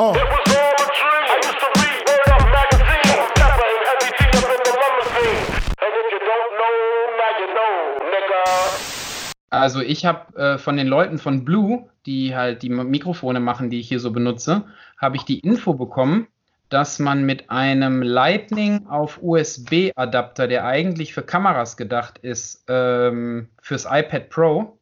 Uh. 0.00 0.14
Also 9.50 9.82
ich 9.82 10.06
habe 10.06 10.38
äh, 10.38 10.56
von 10.56 10.78
den 10.78 10.86
Leuten 10.86 11.18
von 11.18 11.44
Blue, 11.44 11.90
die 12.06 12.34
halt 12.34 12.62
die 12.62 12.70
Mikrofone 12.70 13.40
machen, 13.40 13.68
die 13.68 13.80
ich 13.80 13.88
hier 13.88 14.00
so 14.00 14.10
benutze, 14.10 14.64
habe 14.96 15.16
ich 15.16 15.24
die 15.24 15.40
Info 15.40 15.74
bekommen, 15.74 16.28
dass 16.70 16.98
man 16.98 17.26
mit 17.26 17.50
einem 17.50 18.00
Lightning 18.00 18.86
auf 18.86 19.18
USB-Adapter, 19.20 20.48
der 20.48 20.64
eigentlich 20.64 21.12
für 21.12 21.22
Kameras 21.22 21.76
gedacht 21.76 22.16
ist, 22.16 22.64
ähm, 22.68 23.50
fürs 23.60 23.84
iPad 23.84 24.30
Pro, 24.30 24.78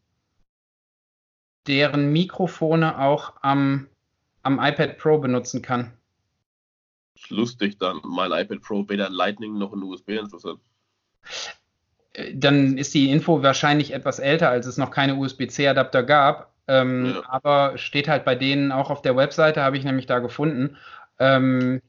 deren 1.67 2.13
Mikrofone 2.13 3.01
auch 3.01 3.33
am 3.43 3.89
am 4.43 4.59
iPad 4.61 4.99
Pro 4.99 5.19
benutzen 5.19 5.63
kann. 5.63 5.93
Lustig, 7.29 7.79
dann 7.79 8.01
mein 8.05 8.33
iPad 8.33 8.61
Pro 8.63 8.89
weder 8.89 9.07
ein 9.07 9.13
Lightning 9.13 9.59
noch 9.59 9.73
ein 9.73 9.83
USB-Anschluss 9.83 10.45
hat. 10.45 10.59
Äh, 12.13 12.35
dann 12.35 12.79
ist 12.79 12.95
die 12.95 13.11
Info 13.11 13.43
wahrscheinlich 13.43 13.93
etwas 13.93 14.19
älter, 14.19 14.49
als 14.51 14.67
es 14.67 14.77
noch 14.77 14.91
keine 14.91 15.17
USB-C-Adapter 15.17 16.03
gab. 16.03 16.53
Ähm, 16.69 17.15
ja. 17.15 17.23
Aber 17.29 17.79
steht 17.79 18.09
halt 18.09 18.25
bei 18.25 18.35
denen 18.35 18.73
auch 18.73 18.91
auf 18.91 19.03
der 19.03 19.17
Webseite, 19.17 19.63
habe 19.63 19.79
ich 19.79 19.85
nämlich 19.85 20.07
da 20.07 20.19
gefunden. 20.19 20.77
Ähm, 21.19 21.81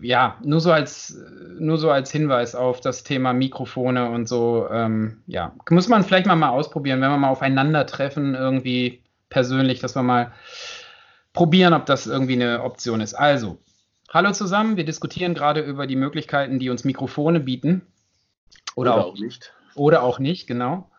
ja, 0.00 0.38
nur 0.44 0.60
so 0.60 0.70
als 0.70 1.20
nur 1.58 1.76
so 1.76 1.90
als 1.90 2.12
Hinweis 2.12 2.54
auf 2.54 2.80
das 2.80 3.02
Thema 3.02 3.32
Mikrofone 3.32 4.10
und 4.10 4.28
so. 4.28 4.68
Ähm, 4.70 5.22
ja, 5.26 5.52
muss 5.70 5.88
man 5.88 6.04
vielleicht 6.04 6.26
mal 6.26 6.36
mal 6.36 6.50
ausprobieren, 6.50 7.00
wenn 7.00 7.10
wir 7.10 7.18
mal 7.18 7.30
aufeinandertreffen 7.30 8.36
irgendwie 8.36 9.02
persönlich, 9.28 9.80
dass 9.80 9.96
wir 9.96 10.04
mal 10.04 10.32
probieren, 11.36 11.74
ob 11.74 11.86
das 11.86 12.06
irgendwie 12.06 12.32
eine 12.32 12.64
Option 12.64 13.00
ist. 13.00 13.14
Also, 13.14 13.58
hallo 14.10 14.32
zusammen, 14.32 14.76
wir 14.76 14.84
diskutieren 14.84 15.34
gerade 15.34 15.60
über 15.60 15.86
die 15.86 15.94
Möglichkeiten, 15.94 16.58
die 16.58 16.70
uns 16.70 16.82
Mikrofone 16.82 17.38
bieten. 17.38 17.82
Oder, 18.74 18.94
oder 18.94 19.04
auch, 19.04 19.12
auch, 19.12 19.18
nicht. 19.18 19.52
Oder 19.76 20.02
auch 20.02 20.18
nicht, 20.18 20.46
genau. 20.48 20.90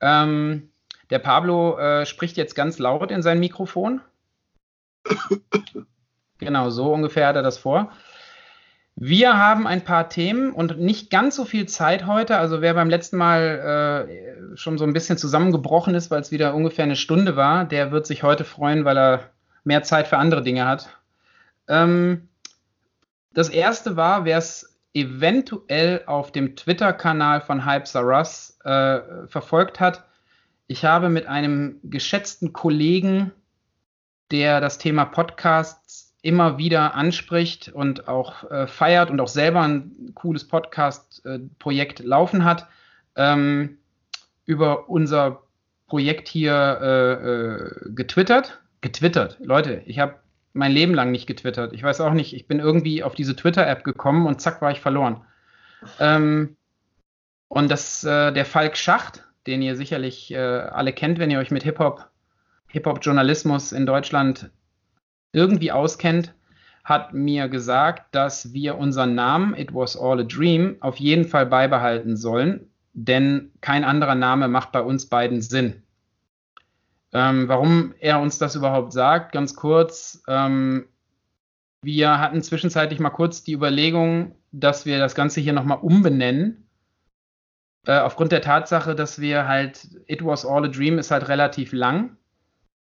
Ähm, 0.00 0.70
der 1.10 1.20
Pablo 1.20 1.78
äh, 1.78 2.06
spricht 2.06 2.36
jetzt 2.36 2.54
ganz 2.54 2.78
laut 2.78 3.10
in 3.10 3.22
sein 3.22 3.38
Mikrofon. 3.38 4.00
genau, 6.38 6.70
so 6.70 6.92
ungefähr 6.92 7.28
hat 7.28 7.36
er 7.36 7.42
das 7.42 7.56
vor. 7.56 7.92
Wir 8.96 9.38
haben 9.38 9.68
ein 9.68 9.84
paar 9.84 10.08
Themen 10.08 10.52
und 10.52 10.80
nicht 10.80 11.08
ganz 11.08 11.36
so 11.36 11.44
viel 11.44 11.66
Zeit 11.66 12.04
heute. 12.04 12.36
Also 12.36 12.60
wer 12.60 12.74
beim 12.74 12.90
letzten 12.90 13.16
Mal 13.16 14.08
äh, 14.52 14.56
schon 14.56 14.76
so 14.76 14.84
ein 14.84 14.92
bisschen 14.92 15.18
zusammengebrochen 15.18 15.94
ist, 15.94 16.10
weil 16.10 16.20
es 16.20 16.32
wieder 16.32 16.52
ungefähr 16.52 16.82
eine 16.82 16.96
Stunde 16.96 17.36
war, 17.36 17.64
der 17.64 17.92
wird 17.92 18.08
sich 18.08 18.24
heute 18.24 18.42
freuen, 18.42 18.84
weil 18.84 18.98
er 18.98 19.30
mehr 19.68 19.84
Zeit 19.84 20.08
für 20.08 20.16
andere 20.16 20.42
Dinge 20.42 20.66
hat. 20.66 20.88
Ähm, 21.68 22.28
das 23.32 23.50
erste 23.50 23.96
war, 23.96 24.24
wer 24.24 24.38
es 24.38 24.80
eventuell 24.94 26.02
auf 26.06 26.32
dem 26.32 26.56
Twitter-Kanal 26.56 27.42
von 27.42 27.64
Hype 27.64 27.86
Saras 27.86 28.58
äh, 28.64 29.00
verfolgt 29.28 29.78
hat. 29.78 30.04
Ich 30.66 30.84
habe 30.84 31.10
mit 31.10 31.26
einem 31.26 31.78
geschätzten 31.84 32.52
Kollegen, 32.52 33.30
der 34.30 34.60
das 34.60 34.78
Thema 34.78 35.04
Podcasts 35.04 36.16
immer 36.22 36.58
wieder 36.58 36.94
anspricht 36.94 37.68
und 37.68 38.08
auch 38.08 38.50
äh, 38.50 38.66
feiert 38.66 39.10
und 39.10 39.20
auch 39.20 39.28
selber 39.28 39.60
ein 39.62 40.12
cooles 40.14 40.48
Podcast-Projekt 40.48 42.00
äh, 42.00 42.04
laufen 42.04 42.44
hat, 42.44 42.66
ähm, 43.14 43.78
über 44.46 44.88
unser 44.88 45.42
Projekt 45.86 46.28
hier 46.28 46.78
äh, 46.82 47.12
äh, 47.12 47.92
getwittert 47.94 48.60
getwittert. 48.80 49.38
Leute, 49.40 49.82
ich 49.86 49.98
habe 49.98 50.16
mein 50.52 50.72
Leben 50.72 50.94
lang 50.94 51.10
nicht 51.10 51.26
getwittert. 51.26 51.72
Ich 51.72 51.82
weiß 51.82 52.00
auch 52.00 52.12
nicht, 52.12 52.34
ich 52.34 52.46
bin 52.46 52.58
irgendwie 52.58 53.02
auf 53.02 53.14
diese 53.14 53.36
Twitter-App 53.36 53.84
gekommen 53.84 54.26
und 54.26 54.40
zack 54.40 54.60
war 54.60 54.70
ich 54.70 54.80
verloren. 54.80 55.22
Ähm, 56.00 56.56
und 57.48 57.70
das, 57.70 58.04
äh, 58.04 58.32
der 58.32 58.44
Falk 58.44 58.76
Schacht, 58.76 59.24
den 59.46 59.62
ihr 59.62 59.76
sicherlich 59.76 60.32
äh, 60.32 60.36
alle 60.36 60.92
kennt, 60.92 61.18
wenn 61.18 61.30
ihr 61.30 61.38
euch 61.38 61.50
mit 61.50 61.62
Hip-Hop, 61.62 62.08
Hip-Hop-Journalismus 62.68 63.72
in 63.72 63.86
Deutschland 63.86 64.50
irgendwie 65.32 65.72
auskennt, 65.72 66.34
hat 66.84 67.12
mir 67.12 67.48
gesagt, 67.48 68.14
dass 68.14 68.52
wir 68.52 68.78
unseren 68.78 69.14
Namen 69.14 69.54
It 69.54 69.74
Was 69.74 69.96
All 69.96 70.20
a 70.20 70.24
Dream 70.24 70.76
auf 70.80 70.96
jeden 70.96 71.26
Fall 71.26 71.46
beibehalten 71.46 72.16
sollen, 72.16 72.70
denn 72.94 73.52
kein 73.60 73.84
anderer 73.84 74.14
Name 74.14 74.48
macht 74.48 74.72
bei 74.72 74.80
uns 74.80 75.06
beiden 75.06 75.40
Sinn. 75.40 75.82
Ähm, 77.12 77.48
warum 77.48 77.94
er 78.00 78.20
uns 78.20 78.38
das 78.38 78.54
überhaupt 78.54 78.92
sagt, 78.92 79.32
ganz 79.32 79.54
kurz. 79.54 80.22
Ähm, 80.28 80.88
wir 81.82 82.18
hatten 82.18 82.42
zwischenzeitlich 82.42 83.00
mal 83.00 83.10
kurz 83.10 83.44
die 83.44 83.52
Überlegung, 83.52 84.34
dass 84.52 84.84
wir 84.84 84.98
das 84.98 85.14
Ganze 85.14 85.40
hier 85.40 85.52
nochmal 85.52 85.78
umbenennen. 85.80 86.68
Äh, 87.86 87.98
aufgrund 88.00 88.32
der 88.32 88.42
Tatsache, 88.42 88.94
dass 88.94 89.20
wir 89.20 89.46
halt 89.46 89.88
It 90.06 90.24
Was 90.24 90.44
All 90.44 90.64
a 90.64 90.68
Dream 90.68 90.98
ist 90.98 91.10
halt 91.10 91.28
relativ 91.28 91.72
lang. 91.72 92.16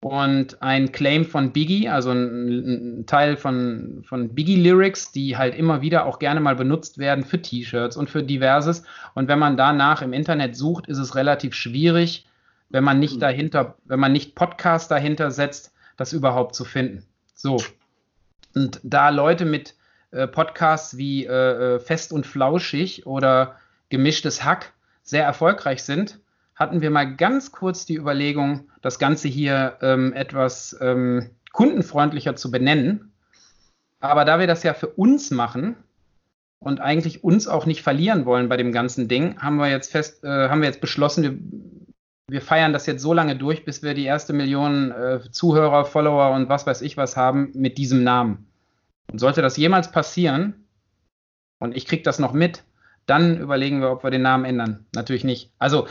Und 0.04 0.60
ein 0.62 0.92
Claim 0.92 1.24
von 1.24 1.52
Biggie, 1.52 1.88
also 1.88 2.10
ein, 2.10 2.98
ein 3.00 3.06
Teil 3.06 3.38
von, 3.38 4.04
von 4.06 4.34
Biggie 4.34 4.62
Lyrics, 4.62 5.12
die 5.12 5.38
halt 5.38 5.54
immer 5.54 5.80
wieder 5.80 6.04
auch 6.04 6.18
gerne 6.18 6.40
mal 6.40 6.54
benutzt 6.54 6.98
werden 6.98 7.24
für 7.24 7.40
T-Shirts 7.40 7.96
und 7.96 8.10
für 8.10 8.22
diverses. 8.22 8.84
Und 9.14 9.28
wenn 9.28 9.38
man 9.38 9.56
danach 9.56 10.02
im 10.02 10.12
Internet 10.12 10.56
sucht, 10.56 10.88
ist 10.88 10.98
es 10.98 11.14
relativ 11.14 11.54
schwierig, 11.54 12.26
wenn 12.74 12.82
man 12.82 12.98
nicht 12.98 13.14
hm. 13.14 13.20
dahinter, 13.20 13.76
wenn 13.84 14.00
man 14.00 14.10
nicht 14.10 14.34
Podcast 14.34 14.90
dahinter 14.90 15.30
setzt, 15.30 15.72
das 15.96 16.12
überhaupt 16.12 16.56
zu 16.56 16.64
finden. 16.64 17.06
So. 17.32 17.62
Und 18.52 18.80
da 18.82 19.10
Leute 19.10 19.44
mit 19.44 19.76
äh, 20.10 20.26
Podcasts 20.26 20.96
wie 20.96 21.24
äh, 21.24 21.76
äh, 21.76 21.78
Fest 21.78 22.12
und 22.12 22.26
Flauschig 22.26 23.06
oder 23.06 23.54
Gemischtes 23.90 24.44
Hack 24.44 24.72
sehr 25.04 25.22
erfolgreich 25.22 25.84
sind, 25.84 26.18
hatten 26.56 26.80
wir 26.80 26.90
mal 26.90 27.14
ganz 27.14 27.52
kurz 27.52 27.86
die 27.86 27.96
Überlegung, 27.96 28.68
das 28.82 28.98
Ganze 28.98 29.28
hier 29.28 29.78
ähm, 29.80 30.12
etwas 30.12 30.76
ähm, 30.80 31.30
kundenfreundlicher 31.52 32.34
zu 32.34 32.50
benennen. 32.50 33.12
Aber 34.00 34.24
da 34.24 34.40
wir 34.40 34.48
das 34.48 34.64
ja 34.64 34.74
für 34.74 34.88
uns 34.88 35.30
machen 35.30 35.76
und 36.58 36.80
eigentlich 36.80 37.22
uns 37.22 37.46
auch 37.46 37.66
nicht 37.66 37.82
verlieren 37.82 38.24
wollen 38.24 38.48
bei 38.48 38.56
dem 38.56 38.72
ganzen 38.72 39.06
Ding, 39.06 39.40
haben 39.40 39.58
wir 39.58 39.70
jetzt 39.70 39.92
fest, 39.92 40.24
äh, 40.24 40.48
haben 40.48 40.60
wir 40.60 40.66
jetzt 40.66 40.80
beschlossen, 40.80 41.22
wir 41.22 41.83
wir 42.28 42.40
feiern 42.40 42.72
das 42.72 42.86
jetzt 42.86 43.02
so 43.02 43.12
lange 43.12 43.36
durch, 43.36 43.64
bis 43.64 43.82
wir 43.82 43.94
die 43.94 44.04
erste 44.04 44.32
Million 44.32 44.92
äh, 44.92 45.20
Zuhörer, 45.30 45.84
Follower 45.84 46.34
und 46.34 46.48
was 46.48 46.66
weiß 46.66 46.82
ich 46.82 46.96
was 46.96 47.16
haben 47.16 47.52
mit 47.54 47.78
diesem 47.78 48.02
Namen. 48.02 48.46
Und 49.10 49.18
sollte 49.18 49.42
das 49.42 49.56
jemals 49.56 49.92
passieren 49.92 50.66
und 51.58 51.76
ich 51.76 51.86
kriege 51.86 52.02
das 52.02 52.18
noch 52.18 52.32
mit, 52.32 52.64
dann 53.06 53.38
überlegen 53.38 53.80
wir, 53.80 53.90
ob 53.90 54.02
wir 54.02 54.10
den 54.10 54.22
Namen 54.22 54.46
ändern. 54.46 54.86
Natürlich 54.94 55.24
nicht. 55.24 55.52
Also 55.58 55.86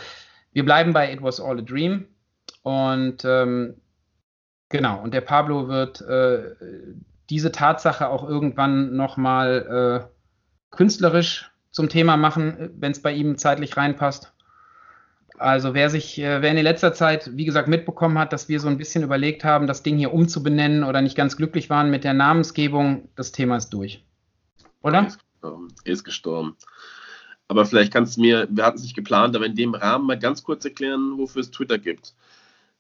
wir 0.52 0.66
bleiben 0.66 0.94
bei 0.94 1.14
It 1.14 1.22
Was 1.22 1.40
All 1.40 1.60
a 1.60 1.62
Dream 1.62 2.08
und 2.64 3.24
ähm, 3.26 3.76
genau. 4.70 5.02
Und 5.02 5.14
der 5.14 5.22
Pablo 5.22 5.68
wird 5.68 6.02
äh, 6.02 6.56
diese 7.30 7.52
Tatsache 7.52 8.08
auch 8.08 8.28
irgendwann 8.28 8.96
nochmal 8.96 10.10
äh, 10.10 10.76
künstlerisch 10.76 11.52
zum 11.72 11.90
Thema 11.90 12.18
machen, 12.18 12.72
wenn 12.78 12.92
es 12.92 13.02
bei 13.02 13.14
ihm 13.14 13.38
zeitlich 13.38 13.78
reinpasst. 13.78 14.33
Also 15.38 15.74
wer 15.74 15.90
sich, 15.90 16.20
äh, 16.20 16.42
wer 16.42 16.52
in 16.52 16.58
letzter 16.58 16.94
Zeit, 16.94 17.32
wie 17.36 17.46
gesagt, 17.46 17.68
mitbekommen 17.68 18.18
hat, 18.20 18.34
dass 18.34 18.50
wir 18.50 18.60
so 18.60 18.68
ein 18.68 18.78
bisschen 18.78 19.04
überlegt 19.04 19.44
haben, 19.44 19.68
das 19.68 19.84
Ding 19.84 19.98
hier 19.98 20.14
umzubenennen 20.14 20.84
oder 20.84 21.02
nicht 21.02 21.16
ganz 21.16 21.38
glücklich 21.38 21.70
waren 21.70 21.90
mit 21.90 22.04
der 22.04 22.14
Namensgebung, 22.14 23.10
das 23.16 23.32
Thema 23.32 23.58
ist 23.58 23.70
durch. 23.70 24.04
Oder? 24.82 25.00
Er 25.00 25.08
ist 25.08 25.20
gestorben. 25.20 25.68
Ist 25.84 26.04
gestorben. 26.04 26.58
Aber 27.48 27.66
vielleicht 27.66 27.92
kannst 27.92 28.18
du 28.18 28.22
mir, 28.22 28.48
wir 28.50 28.66
hatten 28.66 28.78
es 28.78 28.84
nicht 28.84 28.96
geplant, 28.96 29.36
aber 29.36 29.46
in 29.46 29.56
dem 29.56 29.74
Rahmen 29.74 30.08
mal 30.08 30.20
ganz 30.20 30.44
kurz 30.44 30.66
erklären, 30.66 31.18
wofür 31.18 31.42
es 31.42 31.52
Twitter 31.52 31.78
gibt. 31.78 32.14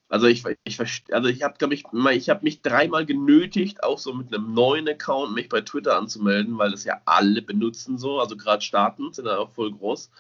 Also 0.09 0.27
ich, 0.27 0.43
ich, 0.63 0.79
also 1.11 1.27
ich 1.27 1.41
habe, 1.41 1.73
ich, 1.73 1.85
ich 2.11 2.29
habe 2.29 2.43
mich 2.43 2.61
dreimal 2.61 3.05
genötigt, 3.05 3.83
auch 3.83 3.97
so 3.97 4.13
mit 4.13 4.33
einem 4.33 4.53
neuen 4.53 4.87
Account 4.87 5.33
mich 5.33 5.49
bei 5.49 5.61
Twitter 5.61 5.97
anzumelden, 5.97 6.57
weil 6.59 6.69
das 6.69 6.83
ja 6.83 7.01
alle 7.05 7.41
benutzen 7.41 7.97
so, 7.97 8.19
also 8.19 8.37
gerade 8.37 8.61
Staaten 8.61 9.11
sind 9.11 9.25
da 9.25 9.37
auch 9.37 9.51
voll 9.51 9.71
groß. 9.71 10.11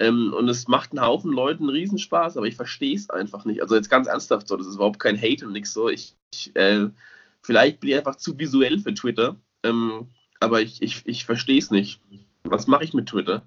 Ähm, 0.00 0.32
und 0.32 0.48
es 0.48 0.66
macht 0.66 0.90
einen 0.90 1.04
Haufen 1.04 1.30
Leuten 1.30 1.68
Riesenspaß, 1.68 2.38
aber 2.38 2.46
ich 2.46 2.56
verstehe 2.56 2.96
es 2.96 3.10
einfach 3.10 3.44
nicht. 3.44 3.62
Also 3.62 3.76
jetzt 3.76 3.90
ganz 3.90 4.08
ernsthaft 4.08 4.48
so, 4.48 4.56
das 4.56 4.66
ist 4.66 4.76
überhaupt 4.76 4.98
kein 4.98 5.20
Hate 5.20 5.46
und 5.46 5.52
nichts 5.52 5.74
so. 5.74 5.90
Ich, 5.90 6.14
ich 6.32 6.56
äh, 6.56 6.88
vielleicht 7.42 7.80
bin 7.80 7.90
ich 7.90 7.96
einfach 7.96 8.16
zu 8.16 8.38
visuell 8.38 8.78
für 8.78 8.94
Twitter, 8.94 9.36
ähm, 9.62 10.08
aber 10.40 10.62
ich, 10.62 10.80
ich, 10.80 11.02
ich 11.04 11.26
verstehe 11.26 11.58
es 11.58 11.70
nicht. 11.70 12.00
Was 12.44 12.66
mache 12.66 12.82
ich 12.82 12.94
mit 12.94 13.10
Twitter? 13.10 13.42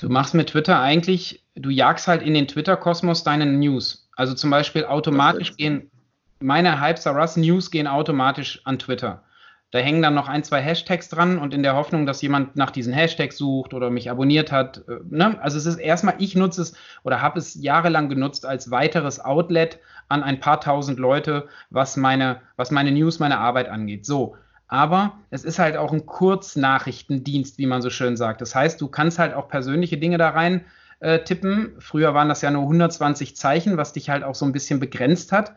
Du 0.00 0.08
machst 0.08 0.34
mit 0.34 0.50
Twitter 0.50 0.80
eigentlich, 0.80 1.42
du 1.56 1.70
jagst 1.70 2.06
halt 2.06 2.22
in 2.22 2.32
den 2.34 2.46
Twitter-Kosmos 2.46 3.24
deine 3.24 3.46
News. 3.46 4.08
Also 4.14 4.34
zum 4.34 4.50
Beispiel 4.50 4.84
automatisch 4.84 5.56
gehen, 5.56 5.90
meine 6.38 6.80
Hypes 6.80 7.06
Us 7.06 7.36
News 7.36 7.72
gehen 7.72 7.88
automatisch 7.88 8.60
an 8.62 8.78
Twitter. 8.78 9.24
Da 9.70 9.80
hängen 9.80 10.00
dann 10.00 10.14
noch 10.14 10.28
ein, 10.28 10.44
zwei 10.44 10.60
Hashtags 10.62 11.10
dran 11.10 11.38
und 11.38 11.52
in 11.52 11.62
der 11.62 11.76
Hoffnung, 11.76 12.06
dass 12.06 12.22
jemand 12.22 12.56
nach 12.56 12.70
diesen 12.70 12.94
Hashtags 12.94 13.36
sucht 13.36 13.74
oder 13.74 13.90
mich 13.90 14.10
abonniert 14.10 14.50
hat. 14.50 14.84
Äh, 14.88 15.00
ne? 15.10 15.38
Also 15.42 15.58
es 15.58 15.66
ist 15.66 15.76
erstmal, 15.76 16.14
ich 16.18 16.34
nutze 16.34 16.62
es 16.62 16.74
oder 17.02 17.20
habe 17.20 17.38
es 17.38 17.54
jahrelang 17.54 18.08
genutzt 18.08 18.46
als 18.46 18.70
weiteres 18.70 19.20
Outlet 19.20 19.78
an 20.08 20.22
ein 20.22 20.40
paar 20.40 20.60
tausend 20.60 20.98
Leute, 20.98 21.48
was 21.68 21.96
meine, 21.98 22.40
was 22.56 22.70
meine 22.70 22.92
News, 22.92 23.18
meine 23.18 23.38
Arbeit 23.38 23.68
angeht. 23.68 24.06
So. 24.06 24.36
Aber 24.68 25.18
es 25.30 25.44
ist 25.44 25.58
halt 25.58 25.76
auch 25.76 25.92
ein 25.92 26.06
Kurznachrichtendienst, 26.06 27.58
wie 27.58 27.66
man 27.66 27.82
so 27.82 27.90
schön 27.90 28.16
sagt. 28.16 28.40
Das 28.40 28.54
heißt, 28.54 28.80
du 28.80 28.88
kannst 28.88 29.18
halt 29.18 29.34
auch 29.34 29.48
persönliche 29.48 29.98
Dinge 29.98 30.18
da 30.18 30.30
rein 30.30 30.64
äh, 31.00 31.20
tippen. 31.20 31.74
Früher 31.78 32.14
waren 32.14 32.28
das 32.28 32.42
ja 32.42 32.50
nur 32.50 32.62
120 32.62 33.36
Zeichen, 33.36 33.76
was 33.76 33.92
dich 33.92 34.10
halt 34.10 34.24
auch 34.24 34.34
so 34.34 34.44
ein 34.44 34.52
bisschen 34.52 34.80
begrenzt 34.80 35.32
hat. 35.32 35.54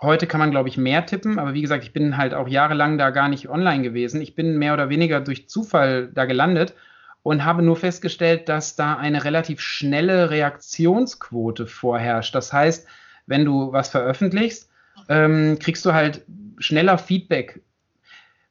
Heute 0.00 0.26
kann 0.26 0.40
man, 0.40 0.50
glaube 0.50 0.68
ich, 0.68 0.76
mehr 0.76 1.06
tippen, 1.06 1.38
aber 1.38 1.54
wie 1.54 1.62
gesagt, 1.62 1.84
ich 1.84 1.92
bin 1.92 2.16
halt 2.16 2.34
auch 2.34 2.48
jahrelang 2.48 2.98
da 2.98 3.10
gar 3.10 3.28
nicht 3.28 3.48
online 3.48 3.82
gewesen. 3.82 4.20
Ich 4.20 4.34
bin 4.34 4.58
mehr 4.58 4.74
oder 4.74 4.88
weniger 4.88 5.20
durch 5.20 5.48
Zufall 5.48 6.08
da 6.12 6.24
gelandet 6.24 6.74
und 7.22 7.44
habe 7.44 7.62
nur 7.62 7.76
festgestellt, 7.76 8.48
dass 8.48 8.76
da 8.76 8.96
eine 8.96 9.24
relativ 9.24 9.60
schnelle 9.60 10.30
Reaktionsquote 10.30 11.66
vorherrscht. 11.66 12.34
Das 12.34 12.52
heißt, 12.52 12.86
wenn 13.26 13.44
du 13.44 13.72
was 13.72 13.88
veröffentlichst, 13.88 14.68
ähm, 15.08 15.58
kriegst 15.58 15.84
du 15.86 15.94
halt 15.94 16.24
schneller 16.58 16.98
Feedback. 16.98 17.62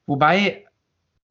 Wobei, 0.06 0.66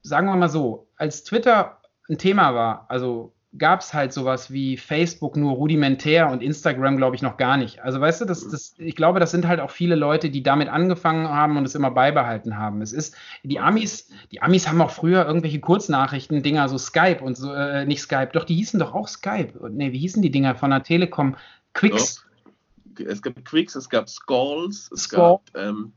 sagen 0.01 0.27
wir 0.27 0.35
mal 0.35 0.49
so, 0.49 0.87
als 0.95 1.23
Twitter 1.23 1.81
ein 2.09 2.17
Thema 2.17 2.55
war, 2.55 2.85
also 2.89 3.32
gab 3.57 3.81
es 3.81 3.93
halt 3.93 4.13
sowas 4.13 4.51
wie 4.51 4.77
Facebook 4.77 5.37
nur 5.37 5.53
rudimentär 5.53 6.29
und 6.29 6.41
Instagram, 6.41 6.97
glaube 6.97 7.15
ich, 7.15 7.21
noch 7.21 7.37
gar 7.37 7.57
nicht. 7.57 7.83
Also 7.83 8.01
weißt 8.01 8.21
du, 8.21 8.25
das, 8.25 8.47
das, 8.47 8.73
ich 8.77 8.95
glaube, 8.95 9.19
das 9.19 9.31
sind 9.31 9.47
halt 9.47 9.59
auch 9.59 9.69
viele 9.69 9.95
Leute, 9.95 10.29
die 10.29 10.41
damit 10.41 10.69
angefangen 10.69 11.27
haben 11.29 11.57
und 11.57 11.65
es 11.65 11.75
immer 11.75 11.91
beibehalten 11.91 12.57
haben. 12.57 12.81
Es 12.81 12.93
ist, 12.93 13.15
die 13.43 13.59
Amis, 13.59 14.09
die 14.31 14.41
Amis 14.41 14.67
haben 14.67 14.81
auch 14.81 14.91
früher 14.91 15.25
irgendwelche 15.25 15.59
Kurznachrichten-Dinger, 15.59 16.67
so 16.67 16.77
Skype 16.77 17.21
und 17.21 17.37
so, 17.37 17.53
äh, 17.53 17.85
nicht 17.85 18.01
Skype, 18.01 18.29
doch, 18.33 18.45
die 18.45 18.55
hießen 18.55 18.79
doch 18.79 18.93
auch 18.93 19.07
Skype. 19.07 19.53
Nee, 19.69 19.91
wie 19.91 19.99
hießen 19.99 20.21
die 20.21 20.31
Dinger 20.31 20.55
von 20.55 20.71
der 20.71 20.83
Telekom? 20.83 21.35
Quicks. 21.73 22.25
Doch. 22.95 23.05
Es 23.05 23.21
gab 23.21 23.43
Quicks, 23.45 23.75
es 23.75 23.89
gab 23.89 24.09
Skalls, 24.09 24.89
es 24.93 25.03
Skull. 25.03 25.19
gab 25.19 25.41
ähm, 25.55 25.93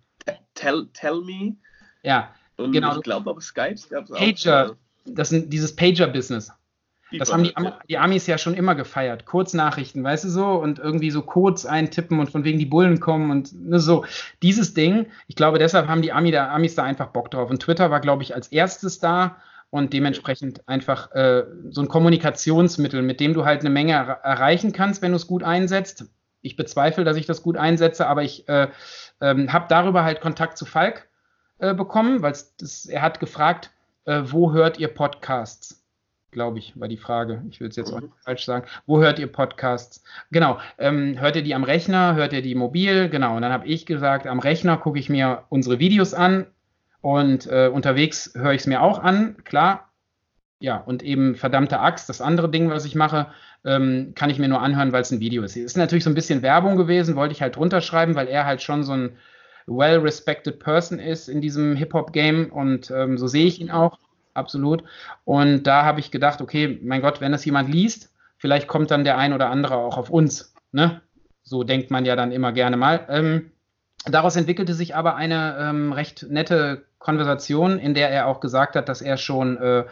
Tell, 0.55 0.89
Tell 0.93 1.21
Me. 1.23 1.57
Ja, 2.03 2.31
und 2.57 2.73
genau. 2.73 2.97
Ich 2.97 3.03
glaube, 3.03 3.31
aber 3.31 3.41
Skype 3.41 3.77
gab 3.91 4.05
es 4.05 4.13
auch. 4.13 4.19
Pager, 4.19 4.77
das 5.05 5.29
sind 5.29 5.53
dieses 5.53 5.75
Pager-Business. 5.75 6.53
Das 7.13 7.33
haben 7.33 7.45
die, 7.45 7.55
die, 7.89 7.99
Amis 7.99 8.27
ja 8.27 8.37
schon 8.37 8.55
immer 8.55 8.75
gefeiert. 8.75 9.27
Kurznachrichten, 9.27 10.03
weißt 10.03 10.25
du 10.25 10.29
so? 10.29 10.47
Und 10.47 10.79
irgendwie 10.79 11.11
so 11.11 11.23
Codes 11.23 11.65
eintippen 11.65 12.19
und 12.19 12.31
von 12.31 12.45
wegen 12.45 12.59
die 12.59 12.67
Bullen 12.67 12.99
kommen 12.99 13.31
und 13.31 13.53
ne, 13.53 13.79
so. 13.79 14.05
Dieses 14.43 14.75
Ding, 14.75 15.07
ich 15.29 15.37
glaube, 15.37 15.59
deshalb 15.59 15.87
haben 15.87 16.03
die 16.03 16.13
Ami 16.13 16.33
da, 16.33 16.53
Amis 16.53 16.75
da 16.75 16.83
einfach 16.83 17.09
Bock 17.09 17.31
drauf. 17.31 17.49
Und 17.49 17.63
Twitter 17.63 17.91
war, 17.91 18.01
glaube 18.01 18.25
ich, 18.25 18.35
als 18.35 18.49
erstes 18.49 18.99
da 18.99 19.37
und 19.71 19.93
dementsprechend 19.93 20.69
einfach 20.69 21.13
äh, 21.13 21.45
so 21.71 21.81
ein 21.81 21.89
Kommunikationsmittel, 21.89 23.03
mit 23.03 23.21
dem 23.21 23.35
du 23.35 23.45
halt 23.45 23.61
eine 23.61 23.71
Menge 23.71 23.93
er 23.93 24.09
erreichen 24.25 24.73
kannst, 24.73 25.03
wenn 25.03 25.13
du 25.13 25.17
es 25.17 25.27
gut 25.27 25.45
einsetzt. 25.45 26.07
Ich 26.41 26.57
bezweifle, 26.57 27.05
dass 27.05 27.17
ich 27.17 27.27
das 27.27 27.43
gut 27.43 27.57
einsetze, 27.57 28.07
aber 28.07 28.23
ich 28.23 28.49
äh, 28.49 28.69
äh, 29.21 29.49
habe 29.49 29.67
darüber 29.69 30.03
halt 30.05 30.21
Kontakt 30.21 30.59
zu 30.59 30.65
Falk 30.65 31.09
äh, 31.59 31.75
bekommen, 31.75 32.23
weil 32.23 32.35
er 32.89 33.03
hat 33.03 33.21
gefragt, 33.21 33.71
äh, 34.07 34.23
wo 34.25 34.53
hört 34.53 34.79
ihr 34.79 34.89
Podcasts? 34.89 35.86
Glaube 36.37 36.59
ich, 36.59 36.79
war 36.79 36.87
die 36.87 36.99
Frage. 36.99 37.43
Ich 37.49 37.61
will 37.61 37.69
es 37.69 37.77
jetzt 37.77 37.95
auch 37.95 38.01
nicht 38.03 38.13
falsch 38.23 38.45
sagen. 38.45 38.67
Wo 38.85 39.01
hört 39.01 39.19
ihr 39.19 39.27
Podcasts? 39.27 40.05
Genau. 40.31 40.59
Ähm, 40.77 41.19
hört 41.19 41.35
ihr 41.35 41.43
die 41.43 41.55
am 41.55 41.65
Rechner? 41.65 42.15
Hört 42.15 42.35
ihr 42.35 42.43
die 42.43 42.55
mobil? 42.55 43.09
Genau. 43.09 43.37
Und 43.37 43.43
dann 43.43 43.53
habe 43.53 43.67
ich 43.67 43.87
gesagt, 43.87 44.27
am 44.27 44.39
Rechner 44.39 44.77
gucke 44.77 44.99
ich 44.99 45.09
mir 45.09 45.45
unsere 45.49 45.79
Videos 45.79 46.13
an 46.13 46.47
und 47.01 47.47
äh, 47.47 47.71
unterwegs 47.73 48.33
höre 48.37 48.53
ich 48.53 48.61
es 48.61 48.67
mir 48.67 48.83
auch 48.83 49.03
an. 49.03 49.39
Klar. 49.45 49.89
Ja, 50.59 50.77
und 50.77 51.03
eben 51.03 51.37
verdammte 51.37 51.81
Axt, 51.81 52.11
das 52.11 52.21
andere 52.21 52.51
Ding, 52.51 52.69
was 52.69 52.85
ich 52.85 52.95
mache, 52.95 53.29
ähm, 53.65 54.13
kann 54.15 54.29
ich 54.29 54.39
mir 54.39 54.49
nur 54.49 54.61
anhören, 54.61 54.93
weil 54.93 55.03
es 55.03 55.11
ein 55.11 55.21
Video 55.21 55.43
ist. 55.43 55.57
Ist 55.57 55.79
natürlich 55.79 56.05
so 56.05 56.11
ein 56.11 56.15
bisschen 56.15 56.43
Werbung 56.43 56.77
gewesen, 56.77 57.17
wollte 57.17 57.33
ich 57.33 57.41
halt 57.41 57.57
drunter 57.57 57.81
schreiben, 57.81 58.15
weil 58.15 58.29
er 58.29 58.45
halt 58.45 58.61
schon 58.61 58.85
so 58.85 58.93
ein 58.93 59.17
well-respected 59.67 60.59
Person 60.59 60.99
ist 60.99 61.31
in 61.31 61.41
diesem 61.41 61.77
Hip-Hop-Game 61.77 62.53
und 62.53 62.91
ähm, 62.91 63.17
so 63.17 63.27
sehe 63.27 63.47
ich 63.47 63.59
ihn 63.59 63.71
auch 63.71 63.99
absolut. 64.37 64.85
Und 65.25 65.65
da 65.65 65.85
habe 65.85 66.01
ich 66.01 66.11
gedacht, 66.11 66.41
okay, 66.41 66.79
mein 66.83 67.03
Gott, 67.03 67.21
wenn 67.21 67.33
das 67.33 67.45
jemand 67.45 67.69
liest, 67.69 68.13
vielleicht 68.39 68.69
kommt 68.69 68.91
dann 68.91 69.05
der 69.05 69.19
ein 69.19 69.33
oder 69.33 69.51
andere 69.51 69.77
auch 69.77 69.97
auf 69.97 70.11
uns. 70.11 70.55
Ne? 70.73 71.01
So 71.43 71.65
denkt 71.65 71.91
man 71.91 72.05
ja 72.05 72.17
dann 72.17 72.33
immer 72.33 72.53
gerne 72.53 72.77
mal. 72.77 73.07
Ähm, 73.09 73.53
daraus 74.05 74.37
entwickelte 74.37 74.75
sich 74.75 74.95
aber 74.95 75.17
eine 75.17 75.57
ähm, 75.59 75.93
recht 75.93 76.27
nette 76.29 76.85
Konversation, 76.99 77.79
in 77.79 77.95
der 77.95 78.11
er 78.11 78.27
auch 78.27 78.41
gesagt 78.41 78.75
hat, 78.77 78.89
dass 78.89 79.01
er 79.01 79.17
schon 79.17 79.57
äh, 79.59 79.85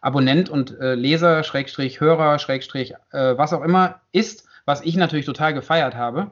Abonnent 0.00 0.48
und 0.48 0.78
äh, 0.80 0.94
Leser, 0.94 1.44
Schrägstrich 1.44 2.00
Hörer, 2.00 2.38
Schrägstrich 2.38 2.94
äh, 3.12 3.36
was 3.36 3.52
auch 3.52 3.62
immer 3.62 4.00
ist, 4.12 4.48
was 4.64 4.80
ich 4.82 4.96
natürlich 4.96 5.26
total 5.26 5.54
gefeiert 5.54 5.94
habe. 5.94 6.30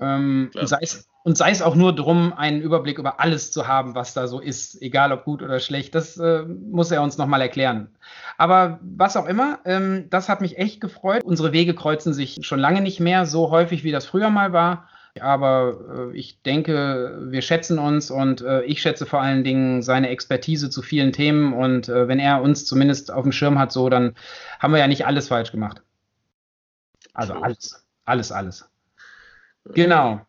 Ähm, 0.00 0.50
sei 0.54 0.78
es 0.80 1.08
und 1.28 1.36
sei 1.36 1.50
es 1.50 1.60
auch 1.60 1.74
nur 1.74 1.94
darum, 1.94 2.32
einen 2.32 2.62
Überblick 2.62 2.98
über 2.98 3.20
alles 3.20 3.50
zu 3.50 3.68
haben, 3.68 3.94
was 3.94 4.14
da 4.14 4.26
so 4.26 4.40
ist, 4.40 4.80
egal 4.80 5.12
ob 5.12 5.24
gut 5.24 5.42
oder 5.42 5.60
schlecht. 5.60 5.94
Das 5.94 6.16
äh, 6.16 6.42
muss 6.44 6.90
er 6.90 7.02
uns 7.02 7.18
nochmal 7.18 7.42
erklären. 7.42 7.90
Aber 8.38 8.78
was 8.80 9.14
auch 9.14 9.26
immer, 9.26 9.58
ähm, 9.66 10.06
das 10.08 10.30
hat 10.30 10.40
mich 10.40 10.56
echt 10.56 10.80
gefreut. 10.80 11.22
Unsere 11.24 11.52
Wege 11.52 11.74
kreuzen 11.74 12.14
sich 12.14 12.38
schon 12.40 12.58
lange 12.58 12.80
nicht 12.80 12.98
mehr 12.98 13.26
so 13.26 13.50
häufig, 13.50 13.84
wie 13.84 13.92
das 13.92 14.06
früher 14.06 14.30
mal 14.30 14.54
war. 14.54 14.88
Aber 15.20 16.12
äh, 16.14 16.16
ich 16.16 16.40
denke, 16.40 17.18
wir 17.26 17.42
schätzen 17.42 17.78
uns 17.78 18.10
und 18.10 18.40
äh, 18.40 18.62
ich 18.62 18.80
schätze 18.80 19.04
vor 19.04 19.20
allen 19.20 19.44
Dingen 19.44 19.82
seine 19.82 20.08
Expertise 20.08 20.70
zu 20.70 20.80
vielen 20.80 21.12
Themen. 21.12 21.52
Und 21.52 21.90
äh, 21.90 22.08
wenn 22.08 22.20
er 22.20 22.40
uns 22.40 22.64
zumindest 22.64 23.12
auf 23.12 23.24
dem 23.24 23.32
Schirm 23.32 23.58
hat, 23.58 23.70
so, 23.70 23.90
dann 23.90 24.14
haben 24.60 24.72
wir 24.72 24.80
ja 24.80 24.86
nicht 24.86 25.04
alles 25.04 25.28
falsch 25.28 25.52
gemacht. 25.52 25.82
Also 27.12 27.34
alles, 27.34 27.84
alles, 28.06 28.32
alles. 28.32 28.70
Genau. 29.74 30.22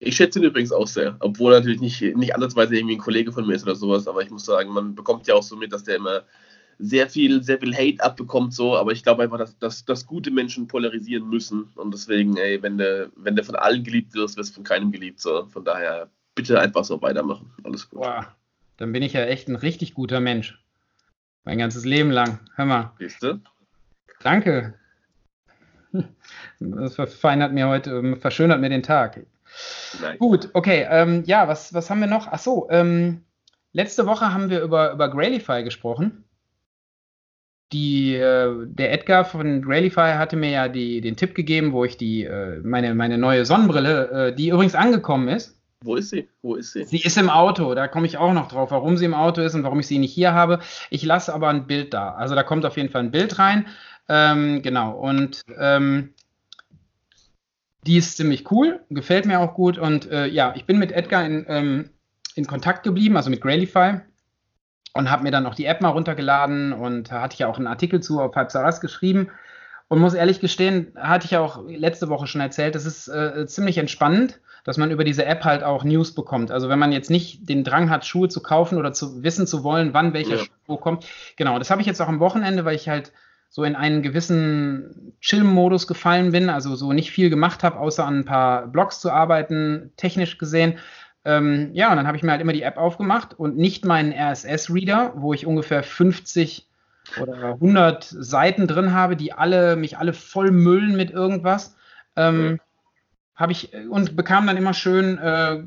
Ich 0.00 0.16
schätze 0.16 0.38
ihn 0.38 0.44
übrigens 0.44 0.72
auch 0.72 0.86
sehr, 0.86 1.16
obwohl 1.20 1.52
er 1.52 1.60
natürlich 1.60 1.80
nicht, 1.80 2.16
nicht 2.16 2.34
andersweise 2.34 2.76
irgendwie 2.76 2.96
ein 2.96 3.00
Kollege 3.00 3.32
von 3.32 3.46
mir 3.46 3.54
ist 3.54 3.64
oder 3.64 3.74
sowas, 3.74 4.06
aber 4.06 4.22
ich 4.22 4.30
muss 4.30 4.44
sagen, 4.44 4.70
man 4.70 4.94
bekommt 4.94 5.26
ja 5.26 5.34
auch 5.34 5.42
so 5.42 5.56
mit, 5.56 5.72
dass 5.72 5.84
der 5.84 5.96
immer 5.96 6.22
sehr 6.78 7.08
viel, 7.08 7.42
sehr 7.42 7.58
viel 7.58 7.74
Hate 7.74 8.02
abbekommt, 8.02 8.54
so, 8.54 8.76
aber 8.76 8.92
ich 8.92 9.02
glaube 9.02 9.24
einfach, 9.24 9.38
dass, 9.38 9.58
dass, 9.58 9.84
dass 9.84 10.06
gute 10.06 10.30
Menschen 10.30 10.68
polarisieren 10.68 11.28
müssen 11.28 11.64
und 11.74 11.92
deswegen, 11.92 12.36
ey, 12.36 12.62
wenn 12.62 12.78
der, 12.78 13.10
wenn 13.16 13.42
von 13.42 13.56
allen 13.56 13.82
geliebt 13.82 14.14
wirst, 14.14 14.36
wirst 14.36 14.50
du 14.50 14.54
von 14.54 14.64
keinem 14.64 14.92
geliebt, 14.92 15.20
so, 15.20 15.46
von 15.46 15.64
daher 15.64 16.08
bitte 16.36 16.60
einfach 16.60 16.84
so 16.84 17.02
weitermachen, 17.02 17.50
alles 17.64 17.90
gut. 17.90 18.02
Boah, 18.02 18.36
dann 18.76 18.92
bin 18.92 19.02
ich 19.02 19.12
ja 19.12 19.24
echt 19.24 19.48
ein 19.48 19.56
richtig 19.56 19.94
guter 19.94 20.20
Mensch. 20.20 20.62
Mein 21.44 21.58
ganzes 21.58 21.84
Leben 21.84 22.12
lang, 22.12 22.38
hör 22.54 22.64
mal. 22.64 22.92
Siehst 22.98 23.22
du? 23.22 23.40
Danke. 24.22 24.74
Das 26.60 26.94
verfeinert 26.94 27.52
mir 27.52 27.68
heute, 27.68 28.16
verschönert 28.16 28.60
mir 28.60 28.68
den 28.68 28.82
Tag. 28.82 29.26
Nein. 30.00 30.18
Gut, 30.18 30.50
okay. 30.54 30.86
Ähm, 30.88 31.24
ja, 31.26 31.48
was, 31.48 31.74
was 31.74 31.90
haben 31.90 32.00
wir 32.00 32.06
noch? 32.06 32.28
Ach 32.28 32.38
so, 32.38 32.68
ähm, 32.70 33.24
letzte 33.72 34.06
Woche 34.06 34.32
haben 34.32 34.50
wir 34.50 34.60
über, 34.60 34.92
über 34.92 35.10
Grailify 35.10 35.62
gesprochen. 35.62 36.24
Die, 37.72 38.14
äh, 38.14 38.66
der 38.66 38.92
Edgar 38.92 39.24
von 39.24 39.60
Grailify 39.60 40.14
hatte 40.14 40.36
mir 40.36 40.50
ja 40.50 40.68
die, 40.68 41.00
den 41.00 41.16
Tipp 41.16 41.34
gegeben, 41.34 41.72
wo 41.72 41.84
ich 41.84 41.98
die, 41.98 42.24
äh, 42.24 42.60
meine, 42.62 42.94
meine 42.94 43.18
neue 43.18 43.44
Sonnenbrille, 43.44 44.28
äh, 44.28 44.34
die 44.34 44.48
übrigens 44.48 44.74
angekommen 44.74 45.28
ist. 45.28 45.58
Wo 45.84 45.94
ist 45.94 46.10
sie? 46.10 46.28
Wo 46.42 46.56
ist 46.56 46.72
sie? 46.72 46.84
Sie 46.84 47.00
ist 47.00 47.18
im 47.18 47.30
Auto. 47.30 47.74
Da 47.74 47.86
komme 47.86 48.06
ich 48.06 48.16
auch 48.16 48.32
noch 48.32 48.48
drauf, 48.48 48.70
warum 48.70 48.96
sie 48.96 49.04
im 49.04 49.14
Auto 49.14 49.42
ist 49.42 49.54
und 49.54 49.62
warum 49.62 49.78
ich 49.78 49.86
sie 49.86 49.98
nicht 49.98 50.12
hier 50.12 50.32
habe. 50.32 50.60
Ich 50.90 51.04
lasse 51.04 51.32
aber 51.32 51.48
ein 51.48 51.66
Bild 51.66 51.94
da. 51.94 52.14
Also 52.14 52.34
da 52.34 52.42
kommt 52.42 52.64
auf 52.66 52.76
jeden 52.76 52.88
Fall 52.88 53.02
ein 53.02 53.10
Bild 53.12 53.38
rein. 53.38 53.66
Ähm, 54.08 54.62
genau. 54.62 54.92
Und 54.92 55.42
ähm, 55.56 56.14
die 57.88 57.96
ist 57.96 58.18
ziemlich 58.18 58.50
cool, 58.50 58.80
gefällt 58.90 59.24
mir 59.24 59.40
auch 59.40 59.54
gut. 59.54 59.78
Und 59.78 60.10
äh, 60.10 60.26
ja, 60.26 60.52
ich 60.54 60.66
bin 60.66 60.78
mit 60.78 60.92
Edgar 60.92 61.24
in, 61.24 61.46
ähm, 61.48 61.90
in 62.34 62.46
Kontakt 62.46 62.82
geblieben, 62.82 63.16
also 63.16 63.30
mit 63.30 63.40
Grailify. 63.40 64.00
Und 64.92 65.10
habe 65.10 65.22
mir 65.22 65.30
dann 65.30 65.46
auch 65.46 65.54
die 65.54 65.64
App 65.64 65.80
mal 65.80 65.90
runtergeladen 65.90 66.72
und 66.72 67.10
hatte 67.10 67.34
ich 67.34 67.38
ja 67.38 67.46
auch 67.46 67.56
einen 67.56 67.66
Artikel 67.66 68.00
zu 68.00 68.20
auf 68.20 68.34
Halbsaras 68.34 68.80
geschrieben. 68.82 69.30
Und 69.88 70.00
muss 70.00 70.12
ehrlich 70.12 70.40
gestehen, 70.40 70.92
hatte 70.96 71.24
ich 71.24 71.30
ja 71.30 71.40
auch 71.40 71.64
letzte 71.66 72.10
Woche 72.10 72.26
schon 72.26 72.42
erzählt, 72.42 72.74
das 72.74 72.84
ist 72.84 73.08
äh, 73.08 73.46
ziemlich 73.46 73.78
entspannend, 73.78 74.38
dass 74.64 74.76
man 74.76 74.90
über 74.90 75.02
diese 75.02 75.24
App 75.24 75.44
halt 75.44 75.62
auch 75.62 75.82
News 75.82 76.14
bekommt. 76.14 76.50
Also 76.50 76.68
wenn 76.68 76.78
man 76.78 76.92
jetzt 76.92 77.08
nicht 77.08 77.48
den 77.48 77.64
Drang 77.64 77.88
hat, 77.88 78.04
Schuhe 78.04 78.28
zu 78.28 78.42
kaufen 78.42 78.76
oder 78.76 78.92
zu 78.92 79.22
wissen 79.22 79.46
zu 79.46 79.64
wollen, 79.64 79.94
wann 79.94 80.12
welcher 80.12 80.36
ja. 80.36 80.44
Schuh 80.66 80.76
kommt. 80.76 81.06
Genau, 81.36 81.58
das 81.58 81.70
habe 81.70 81.80
ich 81.80 81.86
jetzt 81.86 82.02
auch 82.02 82.08
am 82.08 82.20
Wochenende, 82.20 82.66
weil 82.66 82.76
ich 82.76 82.90
halt 82.90 83.12
so 83.48 83.64
in 83.64 83.76
einen 83.76 84.02
gewissen 84.02 85.14
Chill-Modus 85.20 85.86
gefallen 85.86 86.32
bin, 86.32 86.50
also 86.50 86.76
so 86.76 86.92
nicht 86.92 87.10
viel 87.10 87.30
gemacht 87.30 87.62
habe, 87.64 87.78
außer 87.78 88.04
an 88.04 88.20
ein 88.20 88.24
paar 88.24 88.66
Blogs 88.66 89.00
zu 89.00 89.10
arbeiten, 89.10 89.92
technisch 89.96 90.38
gesehen. 90.38 90.78
Ähm, 91.24 91.70
ja, 91.72 91.90
und 91.90 91.96
dann 91.96 92.06
habe 92.06 92.16
ich 92.16 92.22
mir 92.22 92.30
halt 92.30 92.40
immer 92.40 92.52
die 92.52 92.62
App 92.62 92.76
aufgemacht 92.76 93.38
und 93.38 93.56
nicht 93.56 93.84
meinen 93.84 94.12
RSS-Reader, 94.12 95.14
wo 95.16 95.32
ich 95.34 95.46
ungefähr 95.46 95.82
50 95.82 96.68
oder 97.20 97.54
100 97.54 98.04
Seiten 98.04 98.66
drin 98.66 98.92
habe, 98.92 99.16
die 99.16 99.32
alle 99.32 99.76
mich 99.76 99.96
alle 99.96 100.12
voll 100.12 100.50
müllen 100.50 100.96
mit 100.96 101.10
irgendwas. 101.10 101.74
Ähm, 102.16 102.60
habe 103.34 103.52
ich 103.52 103.72
und 103.88 104.16
bekam 104.16 104.46
dann 104.46 104.56
immer 104.56 104.74
schön 104.74 105.16
äh, 105.18 105.62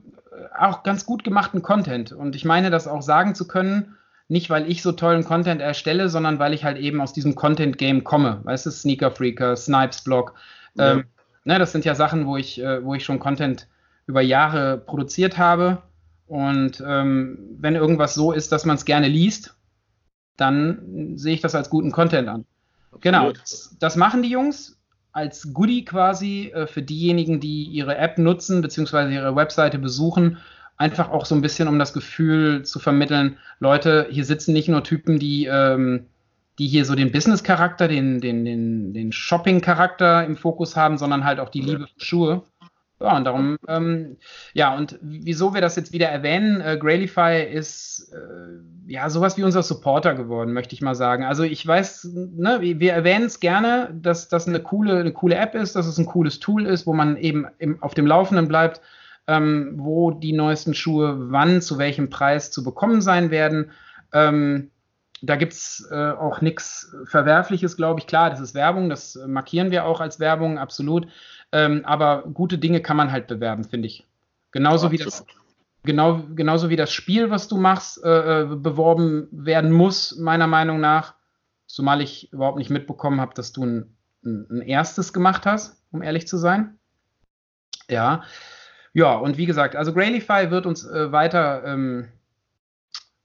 auch 0.58 0.84
ganz 0.84 1.06
gut 1.06 1.24
gemachten 1.24 1.62
Content. 1.62 2.12
Und 2.12 2.36
ich 2.36 2.46
meine, 2.46 2.70
das 2.70 2.88
auch 2.88 3.02
sagen 3.02 3.34
zu 3.34 3.48
können, 3.48 3.96
nicht 4.32 4.50
weil 4.50 4.72
ich 4.72 4.82
so 4.82 4.94
tollen 4.94 5.26
Content 5.26 5.60
erstelle, 5.60 6.08
sondern 6.08 6.40
weil 6.40 6.54
ich 6.54 6.64
halt 6.64 6.78
eben 6.78 7.02
aus 7.02 7.12
diesem 7.12 7.36
Content-Game 7.36 8.06
komme. 8.06 8.40
Weißt 8.46 8.66
du, 8.66 8.72
Sneaker 8.72 9.12
Freaker, 9.12 9.58
Snipes 9.58 10.06
Blog. 10.06 10.36
Ja. 10.76 10.94
Ähm, 10.94 11.04
ne, 11.44 11.60
das 11.60 11.74
sind 11.74 11.84
ja 11.84 11.96
Sachen, 11.96 12.26
wo 12.26 12.38
ich, 12.38 12.62
äh, 12.62 12.82
wo 12.82 12.96
ich 12.96 13.04
schon 13.04 13.20
Content 13.20 13.68
über 14.08 14.22
Jahre 14.22 14.78
produziert 14.78 15.38
habe. 15.38 15.84
Und 16.28 16.82
ähm, 16.88 17.40
wenn 17.60 17.76
irgendwas 17.76 18.14
so 18.14 18.32
ist, 18.32 18.54
dass 18.54 18.64
man 18.64 18.78
es 18.78 18.86
gerne 18.86 19.10
liest, 19.10 19.54
dann 20.38 21.18
sehe 21.18 21.34
ich 21.34 21.42
das 21.42 21.54
als 21.54 21.70
guten 21.70 21.92
Content 21.92 22.30
an. 22.30 22.46
Absolut. 22.86 23.02
Genau, 23.02 23.32
das, 23.34 23.76
das, 23.82 23.98
machen 23.98 24.24
die 24.24 24.30
Jungs 24.30 24.80
als 25.12 25.52
Goodie 25.52 25.84
quasi 25.84 26.54
äh, 26.54 26.68
für 26.68 26.82
diejenigen, 26.82 27.42
die 27.42 27.64
ihre 27.64 27.98
App 27.98 28.18
nutzen, 28.18 28.62
beziehungsweise 28.62 29.12
ihre 29.12 29.36
Webseite 29.36 29.78
besuchen 29.78 30.38
einfach 30.82 31.10
auch 31.12 31.26
so 31.26 31.36
ein 31.36 31.42
bisschen, 31.42 31.68
um 31.68 31.78
das 31.80 31.94
Gefühl 31.94 32.64
zu 32.64 32.80
vermitteln, 32.80 33.38
Leute, 33.60 34.08
hier 34.10 34.26
sitzen 34.26 34.52
nicht 34.52 34.68
nur 34.68 34.84
Typen, 34.84 35.20
die, 35.20 35.46
ähm, 35.46 36.08
die 36.58 36.68
hier 36.68 36.86
so 36.86 36.96
den 36.96 37.12
Business-Charakter, 37.12 37.88
den, 37.88 38.20
den, 38.20 38.44
den, 38.44 38.94
den 38.94 39.12
Shopping-Charakter 39.12 40.26
im 40.26 40.36
Fokus 40.36 40.76
haben, 40.76 40.98
sondern 40.98 41.24
halt 41.24 41.40
auch 41.40 41.50
die 41.50 41.62
Liebe 41.62 41.88
für 41.88 42.06
Schuhe. 42.06 42.44
Ja, 43.00 43.18
und 43.18 43.26
darum, 43.26 43.58
ähm, 43.68 44.18
ja, 44.54 44.76
und 44.76 45.00
wieso 45.02 45.56
wir 45.56 45.62
das 45.62 45.76
jetzt 45.76 45.92
wieder 45.92 46.08
erwähnen, 46.08 46.62
äh, 46.62 46.78
Grailify 46.80 47.44
ist 47.44 48.12
äh, 48.14 48.92
ja 48.92 49.10
sowas 49.10 49.38
wie 49.38 49.44
unser 49.44 49.64
Supporter 49.64 50.14
geworden, 50.14 50.54
möchte 50.54 50.76
ich 50.76 50.82
mal 50.82 50.94
sagen. 50.94 51.24
Also 51.24 51.44
ich 51.44 51.66
weiß, 51.66 52.10
ne, 52.14 52.60
wir 52.62 52.94
erwähnen 52.94 53.26
es 53.26 53.40
gerne, 53.40 53.90
dass 54.00 54.30
das 54.30 54.48
eine 54.48 54.60
coole, 54.60 55.00
eine 55.00 55.14
coole 55.14 55.36
App 55.36 55.56
ist, 55.56 55.76
dass 55.76 55.88
es 55.88 55.98
ein 55.98 56.06
cooles 56.06 56.40
Tool 56.40 56.68
ist, 56.68 56.86
wo 56.86 56.94
man 56.94 57.18
eben 57.18 57.48
im, 57.58 57.82
auf 57.82 57.96
dem 57.96 58.06
Laufenden 58.06 58.48
bleibt 58.48 58.82
ähm, 59.32 59.76
wo 59.78 60.12
die 60.12 60.34
neuesten 60.34 60.74
Schuhe 60.74 61.32
wann, 61.32 61.62
zu 61.62 61.78
welchem 61.78 62.10
Preis 62.10 62.52
zu 62.52 62.64
bekommen 62.64 63.02
sein 63.02 63.32
werden. 63.32 63.72
Ähm, 64.12 64.72
da 65.22 65.38
gibt 65.38 65.54
es 65.54 65.88
äh, 65.90 66.12
auch 66.12 66.42
nichts 66.42 66.94
Verwerfliches, 67.06 67.78
glaube 67.78 68.02
ich. 68.02 68.08
Klar, 68.08 68.30
das 68.30 68.42
ist 68.42 68.56
Werbung, 68.56 68.90
das 68.90 69.18
markieren 69.26 69.72
wir 69.72 69.86
auch 69.86 70.02
als 70.02 70.20
Werbung, 70.20 70.58
absolut. 70.58 71.08
Ähm, 71.54 71.86
aber 71.86 72.24
gute 72.34 72.58
Dinge 72.58 72.82
kann 72.82 72.98
man 72.98 73.12
halt 73.12 73.28
bewerben, 73.28 73.64
finde 73.64 73.88
ich. 73.88 74.06
Genauso 74.52 74.88
ja, 74.88 74.92
wie 74.92 74.98
das. 74.98 75.26
Genau, 75.84 76.22
genauso 76.36 76.70
wie 76.70 76.76
das 76.76 76.92
Spiel, 76.92 77.32
was 77.32 77.48
du 77.48 77.58
machst, 77.58 78.04
äh, 78.04 78.42
äh, 78.42 78.46
beworben 78.56 79.28
werden 79.32 79.72
muss, 79.72 80.16
meiner 80.18 80.46
Meinung 80.46 80.80
nach. 80.80 81.16
Zumal 81.68 82.02
ich 82.02 82.32
überhaupt 82.34 82.58
nicht 82.58 82.70
mitbekommen 82.70 83.22
habe, 83.22 83.34
dass 83.34 83.52
du 83.52 83.66
ein, 83.66 83.98
ein, 84.24 84.46
ein 84.52 84.62
erstes 84.62 85.14
gemacht 85.14 85.46
hast, 85.46 85.82
um 85.92 86.04
ehrlich 86.04 86.28
zu 86.28 86.38
sein. 86.38 86.78
Ja, 87.90 88.24
ja, 88.94 89.16
und 89.16 89.38
wie 89.38 89.46
gesagt, 89.46 89.76
also 89.76 89.94
Grailify 89.94 90.52
wird 90.52 90.66
uns 90.66 90.86
äh, 90.86 91.12
weiter 91.12 91.64
ähm, 91.66 92.08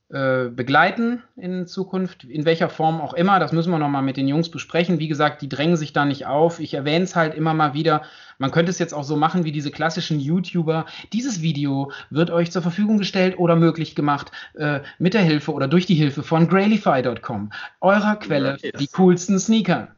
äh, 0.09 0.51
begleiten 0.51 1.25
in 1.35 1.67
Zukunft, 1.67 2.23
in 2.23 2.45
welcher 2.45 2.69
Form 2.69 3.01
auch 3.01 3.13
immer. 3.13 3.41
Das 3.41 3.51
müssen 3.51 3.73
wir 3.73 3.79
nochmal 3.81 4.03
mit 4.03 4.17
den 4.17 4.29
Jungs 4.29 4.49
besprechen. 4.53 5.01
Wie 5.01 5.09
gesagt, 5.09 5.43
die 5.43 5.49
drängen 5.49 5.77
sich 5.77 5.93
da 5.93 6.05
nicht 6.05 6.27
auf. 6.27 6.61
Ich 6.61 6.75
erwähne 6.75 7.03
es 7.03 7.17
halt 7.17 7.35
immer 7.35 7.55
mal 7.55 7.75
wieder. 7.75 8.03
Man 8.39 8.53
könnte 8.53 8.71
es 8.71 8.79
jetzt 8.79 8.95
auch 8.95 9.03
so 9.03 9.17
machen 9.17 9.43
wie 9.43 9.51
diese 9.51 9.73
klassischen 9.73 10.21
YouTuber. 10.21 10.87
Dieses 11.13 11.43
Video 11.43 11.91
wird 12.11 12.31
euch 12.31 12.53
zur 12.53 12.63
Verfügung 12.63 12.99
gestellt 12.99 13.37
oder 13.37 13.57
möglich 13.57 13.97
gemacht 13.97 14.31
äh, 14.55 14.79
mit 15.01 15.13
der 15.13 15.23
Hilfe 15.23 15.53
oder 15.53 15.67
durch 15.67 15.87
die 15.87 15.97
Hilfe 15.97 16.23
von 16.23 16.47
Grailify.com, 16.47 17.51
eurer 17.81 18.15
Quelle 18.15 18.59
für 18.61 18.71
die 18.71 18.87
coolsten 18.87 19.41
Sneaker. 19.41 19.96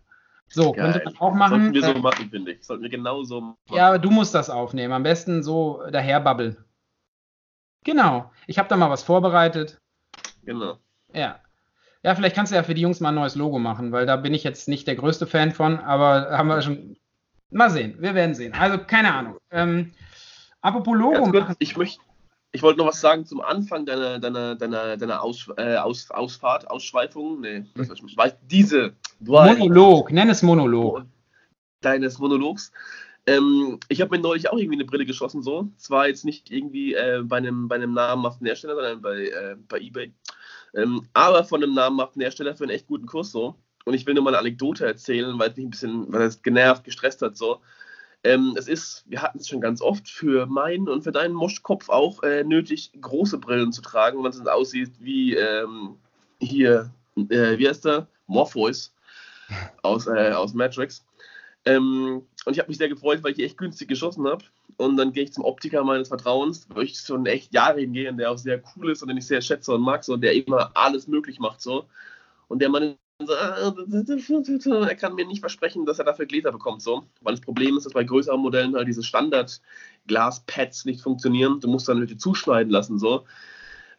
So, 0.51 0.73
Geil. 0.73 0.93
könnte 0.93 1.05
man 1.05 1.17
auch 1.19 1.35
machen. 1.35 1.61
Sollten 1.61 1.75
wir 1.75 1.83
so 1.83 1.93
äh, 1.93 1.99
machen, 1.99 2.31
finde 2.31 2.53
ich. 2.53 2.65
Sollten 2.65 2.83
wir 2.83 2.91
genau 2.91 3.23
so 3.23 3.41
machen. 3.41 3.57
Ja, 3.71 3.89
aber 3.89 3.99
du 3.99 4.11
musst 4.11 4.35
das 4.35 4.51
aufnehmen. 4.51 4.93
Am 4.93 5.03
besten 5.03 5.43
so 5.43 5.83
daherbabbeln. 5.91 6.57
Genau. 7.85 8.31
Ich 8.47 8.59
habe 8.59 8.69
da 8.69 8.77
mal 8.77 8.91
was 8.91 9.03
vorbereitet. 9.03 9.81
Genau. 10.45 10.79
Ja. 11.13 11.41
Ja, 12.03 12.15
vielleicht 12.15 12.37
kannst 12.37 12.53
du 12.53 12.57
ja 12.57 12.63
für 12.63 12.75
die 12.75 12.81
Jungs 12.81 13.01
mal 13.01 13.11
ein 13.11 13.15
neues 13.17 13.35
Logo 13.35 13.59
machen, 13.59 13.93
weil 13.93 14.07
da 14.07 14.17
bin 14.17 14.33
ich 14.33 14.45
jetzt 14.45 14.69
nicht 14.69 14.87
der 14.87 14.97
größte 14.97 15.27
Fan 15.27 15.53
von, 15.53 15.81
aber 15.81 16.31
haben 16.31 16.49
wir 16.49 16.63
schon. 16.63 16.97
Mal 17.51 17.71
sehen, 17.71 17.97
wir 17.99 18.15
werden 18.15 18.35
sehen. 18.35 18.53
Also, 18.53 18.79
keine 18.79 19.13
Ahnung. 19.15 19.39
Ähm, 19.51 19.93
apropos 20.61 20.97
Logo. 20.97 21.27
Machen. 21.27 21.57
Ich 21.59 21.77
möchte 21.77 22.01
ich 22.53 22.63
wollte 22.63 22.79
noch 22.79 22.87
was 22.87 23.01
sagen 23.01 23.27
zum 23.27 23.41
Anfang 23.41 23.85
deiner, 23.85 24.19
deiner, 24.19 24.55
deiner, 24.55 24.97
deiner 24.97 25.23
Aus, 25.23 25.49
äh, 25.57 25.77
Aus, 25.77 26.11
Ausfahrt, 26.11 26.71
Ausschweifung. 26.71 27.41
Nee, 27.41 27.67
das 27.75 27.89
hm. 27.89 28.09
weiß 28.17 28.37
diese. 28.47 28.95
Monolog, 29.21 30.13
nenn 30.13 30.31
es 30.31 30.43
Monolog. 30.43 31.05
Deines 31.81 32.19
Monologs. 32.19 32.73
Ähm, 33.27 33.79
ich 33.89 34.01
habe 34.01 34.17
mir 34.17 34.23
neulich 34.23 34.49
auch 34.49 34.57
irgendwie 34.57 34.77
eine 34.77 34.87
Brille 34.87 35.05
geschossen, 35.05 35.43
so. 35.43 35.69
Zwar 35.77 36.09
jetzt 36.09 36.25
nicht 36.25 36.51
irgendwie 36.51 36.95
äh, 36.95 37.23
bei, 37.23 37.37
einem, 37.37 37.69
bei 37.69 37.75
einem 37.75 37.93
namhaften 37.93 38.47
Hersteller, 38.47 38.75
sondern 38.75 39.03
bei, 39.03 39.29
äh, 39.29 39.57
bei 39.69 39.79
Ebay. 39.81 40.15
Ähm, 40.75 41.07
aber 41.13 41.45
von 41.45 41.63
einem 41.63 41.75
namhaften 41.75 42.23
Hersteller 42.23 42.57
für 42.57 42.65
einen 42.65 42.73
echt 42.73 42.87
guten 42.87 43.07
Kurs, 43.07 43.31
so. 43.31 43.57
Und 43.85 43.95
ich 43.95 44.07
will 44.07 44.15
nur 44.15 44.25
mal 44.25 44.31
eine 44.31 44.39
Anekdote 44.39 44.87
erzählen, 44.87 45.39
weil 45.39 45.51
es 45.51 45.57
mich 45.57 45.67
ein 45.67 45.71
bisschen, 45.71 46.13
weil 46.13 46.23
es 46.23 46.43
genervt, 46.43 46.85
gestresst 46.85 47.21
hat, 47.21 47.37
so. 47.37 47.61
Ähm, 48.25 48.55
es 48.59 48.69
ist, 48.69 49.05
wir 49.07 49.23
hatten 49.23 49.39
es 49.39 49.49
schon 49.49 49.61
ganz 49.61 49.81
oft, 49.81 50.09
für 50.09 50.47
meinen 50.47 50.89
und 50.89 51.03
für 51.03 51.13
deinen 51.13 51.35
Moschkopf 51.35 51.89
auch 51.89 52.23
äh, 52.23 52.43
nötig, 52.45 52.93
große 53.01 53.39
Brillen 53.39 53.73
zu 53.73 53.81
tragen, 53.81 54.23
wenn 54.23 54.31
es 54.31 54.47
aussieht 54.47 54.93
wie 54.99 55.35
ähm, 55.35 55.97
hier, 56.41 56.91
äh, 57.17 57.59
wie 57.59 57.69
heißt 57.69 57.85
der? 57.85 58.09
Morpheus 58.27 58.95
aus, 59.83 60.07
äh, 60.07 60.33
aus 60.33 60.55
Matrix. 60.55 61.05
Ähm, 61.65 62.27
und 62.45 62.53
ich 62.53 62.59
habe 62.59 62.69
mich 62.69 62.79
sehr 62.79 62.89
gefreut, 62.89 63.23
weil 63.23 63.33
ich 63.33 63.41
echt 63.41 63.59
günstig 63.59 63.89
geschossen 63.89 64.27
habe. 64.27 64.45
Und 64.77 64.97
dann 64.97 65.13
gehe 65.13 65.25
ich 65.25 65.33
zum 65.33 65.45
Optiker 65.45 65.85
meines 65.85 66.09
Vertrauens, 66.09 66.67
wo 66.73 66.81
ich 66.81 66.99
schon 66.99 67.27
echt 67.27 67.53
Jahre 67.53 67.81
hingehe, 67.81 68.13
der 68.15 68.31
auch 68.31 68.39
sehr 68.39 68.63
cool 68.77 68.93
ist 68.93 69.03
und 69.03 69.09
den 69.09 69.17
ich 69.17 69.27
sehr 69.27 69.41
schätze 69.41 69.75
und 69.75 69.83
mag, 69.83 70.05
so, 70.05 70.17
der 70.17 70.35
immer 70.35 70.71
alles 70.75 71.09
möglich 71.09 71.41
macht. 71.41 71.61
so. 71.61 71.87
Und 72.49 72.61
der 72.61 72.69
Mann 72.69 72.97
er 73.21 74.95
kann 74.95 75.15
mir 75.15 75.27
nicht 75.27 75.41
versprechen, 75.41 75.85
dass 75.87 75.99
er 75.99 76.05
dafür 76.05 76.27
Gläser 76.27 76.53
bekommt, 76.53 76.83
so. 76.83 77.05
Weil 77.21 77.35
das 77.35 77.41
Problem 77.41 77.77
ist, 77.77 77.85
dass 77.85 77.93
bei 77.93 78.05
größeren 78.05 78.41
Modellen 78.41 78.77
halt 78.77 78.87
diese 78.87 79.03
Standard-Glaspads 79.03 80.85
nicht 80.85 81.01
funktionieren. 81.01 81.61
Du 81.61 81.69
musst 81.69 81.89
dann 81.89 81.99
Leute 81.99 82.17
zuschneiden 82.17 82.71
lassen, 82.71 82.99
so. 82.99 83.25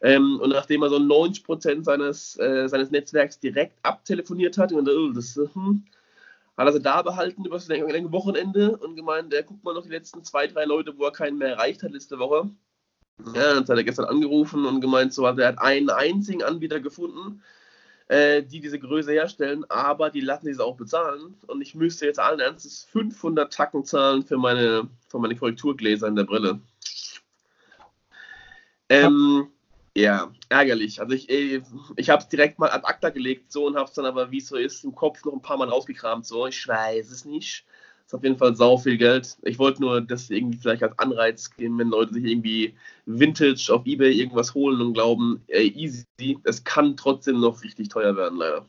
Ähm, 0.00 0.40
und 0.40 0.50
nachdem 0.50 0.82
er 0.82 0.88
so 0.88 0.96
90% 0.96 1.84
seines, 1.84 2.38
äh, 2.38 2.66
seines 2.68 2.90
Netzwerks 2.90 3.38
direkt 3.38 3.78
abtelefoniert 3.82 4.56
hat, 4.56 4.72
und 4.72 4.88
oh, 4.88 5.12
das, 5.12 5.36
hm, 5.36 5.84
hat 6.56 6.66
er 6.66 6.72
sie 6.72 6.80
da 6.80 7.02
behalten 7.02 7.44
über 7.44 7.56
das 7.56 7.68
lange 7.68 8.12
Wochenende 8.12 8.76
und 8.78 8.96
gemeint, 8.96 9.32
der 9.32 9.42
guckt 9.42 9.62
mal 9.64 9.74
noch 9.74 9.82
die 9.82 9.90
letzten 9.90 10.24
zwei, 10.24 10.46
drei 10.46 10.64
Leute, 10.64 10.96
wo 10.96 11.04
er 11.04 11.12
keinen 11.12 11.36
mehr 11.36 11.50
erreicht 11.50 11.82
hat 11.82 11.92
letzte 11.92 12.18
Woche. 12.18 12.50
Ja, 13.34 13.54
dann 13.54 13.58
hat 13.58 13.68
er 13.68 13.84
gestern 13.84 14.06
angerufen 14.06 14.64
und 14.64 14.80
gemeint, 14.80 15.12
so, 15.12 15.26
er 15.26 15.48
hat 15.48 15.58
einen 15.58 15.90
einzigen 15.90 16.42
Anbieter 16.42 16.80
gefunden, 16.80 17.42
äh, 18.10 18.42
die 18.42 18.60
diese 18.60 18.80
Größe 18.80 19.12
herstellen, 19.12 19.64
aber 19.68 20.10
die 20.10 20.20
lassen 20.20 20.48
diese 20.48 20.64
auch 20.64 20.76
bezahlen. 20.76 21.36
Und 21.46 21.62
ich 21.62 21.76
müsste 21.76 22.06
jetzt 22.06 22.18
allen 22.18 22.40
Ernstes 22.40 22.82
500 22.90 23.52
Tacken 23.52 23.84
zahlen 23.84 24.24
für 24.24 24.36
meine, 24.36 24.88
für 25.08 25.20
meine 25.20 25.36
Korrekturgläser 25.36 26.08
in 26.08 26.16
der 26.16 26.24
Brille. 26.24 26.60
Ähm, 28.88 29.46
ja, 29.96 30.32
ärgerlich. 30.48 31.00
Also 31.00 31.14
ich, 31.14 31.30
äh, 31.30 31.62
ich 31.94 32.10
habe 32.10 32.20
es 32.20 32.28
direkt 32.28 32.58
mal 32.58 32.70
ad 32.70 32.84
acta 32.84 33.10
gelegt 33.10 33.52
so 33.52 33.68
und 33.68 33.76
habe 33.76 33.88
es 33.88 33.94
dann 33.94 34.06
aber, 34.06 34.32
wie 34.32 34.38
es 34.38 34.48
so 34.48 34.56
ist, 34.56 34.82
im 34.82 34.92
Kopf 34.92 35.24
noch 35.24 35.32
ein 35.32 35.42
paar 35.42 35.58
Mal 35.58 35.68
rausgekramt. 35.68 36.26
So, 36.26 36.48
ich 36.48 36.66
weiß 36.66 37.12
es 37.12 37.24
nicht 37.24 37.64
ist 38.10 38.14
auf 38.14 38.24
jeden 38.24 38.38
Fall 38.38 38.56
sau 38.56 38.76
viel 38.76 38.96
Geld. 38.96 39.36
Ich 39.42 39.60
wollte 39.60 39.80
nur 39.80 40.00
das 40.00 40.30
irgendwie 40.30 40.58
vielleicht 40.58 40.82
als 40.82 40.98
Anreiz 40.98 41.48
geben, 41.56 41.78
wenn 41.78 41.90
Leute 41.90 42.14
sich 42.14 42.24
irgendwie 42.24 42.74
Vintage 43.06 43.70
auf 43.72 43.86
Ebay 43.86 44.10
irgendwas 44.10 44.52
holen 44.52 44.80
und 44.80 44.94
glauben, 44.94 45.40
ey, 45.46 45.68
easy, 45.76 46.36
es 46.42 46.64
kann 46.64 46.96
trotzdem 46.96 47.38
noch 47.38 47.62
richtig 47.62 47.88
teuer 47.88 48.16
werden, 48.16 48.38
leider. 48.38 48.66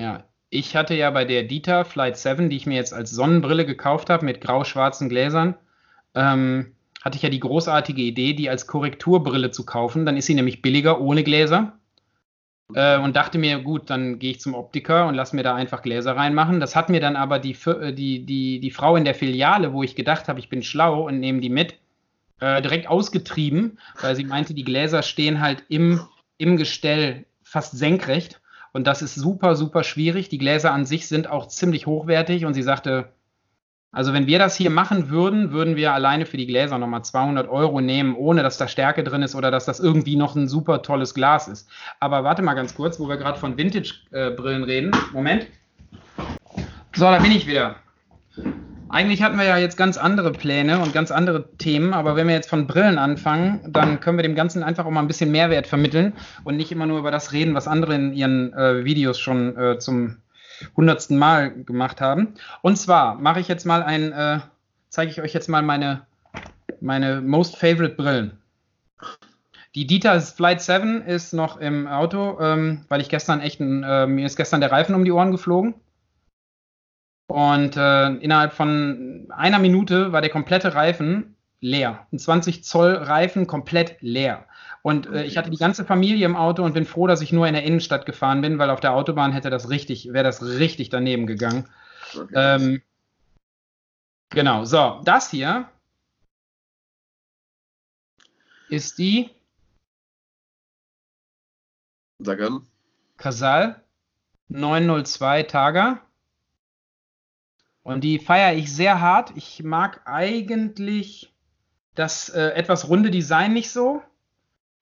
Ja, 0.00 0.24
ich 0.50 0.74
hatte 0.74 0.94
ja 0.94 1.10
bei 1.10 1.24
der 1.24 1.44
Dieter 1.44 1.84
Flight 1.84 2.16
7, 2.16 2.50
die 2.50 2.56
ich 2.56 2.66
mir 2.66 2.74
jetzt 2.74 2.92
als 2.92 3.12
Sonnenbrille 3.12 3.64
gekauft 3.64 4.10
habe 4.10 4.24
mit 4.24 4.40
grau-schwarzen 4.40 5.08
Gläsern, 5.08 5.54
ähm, 6.16 6.72
hatte 7.04 7.16
ich 7.16 7.22
ja 7.22 7.30
die 7.30 7.40
großartige 7.40 8.02
Idee, 8.02 8.32
die 8.32 8.50
als 8.50 8.66
Korrekturbrille 8.66 9.52
zu 9.52 9.64
kaufen. 9.64 10.06
Dann 10.06 10.16
ist 10.16 10.26
sie 10.26 10.34
nämlich 10.34 10.60
billiger 10.60 11.00
ohne 11.00 11.22
Gläser 11.22 11.78
äh, 12.74 12.98
und 12.98 13.16
dachte 13.16 13.38
mir, 13.38 13.58
gut, 13.60 13.90
dann 13.90 14.18
gehe 14.18 14.32
ich 14.32 14.40
zum 14.40 14.54
Optiker 14.54 15.06
und 15.06 15.14
lass 15.14 15.32
mir 15.32 15.42
da 15.42 15.54
einfach 15.54 15.82
Gläser 15.82 16.16
reinmachen. 16.16 16.60
Das 16.60 16.76
hat 16.76 16.88
mir 16.88 17.00
dann 17.00 17.16
aber 17.16 17.38
die, 17.38 17.56
äh, 17.66 17.92
die, 17.92 18.24
die, 18.24 18.60
die 18.60 18.70
Frau 18.70 18.96
in 18.96 19.04
der 19.04 19.14
Filiale, 19.14 19.72
wo 19.72 19.82
ich 19.82 19.96
gedacht 19.96 20.28
habe, 20.28 20.40
ich 20.40 20.48
bin 20.48 20.62
schlau 20.62 21.06
und 21.06 21.20
nehme 21.20 21.40
die 21.40 21.50
mit, 21.50 21.76
äh, 22.40 22.60
direkt 22.62 22.88
ausgetrieben, 22.88 23.78
weil 24.00 24.16
sie 24.16 24.24
meinte, 24.24 24.54
die 24.54 24.64
Gläser 24.64 25.02
stehen 25.02 25.40
halt 25.40 25.64
im, 25.68 26.00
im 26.38 26.56
Gestell 26.56 27.26
fast 27.42 27.76
senkrecht. 27.76 28.40
Und 28.72 28.86
das 28.86 29.02
ist 29.02 29.14
super, 29.14 29.54
super 29.54 29.84
schwierig. 29.84 30.28
Die 30.28 30.38
Gläser 30.38 30.72
an 30.72 30.86
sich 30.86 31.06
sind 31.06 31.28
auch 31.28 31.48
ziemlich 31.48 31.86
hochwertig. 31.86 32.44
Und 32.46 32.54
sie 32.54 32.62
sagte, 32.62 33.12
also 33.94 34.14
wenn 34.14 34.26
wir 34.26 34.38
das 34.38 34.56
hier 34.56 34.70
machen 34.70 35.10
würden, 35.10 35.52
würden 35.52 35.76
wir 35.76 35.92
alleine 35.92 36.24
für 36.24 36.38
die 36.38 36.46
Gläser 36.46 36.78
nochmal 36.78 37.04
200 37.04 37.46
Euro 37.50 37.82
nehmen, 37.82 38.16
ohne 38.16 38.42
dass 38.42 38.56
da 38.56 38.66
Stärke 38.66 39.04
drin 39.04 39.22
ist 39.22 39.34
oder 39.34 39.50
dass 39.50 39.66
das 39.66 39.80
irgendwie 39.80 40.16
noch 40.16 40.34
ein 40.34 40.48
super 40.48 40.80
tolles 40.80 41.12
Glas 41.12 41.46
ist. 41.46 41.68
Aber 42.00 42.24
warte 42.24 42.40
mal 42.40 42.54
ganz 42.54 42.74
kurz, 42.74 42.98
wo 42.98 43.06
wir 43.06 43.18
gerade 43.18 43.38
von 43.38 43.58
Vintage-Brillen 43.58 44.64
reden. 44.64 44.92
Moment. 45.12 45.46
So, 46.94 47.04
da 47.04 47.18
bin 47.18 47.32
ich 47.32 47.46
wieder. 47.46 47.76
Eigentlich 48.88 49.22
hatten 49.22 49.36
wir 49.36 49.44
ja 49.44 49.58
jetzt 49.58 49.76
ganz 49.76 49.98
andere 49.98 50.32
Pläne 50.32 50.78
und 50.78 50.94
ganz 50.94 51.10
andere 51.10 51.50
Themen, 51.58 51.92
aber 51.92 52.16
wenn 52.16 52.28
wir 52.28 52.34
jetzt 52.34 52.48
von 52.48 52.66
Brillen 52.66 52.96
anfangen, 52.96 53.60
dann 53.68 54.00
können 54.00 54.16
wir 54.16 54.22
dem 54.22 54.34
Ganzen 54.34 54.62
einfach 54.62 54.86
auch 54.86 54.90
mal 54.90 55.00
ein 55.00 55.06
bisschen 55.06 55.30
Mehrwert 55.30 55.66
vermitteln 55.66 56.14
und 56.44 56.56
nicht 56.56 56.72
immer 56.72 56.86
nur 56.86 56.98
über 56.98 57.10
das 57.10 57.32
reden, 57.32 57.54
was 57.54 57.68
andere 57.68 57.94
in 57.94 58.12
ihren 58.14 58.54
äh, 58.54 58.84
Videos 58.84 59.18
schon 59.18 59.56
äh, 59.56 59.78
zum 59.78 60.21
hundertsten 60.76 61.18
Mal 61.18 61.52
gemacht 61.64 62.00
haben. 62.00 62.34
Und 62.62 62.76
zwar 62.76 63.16
mache 63.16 63.40
ich 63.40 63.48
jetzt 63.48 63.66
mal 63.66 63.82
ein, 63.82 64.12
äh, 64.12 64.40
zeige 64.88 65.10
ich 65.10 65.20
euch 65.20 65.32
jetzt 65.32 65.48
mal 65.48 65.62
meine, 65.62 66.06
meine 66.80 67.20
most 67.20 67.56
favorite 67.56 67.94
Brillen. 67.94 68.38
Die 69.74 69.86
Dieter 69.86 70.20
Flight 70.20 70.60
7 70.60 71.02
ist 71.02 71.32
noch 71.32 71.56
im 71.56 71.86
Auto, 71.86 72.38
ähm, 72.40 72.84
weil 72.88 73.00
ich 73.00 73.08
gestern 73.08 73.40
echt, 73.40 73.60
ein, 73.60 73.82
äh, 73.82 74.06
mir 74.06 74.26
ist 74.26 74.36
gestern 74.36 74.60
der 74.60 74.70
Reifen 74.70 74.94
um 74.94 75.04
die 75.04 75.12
Ohren 75.12 75.32
geflogen. 75.32 75.74
Und 77.26 77.76
äh, 77.78 78.08
innerhalb 78.16 78.52
von 78.52 79.28
einer 79.30 79.58
Minute 79.58 80.12
war 80.12 80.20
der 80.20 80.30
komplette 80.30 80.74
Reifen 80.74 81.36
leer. 81.60 82.06
Ein 82.12 82.18
20 82.18 82.64
Zoll 82.64 82.94
Reifen 82.94 83.46
komplett 83.46 83.96
leer. 84.00 84.44
Und 84.82 85.06
äh, 85.06 85.24
ich 85.24 85.36
hatte 85.36 85.50
die 85.50 85.56
ganze 85.56 85.84
Familie 85.84 86.26
im 86.26 86.36
Auto 86.36 86.64
und 86.64 86.74
bin 86.74 86.84
froh, 86.84 87.06
dass 87.06 87.20
ich 87.20 87.32
nur 87.32 87.46
in 87.46 87.54
der 87.54 87.62
Innenstadt 87.62 88.04
gefahren 88.04 88.40
bin, 88.40 88.58
weil 88.58 88.70
auf 88.70 88.80
der 88.80 88.94
Autobahn 88.94 89.32
hätte 89.32 89.48
das 89.48 89.70
richtig, 89.70 90.12
wäre 90.12 90.24
das 90.24 90.42
richtig 90.42 90.88
daneben 90.88 91.26
gegangen. 91.26 91.68
Okay. 92.16 92.32
Ähm, 92.34 92.82
genau, 94.30 94.64
so, 94.64 95.00
das 95.04 95.30
hier 95.30 95.68
ist 98.68 98.98
die 98.98 99.30
Sag 102.24 102.40
an. 102.40 102.66
Casal 103.16 103.82
902 104.48 105.42
Tager. 105.44 106.00
Und 107.82 108.04
die 108.04 108.20
feiere 108.20 108.56
ich 108.56 108.72
sehr 108.72 109.00
hart. 109.00 109.32
Ich 109.34 109.62
mag 109.64 110.02
eigentlich 110.04 111.32
das 111.94 112.28
äh, 112.28 112.50
etwas 112.50 112.88
runde 112.88 113.10
Design 113.10 113.52
nicht 113.52 113.70
so. 113.70 114.02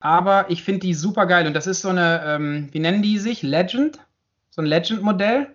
Aber 0.00 0.50
ich 0.50 0.62
finde 0.64 0.80
die 0.80 0.94
super 0.94 1.26
geil. 1.26 1.46
Und 1.46 1.54
das 1.54 1.66
ist 1.66 1.82
so 1.82 1.90
eine, 1.90 2.22
ähm, 2.24 2.68
wie 2.72 2.80
nennen 2.80 3.02
die 3.02 3.18
sich? 3.18 3.42
Legend? 3.42 3.98
So 4.50 4.62
ein 4.62 4.66
Legend-Modell. 4.66 5.54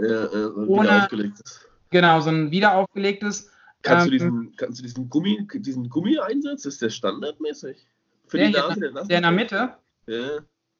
Ja, 0.00 0.06
ja, 0.06 0.28
so 0.28 0.66
Ohne, 0.66 1.02
aufgelegtes. 1.04 1.66
Genau, 1.90 2.20
so 2.20 2.30
ein 2.30 2.50
wiederaufgelegtes. 2.50 3.50
Kannst, 3.82 4.06
ähm, 4.06 4.10
du 4.10 4.18
diesen, 4.18 4.56
kannst 4.56 4.78
du 4.80 4.82
diesen 4.82 5.08
Gummi, 5.08 5.46
diesen 5.54 5.88
Gummi 5.88 6.18
einsetzen? 6.18 6.68
Ist 6.68 6.82
der 6.82 6.90
standardmäßig? 6.90 7.86
Für 8.26 8.38
der, 8.38 8.46
die 8.48 8.52
Nase, 8.54 8.80
der, 8.80 9.04
der 9.04 9.16
in 9.16 9.22
der 9.22 9.30
Mitte? 9.30 9.74
Ja, 10.06 10.38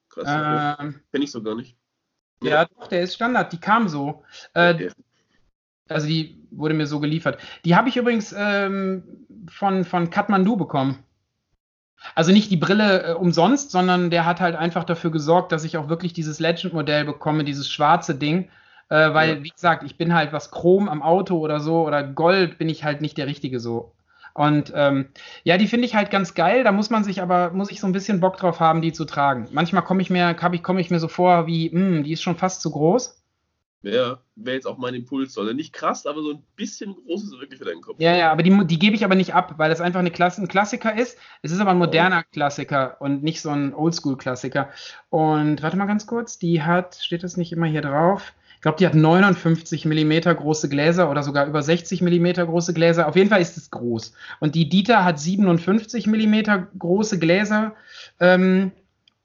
krass. 0.08 0.78
Ähm, 0.80 1.00
Kenne 1.12 1.24
ich 1.24 1.30
so 1.30 1.42
gar 1.42 1.54
nicht. 1.54 1.76
Ja, 2.42 2.50
ja, 2.50 2.64
doch, 2.64 2.88
der 2.88 3.02
ist 3.02 3.14
Standard. 3.14 3.52
Die 3.52 3.60
kam 3.60 3.88
so. 3.88 4.24
Äh, 4.54 4.74
okay. 4.74 4.90
Also 5.88 6.06
die 6.06 6.42
wurde 6.50 6.74
mir 6.74 6.86
so 6.86 6.98
geliefert. 6.98 7.38
Die 7.64 7.76
habe 7.76 7.88
ich 7.88 7.96
übrigens 7.96 8.34
ähm, 8.36 9.04
von, 9.48 9.84
von 9.84 10.10
Kathmandu 10.10 10.56
bekommen. 10.56 11.04
Also 12.14 12.32
nicht 12.32 12.50
die 12.50 12.56
Brille 12.56 13.02
äh, 13.02 13.12
umsonst, 13.12 13.70
sondern 13.70 14.10
der 14.10 14.24
hat 14.26 14.40
halt 14.40 14.56
einfach 14.56 14.84
dafür 14.84 15.10
gesorgt, 15.10 15.52
dass 15.52 15.64
ich 15.64 15.76
auch 15.76 15.88
wirklich 15.88 16.12
dieses 16.12 16.40
Legend-Modell 16.40 17.04
bekomme, 17.04 17.44
dieses 17.44 17.68
schwarze 17.68 18.14
Ding. 18.14 18.48
Äh, 18.90 19.14
weil, 19.14 19.36
ja. 19.36 19.42
wie 19.42 19.48
gesagt, 19.48 19.82
ich 19.82 19.96
bin 19.96 20.14
halt 20.14 20.32
was 20.32 20.50
Chrom 20.50 20.88
am 20.88 21.02
Auto 21.02 21.38
oder 21.38 21.60
so 21.60 21.86
oder 21.86 22.02
Gold 22.02 22.58
bin 22.58 22.68
ich 22.68 22.84
halt 22.84 23.00
nicht 23.00 23.16
der 23.16 23.26
Richtige 23.26 23.58
so. 23.60 23.92
Und 24.34 24.72
ähm, 24.74 25.06
ja, 25.44 25.56
die 25.58 25.68
finde 25.68 25.86
ich 25.86 25.94
halt 25.94 26.10
ganz 26.10 26.34
geil. 26.34 26.64
Da 26.64 26.72
muss 26.72 26.90
man 26.90 27.04
sich 27.04 27.22
aber, 27.22 27.50
muss 27.52 27.70
ich 27.70 27.80
so 27.80 27.86
ein 27.86 27.92
bisschen 27.92 28.20
Bock 28.20 28.36
drauf 28.36 28.60
haben, 28.60 28.82
die 28.82 28.92
zu 28.92 29.04
tragen. 29.04 29.48
Manchmal 29.52 29.82
komme 29.82 30.02
ich 30.02 30.10
mir, 30.10 30.36
ich, 30.52 30.62
komme 30.62 30.80
ich 30.80 30.90
mir 30.90 30.98
so 30.98 31.08
vor, 31.08 31.46
wie, 31.46 31.70
mh, 31.70 31.80
hm, 31.80 32.04
die 32.04 32.12
ist 32.12 32.22
schon 32.22 32.36
fast 32.36 32.60
zu 32.60 32.70
groß. 32.72 33.23
Ja, 33.84 34.18
wäre 34.34 34.56
jetzt 34.56 34.66
auch 34.66 34.78
mein 34.78 34.94
Impuls. 34.94 35.36
Also 35.36 35.52
nicht 35.52 35.74
krass, 35.74 36.06
aber 36.06 36.22
so 36.22 36.30
ein 36.30 36.42
bisschen 36.56 36.94
groß 36.94 37.22
ist 37.22 37.32
es 37.34 37.40
wirklich 37.40 37.58
für 37.58 37.66
deinen 37.66 37.82
Kopf. 37.82 37.96
Ja, 37.98 38.16
ja, 38.16 38.32
aber 38.32 38.42
die, 38.42 38.66
die 38.66 38.78
gebe 38.78 38.96
ich 38.96 39.04
aber 39.04 39.14
nicht 39.14 39.34
ab, 39.34 39.54
weil 39.58 39.68
das 39.68 39.82
einfach 39.82 40.00
eine 40.00 40.10
Klasse, 40.10 40.40
ein 40.40 40.48
Klassiker 40.48 40.96
ist. 40.96 41.18
Es 41.42 41.52
ist 41.52 41.60
aber 41.60 41.72
ein 41.72 41.78
moderner 41.78 42.22
oh. 42.24 42.30
Klassiker 42.32 42.96
und 43.00 43.22
nicht 43.22 43.42
so 43.42 43.50
ein 43.50 43.74
Oldschool-Klassiker. 43.74 44.70
Und 45.10 45.62
warte 45.62 45.76
mal 45.76 45.84
ganz 45.84 46.06
kurz, 46.06 46.38
die 46.38 46.62
hat, 46.62 46.94
steht 46.94 47.22
das 47.22 47.36
nicht 47.36 47.52
immer 47.52 47.66
hier 47.66 47.82
drauf? 47.82 48.32
Ich 48.56 48.62
glaube, 48.62 48.78
die 48.78 48.86
hat 48.86 48.94
59 48.94 49.84
mm 49.84 50.20
große 50.36 50.70
Gläser 50.70 51.10
oder 51.10 51.22
sogar 51.22 51.46
über 51.46 51.60
60 51.60 52.00
mm 52.00 52.46
große 52.46 52.72
Gläser. 52.72 53.06
Auf 53.06 53.16
jeden 53.16 53.28
Fall 53.28 53.42
ist 53.42 53.58
es 53.58 53.70
groß. 53.70 54.14
Und 54.40 54.54
die 54.54 54.70
Dieter 54.70 55.04
hat 55.04 55.20
57 55.20 56.06
mm 56.06 56.68
große 56.78 57.18
Gläser. 57.18 57.74
Ähm, 58.18 58.72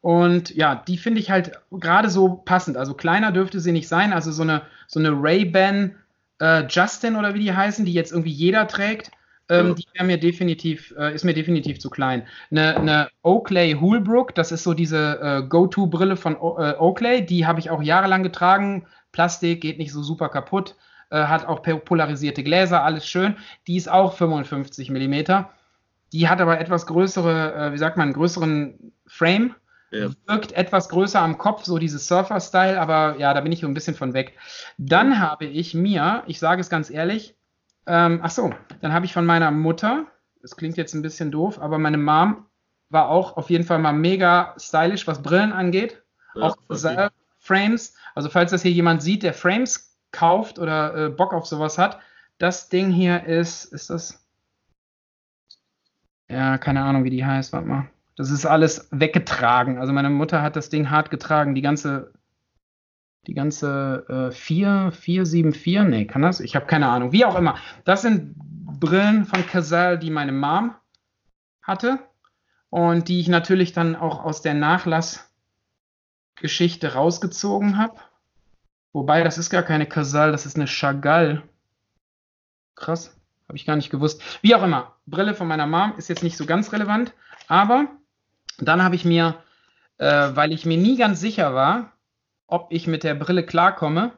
und 0.02 0.56
ja, 0.56 0.76
die 0.76 0.98
finde 0.98 1.20
ich 1.20 1.30
halt 1.30 1.60
gerade 1.72 2.10
so 2.10 2.36
passend. 2.46 2.78
Also 2.78 2.94
kleiner 2.94 3.32
dürfte 3.32 3.60
sie 3.60 3.72
nicht 3.72 3.88
sein. 3.88 4.14
Also 4.14 4.32
so 4.32 4.44
eine, 4.44 4.62
so 4.88 5.00
eine 5.00 5.12
Ray-Ban 5.12 5.96
äh, 6.40 6.66
Justin 6.68 7.16
oder 7.16 7.34
wie 7.34 7.42
die 7.42 7.54
heißen, 7.54 7.86
die 7.86 7.94
jetzt 7.94 8.12
irgendwie 8.12 8.32
jeder 8.32 8.68
trägt, 8.68 9.12
ähm, 9.50 9.76
die 9.76 9.86
wäre 9.94 10.06
mir 10.06 10.20
definitiv, 10.20 10.94
äh, 10.98 11.14
ist 11.14 11.26
mir 11.26 11.34
definitiv 11.34 11.80
zu 11.80 11.90
klein. 11.90 12.28
Eine, 12.52 12.78
eine 12.78 13.10
Oakley 13.24 13.74
Holbrook, 13.74 14.36
das 14.36 14.52
ist 14.52 14.64
so 14.64 14.74
diese 14.74 15.20
äh, 15.22 15.48
Go-To-Brille 15.48 16.16
von 16.16 16.38
o 16.38 16.58
äh, 16.60 16.76
Oakley, 16.78 17.26
die 17.26 17.46
habe 17.46 17.60
ich 17.60 17.70
auch 17.70 17.82
jahrelang 17.82 18.24
getragen. 18.24 18.86
Plastik 19.12 19.62
geht 19.62 19.80
nicht 19.80 19.92
so 19.92 20.04
super 20.04 20.30
kaputt, 20.30 20.76
äh, 21.10 21.24
hat 21.24 21.46
auch 21.48 21.64
polarisierte 21.64 22.44
Gläser, 22.44 22.84
alles 22.84 23.08
schön. 23.08 23.36
Die 23.68 23.76
ist 23.76 23.90
auch 23.90 24.14
55 24.14 24.92
mm. 24.92 25.46
Die 26.14 26.30
hat 26.30 26.42
aber 26.42 26.60
etwas 26.60 26.86
größere, 26.86 27.54
äh, 27.56 27.74
wie 27.74 27.78
sagt 27.78 27.98
man, 27.98 28.14
größeren 28.14 28.94
Frame 29.08 29.56
ja. 29.92 30.10
Wirkt 30.28 30.52
etwas 30.54 30.90
größer 30.90 31.20
am 31.20 31.38
Kopf, 31.38 31.66
so 31.66 31.78
dieses 31.78 32.08
Surfer-Style, 32.08 32.80
aber 32.80 33.18
ja, 33.18 33.34
da 33.34 33.42
bin 33.42 33.52
ich 33.52 33.62
so 33.62 33.68
ein 33.68 33.74
bisschen 33.74 33.96
von 33.96 34.14
weg. 34.14 34.38
Dann 34.78 35.20
habe 35.20 35.46
ich 35.46 35.74
mir, 35.74 36.24
ich 36.28 36.40
sage 36.40 36.62
es 36.62 36.70
ganz 36.70 36.90
ehrlich, 36.90 37.36
ähm, 37.88 38.20
ach 38.22 38.32
so, 38.32 38.54
dann 38.82 38.94
habe 38.94 39.06
ich 39.06 39.14
von 39.14 39.26
meiner 39.26 39.52
Mutter, 39.52 40.06
das 40.42 40.56
klingt 40.56 40.78
jetzt 40.78 40.94
ein 40.94 41.02
bisschen 41.02 41.32
doof, 41.32 41.60
aber 41.60 41.80
meine 41.80 41.98
Mom 41.98 42.46
war 42.90 43.10
auch 43.10 43.38
auf 43.38 43.50
jeden 43.50 43.64
Fall 43.64 43.80
mal 43.80 43.94
mega 43.94 44.56
stylisch, 44.58 45.08
was 45.08 45.22
Brillen 45.22 45.54
angeht. 45.54 46.04
Ja, 46.36 46.44
auch 46.44 46.58
okay. 46.68 47.10
Frames. 47.40 47.96
Also 48.16 48.30
falls 48.30 48.52
das 48.52 48.62
hier 48.62 48.72
jemand 48.72 49.02
sieht, 49.02 49.24
der 49.24 49.34
Frames 49.34 49.98
kauft 50.12 50.60
oder 50.60 51.06
äh, 51.06 51.10
Bock 51.10 51.34
auf 51.34 51.46
sowas 51.46 51.78
hat, 51.78 52.00
das 52.38 52.70
Ding 52.70 52.92
hier 52.92 53.26
ist, 53.26 53.66
ist 53.66 53.90
das? 53.90 54.26
Ja, 56.28 56.58
keine 56.58 56.84
Ahnung, 56.84 57.04
wie 57.04 57.10
die 57.10 57.26
heißt, 57.26 57.54
warte 57.54 57.68
mal. 57.68 57.90
Das 58.20 58.30
ist 58.32 58.46
alles 58.46 58.90
weggetragen. 58.92 59.78
Also 59.78 59.94
meine 59.94 60.10
Mutter 60.10 60.42
hat 60.42 60.58
das 60.58 60.68
Ding 60.68 60.90
hart 60.90 61.10
getragen. 61.10 61.56
Die 61.56 61.62
ganze, 61.62 62.12
die 63.28 63.34
ganze 63.34 64.06
äh, 64.10 64.32
4, 64.34 64.92
474, 64.92 65.84
nee, 65.84 66.04
kann 66.04 66.24
das? 66.24 66.42
Ich 66.42 66.58
habe 66.58 66.66
keine 66.66 66.90
Ahnung. 66.90 67.14
Wie 67.14 67.24
auch 67.24 67.38
immer. 67.38 67.56
Das 67.86 68.02
sind 68.02 68.36
Brillen 68.36 69.24
von 69.24 69.48
Casal, 69.48 69.98
die 69.98 70.12
meine 70.12 70.34
Mom 70.34 70.76
hatte 71.62 72.00
und 72.70 73.08
die 73.08 73.22
ich 73.22 73.30
natürlich 73.30 73.72
dann 73.72 73.96
auch 73.96 74.26
aus 74.26 74.42
der 74.42 74.54
Nachlassgeschichte 74.54 76.96
rausgezogen 76.96 77.78
habe. 77.78 78.02
Wobei, 78.92 79.24
das 79.24 79.38
ist 79.38 79.50
gar 79.50 79.64
keine 79.64 79.86
Casal, 79.86 80.34
das 80.34 80.46
ist 80.46 80.58
eine 80.58 80.68
Chagall. 80.68 81.44
Krass, 82.76 83.16
habe 83.48 83.56
ich 83.56 83.66
gar 83.66 83.78
nicht 83.78 83.92
gewusst. 83.92 84.22
Wie 84.42 84.56
auch 84.56 84.64
immer, 84.64 84.98
Brille 85.06 85.36
von 85.36 85.48
meiner 85.48 85.68
Mom 85.68 85.94
ist 85.98 86.10
jetzt 86.10 86.24
nicht 86.24 86.36
so 86.36 86.46
ganz 86.46 86.74
relevant, 86.74 87.14
aber 87.48 87.88
dann 88.68 88.84
habe 88.84 88.96
ich 88.96 89.06
mir, 89.06 89.36
äh, 89.98 90.30
weil 90.34 90.52
ich 90.52 90.66
mir 90.66 90.78
nie 90.78 90.98
ganz 90.98 91.20
sicher 91.20 91.54
war, 91.54 91.94
ob 92.48 92.68
ich 92.72 92.88
mit 92.88 93.04
der 93.04 93.16
Brille 93.16 93.46
klarkomme 93.46 94.12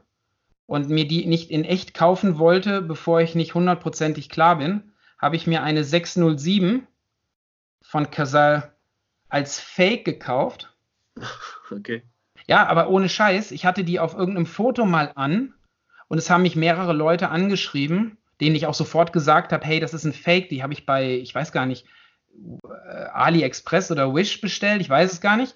und 0.65 0.89
mir 0.89 1.07
die 1.07 1.25
nicht 1.25 1.51
in 1.51 1.65
echt 1.65 1.93
kaufen 1.93 2.39
wollte, 2.39 2.81
bevor 2.81 3.21
ich 3.21 3.35
nicht 3.35 3.53
hundertprozentig 3.53 4.29
klar 4.29 4.57
bin, 4.57 4.93
habe 5.19 5.35
ich 5.35 5.47
mir 5.47 5.63
eine 5.63 5.83
607 5.83 6.87
von 7.81 8.09
Casal 8.09 8.73
als 9.29 9.59
Fake 9.59 10.05
gekauft. 10.05 10.73
Okay. 11.73 12.03
Ja, 12.47 12.67
aber 12.67 12.89
ohne 12.89 13.07
Scheiß. 13.07 13.51
Ich 13.51 13.65
hatte 13.65 13.85
die 13.85 14.01
auf 14.01 14.13
irgendeinem 14.13 14.45
Foto 14.45 14.85
mal 14.85 15.13
an 15.15 15.53
und 16.09 16.17
es 16.17 16.29
haben 16.29 16.41
mich 16.41 16.57
mehrere 16.57 16.91
Leute 16.91 17.29
angeschrieben, 17.29 18.17
denen 18.41 18.57
ich 18.57 18.67
auch 18.67 18.73
sofort 18.73 19.13
gesagt 19.13 19.53
habe, 19.53 19.65
hey, 19.65 19.79
das 19.79 19.93
ist 19.93 20.03
ein 20.03 20.11
Fake. 20.11 20.49
Die 20.49 20.61
habe 20.61 20.73
ich 20.73 20.85
bei, 20.85 21.11
ich 21.11 21.33
weiß 21.33 21.53
gar 21.53 21.65
nicht, 21.65 21.85
AliExpress 23.13 23.91
oder 23.91 24.13
Wish 24.13 24.41
bestellt, 24.41 24.81
ich 24.81 24.89
weiß 24.89 25.13
es 25.13 25.21
gar 25.21 25.37
nicht. 25.37 25.55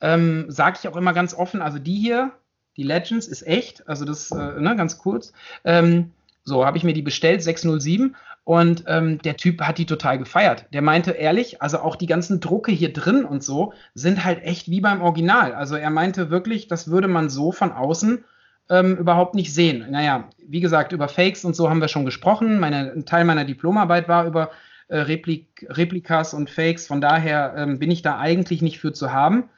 Ähm, 0.00 0.46
Sage 0.48 0.78
ich 0.80 0.88
auch 0.88 0.96
immer 0.96 1.12
ganz 1.12 1.34
offen, 1.34 1.62
also 1.62 1.78
die 1.78 1.96
hier, 1.96 2.32
die 2.76 2.82
Legends, 2.82 3.26
ist 3.26 3.46
echt, 3.46 3.88
also 3.88 4.04
das, 4.04 4.30
äh, 4.30 4.60
ne, 4.60 4.76
ganz 4.76 4.98
kurz. 4.98 5.32
Ähm, 5.64 6.12
so, 6.44 6.64
habe 6.64 6.76
ich 6.76 6.84
mir 6.84 6.92
die 6.92 7.02
bestellt, 7.02 7.42
607. 7.42 8.14
Und 8.44 8.84
ähm, 8.86 9.18
der 9.22 9.36
Typ 9.36 9.60
hat 9.60 9.78
die 9.78 9.86
total 9.86 10.18
gefeiert. 10.18 10.66
Der 10.72 10.80
meinte 10.80 11.10
ehrlich, 11.10 11.60
also 11.60 11.80
auch 11.80 11.96
die 11.96 12.06
ganzen 12.06 12.38
Drucke 12.38 12.70
hier 12.70 12.92
drin 12.92 13.24
und 13.24 13.42
so 13.42 13.72
sind 13.94 14.24
halt 14.24 14.44
echt 14.44 14.70
wie 14.70 14.80
beim 14.80 15.02
Original. 15.02 15.52
Also 15.52 15.74
er 15.74 15.90
meinte 15.90 16.30
wirklich, 16.30 16.68
das 16.68 16.88
würde 16.88 17.08
man 17.08 17.28
so 17.28 17.50
von 17.50 17.72
außen 17.72 18.22
ähm, 18.70 18.96
überhaupt 18.96 19.34
nicht 19.34 19.52
sehen. 19.52 19.86
Naja, 19.90 20.28
wie 20.46 20.60
gesagt, 20.60 20.92
über 20.92 21.08
Fakes 21.08 21.44
und 21.44 21.56
so 21.56 21.68
haben 21.68 21.80
wir 21.80 21.88
schon 21.88 22.04
gesprochen. 22.04 22.60
Meine, 22.60 22.92
ein 22.92 23.04
Teil 23.04 23.24
meiner 23.24 23.44
Diplomarbeit 23.44 24.06
war 24.06 24.26
über 24.26 24.52
äh, 24.88 24.98
Replik 24.98 25.66
Replikas 25.68 26.34
und 26.34 26.50
Fakes. 26.50 26.86
Von 26.86 27.00
daher 27.00 27.54
ähm, 27.56 27.78
bin 27.78 27.90
ich 27.90 28.02
da 28.02 28.18
eigentlich 28.18 28.62
nicht 28.62 28.78
für 28.78 28.92
zu 28.92 29.12
haben. 29.12 29.48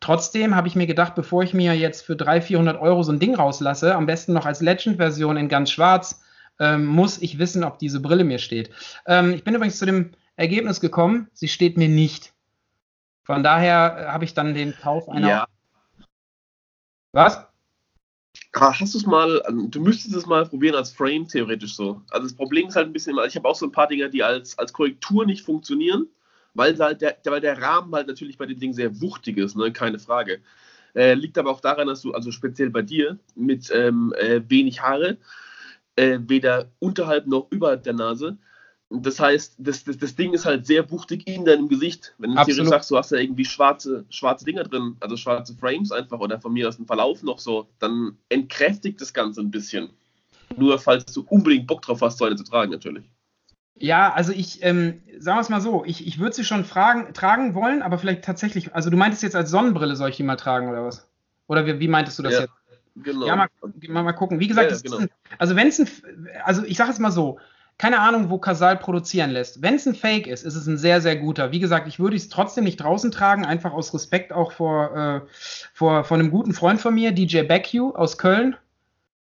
Trotzdem 0.00 0.56
habe 0.56 0.66
ich 0.66 0.74
mir 0.74 0.86
gedacht, 0.88 1.14
bevor 1.14 1.44
ich 1.44 1.54
mir 1.54 1.74
jetzt 1.74 2.04
für 2.04 2.16
300, 2.16 2.44
400 2.44 2.80
Euro 2.80 3.02
so 3.04 3.12
ein 3.12 3.20
Ding 3.20 3.36
rauslasse, 3.36 3.94
am 3.94 4.06
besten 4.06 4.32
noch 4.32 4.46
als 4.46 4.60
Legend-Version 4.60 5.36
in 5.36 5.48
ganz 5.48 5.70
schwarz, 5.70 6.22
ähm, 6.58 6.86
muss 6.86 7.22
ich 7.22 7.38
wissen, 7.38 7.62
ob 7.62 7.78
diese 7.78 8.00
Brille 8.00 8.24
mir 8.24 8.38
steht. 8.38 8.70
Ähm, 9.06 9.32
ich 9.32 9.44
bin 9.44 9.54
übrigens 9.54 9.78
zu 9.78 9.86
dem 9.86 10.10
Ergebnis 10.36 10.80
gekommen, 10.80 11.28
sie 11.32 11.48
steht 11.48 11.76
mir 11.76 11.88
nicht. 11.88 12.32
Von 13.22 13.44
daher 13.44 13.96
äh, 13.96 14.06
habe 14.06 14.24
ich 14.24 14.34
dann 14.34 14.54
den 14.54 14.74
Kauf 14.76 15.08
einer. 15.08 15.28
Ja. 15.28 15.46
Was? 17.12 17.46
Hast 18.54 18.92
du 18.92 18.98
es 18.98 19.06
mal, 19.06 19.40
also 19.42 19.66
du 19.66 19.80
müsstest 19.80 20.14
es 20.14 20.26
mal 20.26 20.46
probieren 20.46 20.74
als 20.74 20.92
Frame 20.92 21.26
theoretisch 21.26 21.74
so. 21.74 22.02
Also 22.10 22.26
das 22.26 22.36
Problem 22.36 22.68
ist 22.68 22.76
halt 22.76 22.86
ein 22.86 22.92
bisschen, 22.92 23.16
ich 23.26 23.34
habe 23.36 23.48
auch 23.48 23.54
so 23.54 23.66
ein 23.66 23.72
paar 23.72 23.86
Dinge, 23.86 24.10
die 24.10 24.22
als, 24.22 24.58
als 24.58 24.72
Korrektur 24.72 25.24
nicht 25.24 25.42
funktionieren, 25.42 26.06
weil 26.52 26.78
halt 26.78 27.00
der, 27.00 27.16
weil 27.24 27.40
der 27.40 27.60
Rahmen 27.60 27.94
halt 27.94 28.08
natürlich 28.08 28.36
bei 28.36 28.44
den 28.44 28.58
Dingen 28.58 28.74
sehr 28.74 29.00
wuchtig 29.00 29.38
ist, 29.38 29.56
ne? 29.56 29.72
keine 29.72 29.98
Frage. 29.98 30.40
Äh, 30.94 31.14
liegt 31.14 31.38
aber 31.38 31.50
auch 31.50 31.60
daran, 31.60 31.86
dass 31.86 32.02
du, 32.02 32.12
also 32.12 32.30
speziell 32.30 32.68
bei 32.68 32.82
dir, 32.82 33.18
mit 33.34 33.70
ähm, 33.72 34.12
äh, 34.18 34.42
wenig 34.48 34.82
Haare, 34.82 35.16
äh, 35.96 36.18
weder 36.20 36.70
unterhalb 36.78 37.26
noch 37.26 37.46
über 37.50 37.78
der 37.78 37.94
Nase, 37.94 38.36
das 39.00 39.20
heißt, 39.20 39.54
das, 39.58 39.84
das, 39.84 39.98
das 39.98 40.14
Ding 40.14 40.32
ist 40.32 40.44
halt 40.44 40.66
sehr 40.66 40.90
wuchtig 40.90 41.26
in 41.26 41.44
deinem 41.44 41.68
Gesicht. 41.68 42.14
Wenn 42.18 42.34
du 42.34 42.44
dir 42.44 42.66
sagst, 42.66 42.90
du 42.90 42.96
hast 42.96 43.12
ja 43.12 43.18
irgendwie 43.18 43.44
schwarze, 43.44 44.04
schwarze 44.10 44.44
Dinger 44.44 44.64
drin, 44.64 44.96
also 45.00 45.16
schwarze 45.16 45.54
Frames 45.54 45.92
einfach 45.92 46.18
oder 46.18 46.40
von 46.40 46.52
mir 46.52 46.68
aus 46.68 46.78
ein 46.78 46.86
Verlauf 46.86 47.22
noch 47.22 47.38
so, 47.38 47.68
dann 47.78 48.18
entkräftigt 48.28 49.00
das 49.00 49.12
Ganze 49.12 49.40
ein 49.40 49.50
bisschen. 49.50 49.90
Nur 50.56 50.78
falls 50.78 51.06
du 51.06 51.24
unbedingt 51.28 51.66
Bock 51.66 51.82
drauf 51.82 52.00
hast, 52.02 52.18
so 52.18 52.24
eine 52.24 52.36
zu 52.36 52.44
tragen, 52.44 52.70
natürlich. 52.70 53.04
Ja, 53.78 54.12
also 54.12 54.32
ich, 54.32 54.62
ähm, 54.62 55.02
sagen 55.18 55.38
wir 55.38 55.40
es 55.40 55.48
mal 55.48 55.60
so, 55.60 55.84
ich, 55.84 56.06
ich 56.06 56.18
würde 56.18 56.34
sie 56.34 56.44
schon 56.44 56.64
fragen, 56.64 57.14
tragen 57.14 57.54
wollen, 57.54 57.82
aber 57.82 57.98
vielleicht 57.98 58.22
tatsächlich, 58.22 58.74
also 58.74 58.90
du 58.90 58.96
meintest 58.96 59.22
jetzt 59.22 59.34
als 59.34 59.50
Sonnenbrille 59.50 59.96
soll 59.96 60.10
ich 60.10 60.16
die 60.16 60.22
mal 60.22 60.36
tragen 60.36 60.68
oder 60.68 60.84
was? 60.84 61.08
Oder 61.46 61.66
wie, 61.66 61.80
wie 61.80 61.88
meintest 61.88 62.18
du 62.18 62.22
das 62.22 62.34
ja, 62.34 62.40
jetzt? 62.42 62.52
Genau. 62.96 63.26
Ja, 63.26 63.36
mal, 63.36 63.48
mal, 63.88 64.02
mal 64.02 64.12
gucken. 64.12 64.38
Wie 64.38 64.48
gesagt, 64.48 64.70
ja, 64.70 64.78
genau. 64.78 64.98
ein, 64.98 65.10
also 65.38 65.56
wenn 65.56 65.68
es 65.68 65.80
ein, 65.80 65.88
also 66.44 66.62
ich 66.64 66.76
sage 66.76 66.90
es 66.92 66.98
mal 66.98 67.10
so, 67.10 67.38
keine 67.78 68.00
Ahnung, 68.00 68.30
wo 68.30 68.38
Casal 68.38 68.76
produzieren 68.76 69.30
lässt. 69.30 69.62
Wenn 69.62 69.74
es 69.74 69.86
ein 69.86 69.94
Fake 69.94 70.26
ist, 70.26 70.44
ist 70.44 70.54
es 70.54 70.66
ein 70.66 70.78
sehr, 70.78 71.00
sehr 71.00 71.16
guter. 71.16 71.52
Wie 71.52 71.60
gesagt, 71.60 71.88
ich 71.88 71.98
würde 71.98 72.16
es 72.16 72.28
trotzdem 72.28 72.64
nicht 72.64 72.76
draußen 72.76 73.10
tragen, 73.10 73.44
einfach 73.44 73.72
aus 73.72 73.92
Respekt 73.92 74.32
auch 74.32 74.52
vor, 74.52 74.96
äh, 74.96 75.20
vor, 75.72 76.04
vor 76.04 76.16
einem 76.16 76.30
guten 76.30 76.54
Freund 76.54 76.80
von 76.80 76.94
mir, 76.94 77.12
DJ 77.12 77.42
Beckhue 77.42 77.96
aus 77.96 78.18
Köln. 78.18 78.56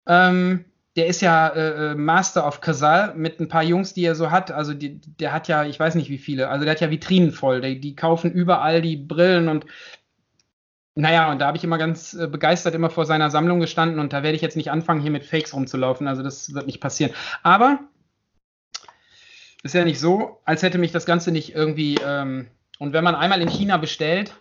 Ähm, 0.07 0.65
der 0.95 1.07
ist 1.07 1.21
ja 1.21 1.47
äh, 1.47 1.91
äh, 1.91 1.95
Master 1.95 2.45
of 2.47 2.61
Casal 2.61 3.15
mit 3.15 3.39
ein 3.39 3.47
paar 3.47 3.63
Jungs, 3.63 3.93
die 3.93 4.05
er 4.05 4.15
so 4.15 4.29
hat. 4.29 4.51
Also 4.51 4.73
die, 4.73 4.99
der 4.99 5.33
hat 5.33 5.47
ja, 5.47 5.65
ich 5.65 5.79
weiß 5.79 5.95
nicht 5.95 6.09
wie 6.09 6.19
viele, 6.19 6.49
also 6.49 6.65
der 6.65 6.73
hat 6.73 6.81
ja 6.81 6.91
Vitrinen 6.91 7.31
voll. 7.31 7.61
Die, 7.61 7.79
die 7.79 7.95
kaufen 7.95 8.31
überall 8.31 8.81
die 8.81 8.97
Brillen 8.97 9.47
und 9.47 9.65
naja, 10.95 11.31
und 11.31 11.39
da 11.39 11.47
habe 11.47 11.57
ich 11.57 11.63
immer 11.63 11.79
ganz 11.79 12.13
äh, 12.13 12.27
begeistert 12.27 12.75
immer 12.75 12.91
vor 12.91 13.07
seiner 13.07 13.31
Sammlung 13.31 13.59
gestanden 13.59 13.99
und 13.99 14.13
da 14.13 14.21
werde 14.21 14.35
ich 14.35 14.43
jetzt 14.43 14.55
nicht 14.57 14.69
anfangen, 14.69 15.01
hier 15.01 15.09
mit 15.09 15.23
Fakes 15.23 15.55
rumzulaufen. 15.55 16.07
Also 16.07 16.21
das 16.21 16.53
wird 16.53 16.67
nicht 16.67 16.81
passieren. 16.81 17.13
Aber 17.41 17.79
ist 19.63 19.73
ja 19.73 19.85
nicht 19.85 19.99
so, 19.99 20.41
als 20.45 20.61
hätte 20.61 20.77
mich 20.77 20.91
das 20.91 21.05
Ganze 21.05 21.31
nicht 21.31 21.55
irgendwie. 21.55 21.97
Ähm, 22.05 22.47
und 22.79 22.93
wenn 22.93 23.03
man 23.03 23.15
einmal 23.15 23.41
in 23.41 23.49
China 23.49 23.77
bestellt, 23.77 24.35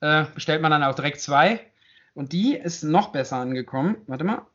äh, 0.00 0.26
bestellt 0.34 0.62
man 0.62 0.70
dann 0.70 0.84
auch 0.84 0.94
direkt 0.94 1.20
zwei. 1.20 1.60
Und 2.14 2.32
die 2.32 2.54
ist 2.54 2.82
noch 2.82 3.08
besser 3.08 3.36
angekommen. 3.36 3.96
Warte 4.06 4.24
mal. 4.24 4.46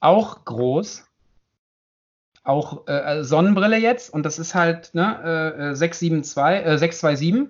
Auch 0.00 0.44
groß. 0.44 1.06
Auch 2.44 2.86
äh, 2.88 3.20
äh 3.20 3.24
Sonnenbrille 3.24 3.78
jetzt. 3.78 4.12
Und 4.12 4.24
das 4.24 4.38
ist 4.38 4.54
halt 4.54 4.94
ne, 4.94 5.72
äh, 5.72 5.74
672, 5.74 6.66
äh, 6.66 6.78
627. 6.78 7.34
Äh, 7.34 7.46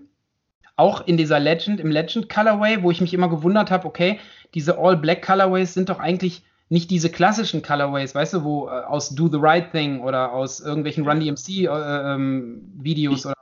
auch 0.76 1.06
in 1.06 1.16
dieser 1.16 1.38
Legend, 1.38 1.80
im 1.80 1.90
Legend 1.90 2.28
Colorway, 2.28 2.82
wo 2.82 2.90
ich 2.90 3.00
mich 3.00 3.12
immer 3.12 3.28
gewundert 3.28 3.70
habe, 3.70 3.86
okay, 3.86 4.18
diese 4.54 4.78
All 4.78 4.96
Black 4.96 5.22
Colorways 5.22 5.74
sind 5.74 5.88
doch 5.88 5.98
eigentlich 5.98 6.44
nicht 6.72 6.90
diese 6.90 7.10
klassischen 7.10 7.60
Colorways, 7.60 8.14
weißt 8.14 8.32
du, 8.32 8.44
wo 8.44 8.66
äh, 8.66 8.70
aus 8.70 9.10
Do 9.10 9.28
the 9.28 9.36
Right 9.38 9.70
Thing 9.72 10.00
oder 10.00 10.32
aus 10.32 10.58
irgendwelchen 10.58 11.06
Run 11.06 11.20
DMC 11.20 11.48
äh, 11.48 11.66
ähm, 11.66 12.62
Videos 12.78 13.20
ich, 13.20 13.26
oder. 13.26 13.36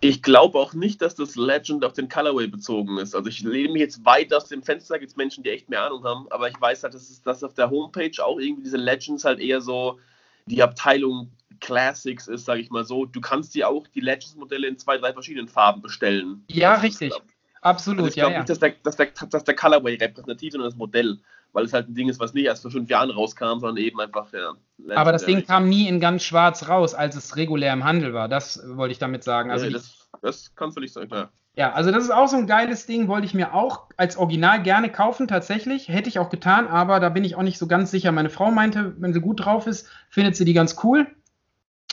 Ich 0.00 0.22
glaube 0.22 0.58
auch 0.58 0.74
nicht, 0.74 1.00
dass 1.00 1.14
das 1.14 1.36
Legend 1.36 1.86
auf 1.86 1.94
den 1.94 2.10
Colorway 2.10 2.48
bezogen 2.48 2.98
ist. 2.98 3.14
Also 3.14 3.30
ich 3.30 3.40
lehne 3.40 3.72
mich 3.72 3.80
jetzt 3.80 4.04
weit 4.04 4.34
aus 4.34 4.44
dem 4.44 4.62
Fenster, 4.62 4.98
gibt 4.98 5.10
es 5.10 5.16
Menschen, 5.16 5.42
die 5.42 5.48
echt 5.48 5.70
mehr 5.70 5.82
Ahnung 5.84 6.04
haben, 6.04 6.26
aber 6.28 6.50
ich 6.50 6.60
weiß 6.60 6.82
halt, 6.82 6.92
dass 6.92 7.08
es 7.08 7.22
dass 7.22 7.42
auf 7.42 7.54
der 7.54 7.70
Homepage 7.70 8.12
auch 8.22 8.38
irgendwie 8.38 8.64
diese 8.64 8.76
Legends 8.76 9.24
halt 9.24 9.40
eher 9.40 9.62
so 9.62 9.98
die 10.44 10.62
Abteilung 10.62 11.30
Classics 11.60 12.28
ist, 12.28 12.44
sage 12.44 12.60
ich 12.60 12.70
mal 12.70 12.84
so. 12.84 13.06
Du 13.06 13.22
kannst 13.22 13.54
dir 13.54 13.70
auch 13.70 13.86
die 13.86 14.00
Legends-Modelle 14.00 14.68
in 14.68 14.76
zwei, 14.76 14.98
drei 14.98 15.14
verschiedenen 15.14 15.48
Farben 15.48 15.80
bestellen. 15.80 16.44
Ja, 16.48 16.74
richtig. 16.74 17.14
Absolut, 17.62 18.00
also 18.00 18.08
ich 18.08 18.14
glaube 18.16 18.32
ja, 18.32 18.38
nicht, 18.38 18.50
dass 18.50 18.58
der, 18.58 18.74
dass, 18.82 18.96
der, 18.96 19.08
dass 19.30 19.44
der 19.44 19.56
Colorway 19.56 19.94
repräsentativ 19.94 20.48
ist, 20.48 20.52
sondern 20.52 20.70
das 20.70 20.78
Modell 20.78 21.18
weil 21.52 21.64
es 21.64 21.72
halt 21.72 21.88
ein 21.88 21.94
Ding 21.94 22.08
ist, 22.08 22.20
was 22.20 22.34
nicht 22.34 22.44
erst 22.44 22.62
vor 22.62 22.70
fünf 22.70 22.88
Jahren 22.88 23.10
rauskam, 23.10 23.58
sondern 23.58 23.76
eben 23.78 24.00
einfach, 24.00 24.32
ja. 24.32 24.54
Aber 24.94 25.12
das 25.12 25.24
Ding 25.24 25.44
kam 25.44 25.68
nie 25.68 25.88
in 25.88 26.00
ganz 26.00 26.22
schwarz 26.22 26.68
raus, 26.68 26.94
als 26.94 27.16
es 27.16 27.36
regulär 27.36 27.72
im 27.72 27.84
Handel 27.84 28.14
war. 28.14 28.28
Das 28.28 28.62
wollte 28.66 28.92
ich 28.92 28.98
damit 28.98 29.24
sagen. 29.24 29.50
Also 29.50 29.66
ja, 29.66 29.72
das, 29.72 30.08
das 30.22 30.54
kann 30.54 30.72
völlig 30.72 30.92
sein, 30.92 31.08
klar. 31.08 31.30
Ja, 31.56 31.72
also 31.72 31.90
das 31.90 32.04
ist 32.04 32.10
auch 32.10 32.28
so 32.28 32.36
ein 32.36 32.46
geiles 32.46 32.86
Ding, 32.86 33.08
wollte 33.08 33.26
ich 33.26 33.34
mir 33.34 33.54
auch 33.54 33.86
als 33.96 34.16
Original 34.16 34.62
gerne 34.62 34.90
kaufen, 34.90 35.26
tatsächlich. 35.26 35.88
Hätte 35.88 36.08
ich 36.08 36.18
auch 36.18 36.30
getan, 36.30 36.68
aber 36.68 37.00
da 37.00 37.08
bin 37.08 37.24
ich 37.24 37.34
auch 37.34 37.42
nicht 37.42 37.58
so 37.58 37.66
ganz 37.66 37.90
sicher. 37.90 38.12
Meine 38.12 38.30
Frau 38.30 38.50
meinte, 38.50 38.94
wenn 38.98 39.12
sie 39.12 39.20
gut 39.20 39.44
drauf 39.44 39.66
ist, 39.66 39.88
findet 40.08 40.36
sie 40.36 40.44
die 40.44 40.54
ganz 40.54 40.76
cool. 40.84 41.06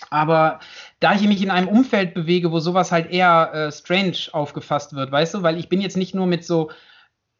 Aber 0.10 0.60
da 1.00 1.16
ich 1.16 1.28
mich 1.28 1.42
in 1.42 1.50
einem 1.50 1.68
Umfeld 1.68 2.14
bewege, 2.14 2.52
wo 2.52 2.60
sowas 2.60 2.92
halt 2.92 3.12
eher 3.12 3.52
äh, 3.54 3.72
strange 3.72 4.18
aufgefasst 4.32 4.94
wird, 4.94 5.12
weißt 5.12 5.34
du, 5.34 5.44
weil 5.44 5.58
ich 5.58 5.70
bin 5.70 5.82
jetzt 5.82 5.98
nicht 5.98 6.16
nur 6.16 6.28
mit 6.28 6.46
so 6.46 6.70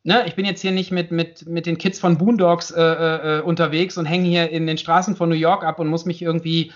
ne, 0.04 0.26
ich 0.28 0.36
bin 0.36 0.46
jetzt 0.46 0.62
hier 0.62 0.72
nicht 0.72 0.92
mit, 0.92 1.12
mit, 1.12 1.48
mit 1.48 1.66
den 1.66 1.78
Kids 1.78 2.00
von 2.00 2.18
Boondocks 2.18 2.72
äh, 2.72 2.82
äh, 2.82 3.42
unterwegs 3.42 3.98
und 3.98 4.06
hänge 4.06 4.28
hier 4.28 4.50
in 4.50 4.68
den 4.68 4.78
Straßen 4.78 5.16
von 5.16 5.30
New 5.30 5.36
York 5.36 5.64
ab 5.64 5.80
und 5.80 5.88
muss 5.88 6.06
mich 6.06 6.22
irgendwie 6.22 6.72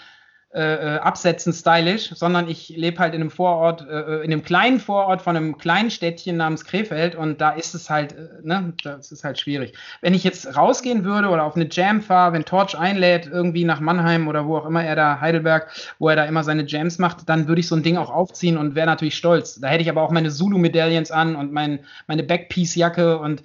äh, 0.54 0.96
äh, 0.96 0.98
absetzen 0.98 1.54
stylisch, 1.54 2.10
sondern 2.14 2.50
ich 2.50 2.68
lebe 2.68 3.00
halt 3.00 3.14
in 3.14 3.22
einem 3.22 3.32
Vorort, 3.32 3.88
äh, 3.88 4.02
äh, 4.02 4.26
in 4.26 4.34
einem 4.34 4.44
kleinen 4.44 4.82
Vorort 4.82 5.22
von 5.22 5.38
einem 5.38 5.58
kleinen 5.58 5.90
Städtchen 5.90 6.36
namens 6.36 6.66
Krefeld 6.66 7.16
und 7.16 7.40
da 7.40 7.52
ist 7.52 7.74
es 7.74 7.90
halt, 7.90 8.12
äh, 8.12 8.28
ne, 8.42 8.74
das 8.84 9.14
ist 9.14 9.24
halt 9.24 9.40
schwierig. 9.40 9.78
Wenn 10.02 10.14
ich 10.14 10.26
jetzt 10.26 10.58
rausgehen 10.58 11.06
würde 11.06 11.30
oder 11.30 11.46
auf 11.46 11.56
eine 11.56 11.70
Jam 11.72 12.02
fahre, 12.02 12.34
wenn 12.34 12.44
Torch 12.44 12.78
einlädt, 12.78 13.28
irgendwie 13.28 13.64
nach 13.64 13.80
Mannheim 13.80 14.28
oder 14.28 14.46
wo 14.46 14.58
auch 14.58 14.66
immer 14.66 14.84
er 14.84 14.98
da, 14.98 15.22
Heidelberg, 15.22 15.72
wo 16.00 16.10
er 16.10 16.18
da 16.18 16.26
immer 16.26 16.44
seine 16.44 16.66
Jams 16.66 17.00
macht, 17.00 17.30
dann 17.30 17.48
würde 17.48 17.62
ich 17.62 17.70
so 17.70 17.76
ein 17.78 17.84
Ding 17.84 17.96
auch 17.96 18.10
aufziehen 18.10 18.58
und 18.58 18.76
wäre 18.76 18.88
natürlich 18.88 19.16
stolz. 19.16 19.62
Da 19.62 19.70
hätte 19.70 19.84
ich 19.84 19.90
aber 19.90 20.02
auch 20.02 20.12
meine 20.12 20.32
Zulu-Medaillons 20.32 21.12
an 21.12 21.38
und 21.38 21.54
mein, 21.54 21.80
meine 22.08 22.24
Backpiece-Jacke 22.24 23.20
und 23.20 23.42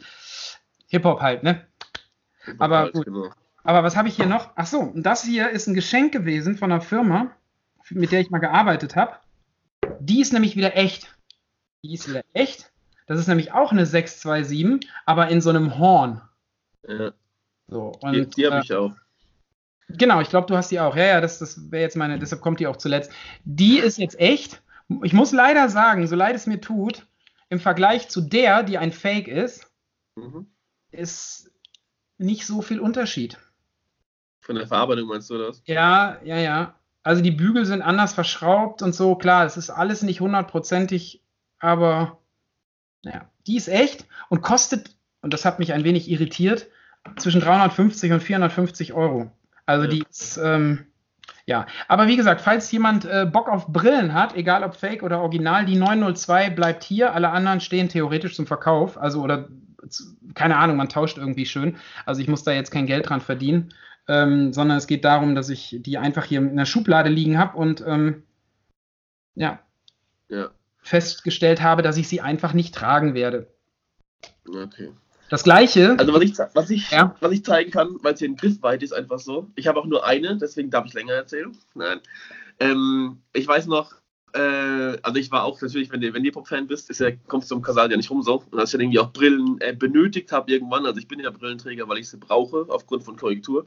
Hip-Hop 0.88 1.20
halt, 1.20 1.44
ne? 1.44 1.60
Aber 2.58 2.90
gut. 2.90 3.04
Genau. 3.04 3.30
Aber 3.66 3.82
was 3.82 3.96
habe 3.96 4.06
ich 4.06 4.14
hier 4.14 4.26
noch? 4.26 4.52
Ach 4.54 4.66
so, 4.66 4.92
das 4.94 5.24
hier 5.24 5.50
ist 5.50 5.66
ein 5.66 5.74
Geschenk 5.74 6.12
gewesen 6.12 6.56
von 6.56 6.70
einer 6.70 6.80
Firma, 6.80 7.32
mit 7.90 8.12
der 8.12 8.20
ich 8.20 8.30
mal 8.30 8.38
gearbeitet 8.38 8.94
habe. 8.94 9.16
Die 9.98 10.20
ist 10.20 10.32
nämlich 10.32 10.54
wieder 10.54 10.76
echt. 10.76 11.18
Die 11.82 11.92
ist 11.92 12.08
wieder 12.08 12.22
echt. 12.32 12.70
Das 13.08 13.18
ist 13.18 13.26
nämlich 13.26 13.52
auch 13.52 13.72
eine 13.72 13.84
627, 13.84 14.88
aber 15.04 15.28
in 15.28 15.40
so 15.40 15.50
einem 15.50 15.78
Horn. 15.78 16.22
Ja. 16.86 17.12
So, 17.66 17.92
und, 18.00 18.12
die, 18.12 18.26
die 18.30 18.46
habe 18.46 18.58
äh, 18.58 18.60
ich 18.62 18.72
auch. 18.72 18.92
Genau, 19.88 20.20
ich 20.20 20.30
glaube, 20.30 20.46
du 20.46 20.56
hast 20.56 20.70
die 20.70 20.78
auch. 20.78 20.94
Ja, 20.94 21.04
ja, 21.04 21.20
das, 21.20 21.40
das 21.40 21.72
wäre 21.72 21.82
jetzt 21.82 21.96
meine, 21.96 22.20
deshalb 22.20 22.42
kommt 22.42 22.60
die 22.60 22.68
auch 22.68 22.76
zuletzt. 22.76 23.10
Die 23.44 23.78
ist 23.78 23.98
jetzt 23.98 24.18
echt. 24.20 24.62
Ich 25.02 25.12
muss 25.12 25.32
leider 25.32 25.68
sagen, 25.68 26.06
so 26.06 26.14
leid 26.14 26.36
es 26.36 26.46
mir 26.46 26.60
tut, 26.60 27.04
im 27.48 27.58
Vergleich 27.58 28.08
zu 28.10 28.20
der, 28.20 28.62
die 28.62 28.78
ein 28.78 28.92
Fake 28.92 29.26
ist, 29.26 29.68
mhm. 30.14 30.46
ist 30.92 31.50
nicht 32.16 32.46
so 32.46 32.62
viel 32.62 32.78
Unterschied. 32.78 33.38
Von 34.46 34.54
der 34.54 34.68
Verarbeitung 34.68 35.08
meinst 35.08 35.28
du 35.28 35.38
das? 35.38 35.60
Ja, 35.66 36.18
ja, 36.24 36.38
ja. 36.38 36.76
Also 37.02 37.20
die 37.20 37.32
Bügel 37.32 37.66
sind 37.66 37.82
anders 37.82 38.14
verschraubt 38.14 38.80
und 38.80 38.94
so. 38.94 39.16
Klar, 39.16 39.44
es 39.44 39.56
ist 39.56 39.70
alles 39.70 40.02
nicht 40.02 40.20
hundertprozentig, 40.20 41.20
aber 41.58 42.18
naja, 43.02 43.28
die 43.48 43.56
ist 43.56 43.68
echt 43.68 44.06
und 44.28 44.42
kostet, 44.42 44.90
und 45.20 45.32
das 45.32 45.44
hat 45.44 45.58
mich 45.58 45.72
ein 45.72 45.82
wenig 45.82 46.08
irritiert, 46.08 46.68
zwischen 47.16 47.40
350 47.40 48.12
und 48.12 48.22
450 48.22 48.92
Euro. 48.92 49.32
Also 49.66 49.84
ja. 49.84 49.90
die 49.90 50.04
ist, 50.08 50.36
ähm, 50.36 50.86
ja. 51.44 51.66
Aber 51.88 52.06
wie 52.06 52.16
gesagt, 52.16 52.40
falls 52.40 52.70
jemand 52.70 53.04
äh, 53.04 53.26
Bock 53.26 53.48
auf 53.48 53.66
Brillen 53.66 54.14
hat, 54.14 54.36
egal 54.36 54.62
ob 54.62 54.76
Fake 54.76 55.02
oder 55.02 55.20
Original, 55.22 55.64
die 55.64 55.76
902 55.76 56.50
bleibt 56.50 56.84
hier. 56.84 57.14
Alle 57.14 57.30
anderen 57.30 57.60
stehen 57.60 57.88
theoretisch 57.88 58.36
zum 58.36 58.46
Verkauf. 58.46 58.96
Also, 58.96 59.22
oder 59.22 59.48
keine 60.34 60.56
Ahnung, 60.56 60.76
man 60.76 60.88
tauscht 60.88 61.18
irgendwie 61.18 61.46
schön. 61.46 61.76
Also 62.04 62.20
ich 62.20 62.28
muss 62.28 62.44
da 62.44 62.52
jetzt 62.52 62.70
kein 62.70 62.86
Geld 62.86 63.08
dran 63.08 63.20
verdienen 63.20 63.72
ähm, 64.08 64.52
sondern 64.52 64.78
es 64.78 64.86
geht 64.86 65.04
darum, 65.04 65.34
dass 65.34 65.48
ich 65.48 65.76
die 65.80 65.98
einfach 65.98 66.24
hier 66.24 66.40
in 66.40 66.56
der 66.56 66.66
Schublade 66.66 67.10
liegen 67.10 67.38
habe 67.38 67.56
und 67.56 67.82
ähm, 67.86 68.22
ja, 69.34 69.60
ja, 70.28 70.50
festgestellt 70.80 71.62
habe, 71.62 71.82
dass 71.82 71.96
ich 71.96 72.08
sie 72.08 72.20
einfach 72.20 72.52
nicht 72.52 72.74
tragen 72.74 73.14
werde. 73.14 73.48
Okay. 74.48 74.92
Das 75.28 75.42
gleiche. 75.42 75.96
Also 75.98 76.14
was 76.14 76.22
ich, 76.22 76.38
was 76.54 76.70
ich, 76.70 76.90
ja. 76.90 77.16
was 77.20 77.32
ich 77.32 77.44
zeigen 77.44 77.70
kann, 77.70 77.96
weil 78.02 78.14
es 78.14 78.20
hier 78.20 78.28
in 78.28 78.36
Griffweite 78.36 78.84
ist, 78.84 78.92
einfach 78.92 79.18
so. 79.18 79.50
Ich 79.56 79.66
habe 79.66 79.80
auch 79.80 79.86
nur 79.86 80.06
eine, 80.06 80.36
deswegen 80.36 80.70
darf 80.70 80.86
ich 80.86 80.94
länger 80.94 81.14
erzählen. 81.14 81.56
Nein. 81.74 82.00
Ähm, 82.60 83.22
ich 83.32 83.46
weiß 83.46 83.66
noch, 83.66 83.92
äh, 84.32 84.98
also 85.02 85.18
ich 85.18 85.30
war 85.30 85.44
auch 85.44 85.60
natürlich, 85.60 85.90
wenn 85.90 86.00
du, 86.00 86.12
wenn 86.12 86.24
Hip-Hop-Fan 86.24 86.66
bist, 86.66 86.90
ist 86.90 87.00
ja, 87.00 87.10
kommst 87.28 87.50
du 87.50 87.56
um 87.56 87.62
Kasal 87.62 87.90
ja 87.90 87.96
nicht 87.96 88.10
rum 88.10 88.22
so. 88.22 88.42
Und 88.50 88.58
als 88.58 88.70
ich 88.70 88.72
dann 88.72 88.82
irgendwie 88.82 88.98
auch 88.98 89.12
Brillen 89.12 89.60
äh, 89.60 89.74
benötigt 89.74 90.32
habe 90.32 90.50
irgendwann, 90.50 90.86
also 90.86 90.98
ich 90.98 91.08
bin 91.08 91.20
ja 91.20 91.30
Brillenträger, 91.30 91.88
weil 91.88 91.98
ich 91.98 92.08
sie 92.08 92.18
brauche, 92.18 92.66
aufgrund 92.68 93.04
von 93.04 93.16
Korrektur, 93.16 93.66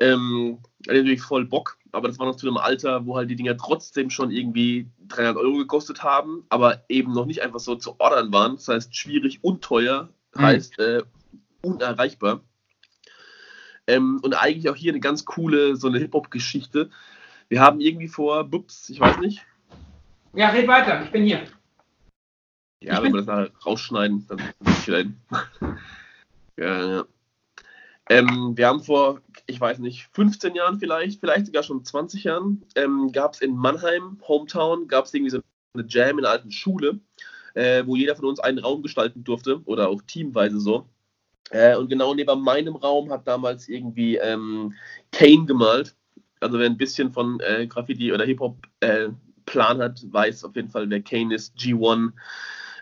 Ähm, 0.00 0.58
natürlich 0.86 1.22
voll 1.22 1.44
Bock, 1.44 1.76
aber 1.92 2.08
das 2.08 2.18
war 2.18 2.26
noch 2.26 2.36
zu 2.36 2.48
einem 2.48 2.56
Alter, 2.56 3.06
wo 3.06 3.16
halt 3.16 3.30
die 3.30 3.36
Dinger 3.36 3.56
trotzdem 3.56 4.10
schon 4.10 4.30
irgendwie 4.30 4.88
300 5.08 5.36
Euro 5.36 5.58
gekostet 5.58 6.02
haben, 6.02 6.44
aber 6.48 6.82
eben 6.88 7.12
noch 7.12 7.26
nicht 7.26 7.42
einfach 7.42 7.60
so 7.60 7.76
zu 7.76 8.00
ordern 8.00 8.32
waren. 8.32 8.56
Das 8.56 8.68
heißt, 8.68 8.96
schwierig 8.96 9.40
und 9.42 9.62
teuer 9.62 10.08
mhm. 10.34 10.40
heißt 10.40 10.78
äh, 10.78 11.02
unerreichbar. 11.62 12.40
Ähm, 13.86 14.20
und 14.22 14.34
eigentlich 14.34 14.68
auch 14.70 14.76
hier 14.76 14.92
eine 14.92 15.00
ganz 15.00 15.24
coole, 15.24 15.76
so 15.76 15.88
eine 15.88 15.98
Hip-Hop-Geschichte. 15.98 16.90
Wir 17.48 17.60
haben 17.60 17.80
irgendwie 17.80 18.08
vor, 18.08 18.44
bups, 18.44 18.88
ich 18.88 18.98
weiß 18.98 19.18
nicht. 19.18 19.44
Ja, 20.34 20.48
red 20.48 20.66
weiter, 20.66 21.02
ich 21.04 21.10
bin 21.10 21.24
hier. 21.24 21.44
Ja, 22.82 22.94
ich 22.94 23.02
wenn 23.02 23.12
wir 23.12 23.18
das 23.18 23.26
nachher 23.26 23.50
rausschneiden, 23.66 24.26
dann 24.28 24.38
bin 24.38 24.72
ich 24.72 24.86
wieder 24.86 24.98
hin. 24.98 25.16
ja, 26.56 26.96
ja. 26.96 27.04
Ähm, 28.08 28.56
wir 28.56 28.66
haben 28.66 28.82
vor, 28.82 29.20
ich 29.46 29.60
weiß 29.60 29.78
nicht, 29.78 30.08
15 30.12 30.54
Jahren 30.54 30.78
vielleicht, 30.78 31.20
vielleicht 31.20 31.46
sogar 31.46 31.62
schon 31.62 31.84
20 31.84 32.24
Jahren, 32.24 32.64
ähm, 32.74 33.12
gab 33.12 33.34
es 33.34 33.42
in 33.42 33.54
Mannheim, 33.54 34.18
Hometown, 34.26 34.88
gab 34.88 35.04
es 35.04 35.14
irgendwie 35.14 35.30
so 35.30 35.40
eine 35.74 35.86
Jam 35.86 36.18
in 36.18 36.24
einer 36.24 36.32
alten 36.32 36.50
Schule, 36.50 36.98
äh, 37.54 37.84
wo 37.86 37.94
jeder 37.94 38.16
von 38.16 38.24
uns 38.24 38.40
einen 38.40 38.58
Raum 38.58 38.82
gestalten 38.82 39.24
durfte 39.24 39.60
oder 39.66 39.88
auch 39.88 40.02
teamweise 40.02 40.58
so. 40.58 40.86
Äh, 41.50 41.76
und 41.76 41.88
genau 41.88 42.14
neben 42.14 42.42
meinem 42.42 42.76
Raum 42.76 43.10
hat 43.10 43.28
damals 43.28 43.68
irgendwie 43.68 44.16
ähm, 44.16 44.74
Kane 45.12 45.44
gemalt. 45.44 45.94
Also 46.40 46.58
wer 46.58 46.66
ein 46.66 46.78
bisschen 46.78 47.12
von 47.12 47.38
äh, 47.40 47.66
Graffiti 47.66 48.12
oder 48.12 48.24
Hip-Hop 48.24 48.56
äh, 48.80 49.10
Plan 49.46 49.78
hat, 49.78 50.04
weiß 50.10 50.44
auf 50.44 50.56
jeden 50.56 50.68
Fall, 50.68 50.88
wer 50.90 51.00
Kane 51.00 51.34
ist. 51.34 51.56
G1, 51.56 52.12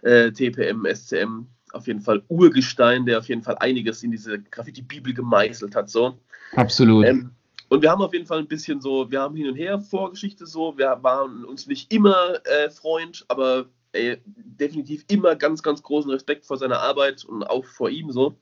äh, 0.03 0.31
TPM, 0.33 0.87
SCM, 0.87 1.47
auf 1.73 1.87
jeden 1.87 2.01
Fall 2.01 2.23
Urgestein, 2.29 3.07
der 3.07 3.19
auf 3.19 3.29
jeden 3.29 3.43
Fall 3.43 3.57
einiges 3.59 4.03
in 4.03 4.11
diese 4.11 4.41
Graffiti-Bibel 4.41 5.15
gemeißelt 5.15 5.75
hat. 5.75 5.91
So. 5.91 6.19
Absolut. 6.57 7.07
Ähm, 7.07 7.31
und 7.69 7.83
wir 7.83 7.91
haben 7.91 8.03
auf 8.03 8.13
jeden 8.13 8.27
Fall 8.27 8.41
ein 8.41 8.49
bisschen 8.49 8.81
so, 8.81 9.11
wir 9.11 9.21
haben 9.21 9.37
hin 9.37 9.49
und 9.49 9.55
her 9.55 9.79
Vorgeschichte 9.79 10.45
so, 10.45 10.77
wir 10.77 10.99
waren 11.03 11.45
uns 11.45 11.69
nicht 11.69 11.93
immer 11.93 12.45
äh, 12.45 12.69
Freund, 12.69 13.25
aber 13.29 13.67
ey, 13.93 14.19
definitiv 14.25 15.05
immer 15.09 15.37
ganz, 15.37 15.63
ganz 15.63 15.83
großen 15.83 16.11
Respekt 16.11 16.47
vor 16.47 16.57
seiner 16.57 16.81
Arbeit 16.81 17.25
und 17.25 17.45
auch 17.45 17.65
vor 17.65 17.91
ihm 17.91 18.11
so. 18.11 18.37